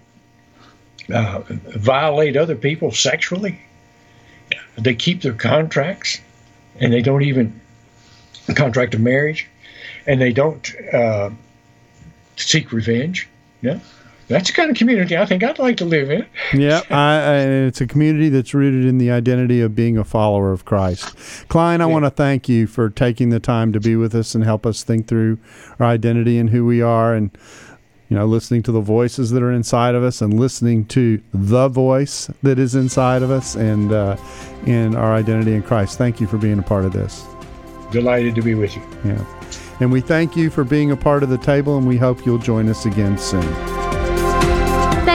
uh, 1.13 1.43
violate 1.49 2.37
other 2.37 2.57
people 2.57 2.91
sexually. 2.93 3.61
They 4.77 4.95
keep 4.95 5.23
their 5.23 5.33
contracts, 5.33 6.21
and 6.81 6.93
they 6.93 7.03
don't 7.03 7.23
even 7.23 7.61
contract 8.55 8.95
a 8.95 8.99
marriage, 8.99 9.49
and 10.07 10.21
they 10.21 10.33
don't 10.33 10.75
uh, 10.93 11.31
seek 12.37 12.73
revenge. 12.73 13.29
Yeah, 13.61 13.81
that's 14.29 14.49
the 14.49 14.53
kind 14.55 14.71
of 14.71 14.77
community 14.77 15.17
I 15.17 15.27
think 15.27 15.43
I'd 15.43 15.59
like 15.59 15.77
to 15.79 15.85
live 15.85 16.11
in. 16.11 16.27
yeah, 16.53 16.83
I, 16.91 17.17
I, 17.17 17.37
it's 17.67 17.81
a 17.81 17.87
community 17.87 18.29
that's 18.29 18.55
rooted 18.55 18.85
in 18.85 18.99
the 18.99 19.11
identity 19.11 19.61
of 19.61 19.75
being 19.75 19.97
a 19.97 20.05
follower 20.05 20.53
of 20.53 20.65
Christ. 20.65 21.17
Klyne, 21.49 21.81
I 21.81 21.87
yeah. 21.87 21.87
want 21.87 22.05
to 22.05 22.11
thank 22.11 22.49
you 22.49 22.67
for 22.67 22.91
taking 22.91 23.31
the 23.31 23.41
time 23.41 23.73
to 23.73 23.81
be 23.81 23.97
with 23.97 24.15
us 24.15 24.35
and 24.35 24.45
help 24.45 24.67
us 24.67 24.83
think 24.83 25.07
through 25.07 25.39
our 25.81 25.87
identity 25.87 26.39
and 26.39 26.51
who 26.51 26.65
we 26.67 26.83
are 26.83 27.15
and 27.15 27.37
you 28.09 28.17
know, 28.17 28.25
listening 28.25 28.63
to 28.63 28.73
the 28.73 28.81
voices 28.81 29.31
that 29.31 29.43
are 29.43 29.53
inside 29.53 29.95
of 29.95 30.03
us 30.03 30.23
and 30.23 30.41
listening 30.41 30.87
to 30.87 31.23
the 31.35 31.69
voice 31.69 32.31
that 32.43 32.59
is 32.59 32.75
inside 32.75 33.23
of 33.23 33.31
us 33.31 33.55
and 33.55 33.93
uh, 33.93 34.17
in 34.67 34.97
our 34.97 35.15
identity 35.15 35.55
in 35.55 35.63
Christ. 35.63 35.99
Thank 35.99 36.21
you 36.21 36.27
for 36.27 36.39
being 36.39 36.59
a 36.59 36.63
part 36.63 36.85
of 36.85 36.93
this. 36.93 37.27
Delighted 37.91 38.35
to 38.37 38.43
be 38.43 38.55
with 38.55 38.75
you. 38.77 38.83
Yeah. 39.05 39.25
And 39.81 39.93
we 39.93 40.01
thank 40.01 40.37
you 40.37 40.51
for 40.51 40.65
being 40.65 40.91
a 40.91 40.97
part 40.97 41.23
of 41.23 41.29
the 41.29 41.39
table, 41.39 41.77
and 41.77 41.87
we 41.87 41.97
hope 41.97 42.25
you'll 42.27 42.39
join 42.39 42.69
us 42.69 42.85
again 42.87 43.17
soon. 43.19 43.98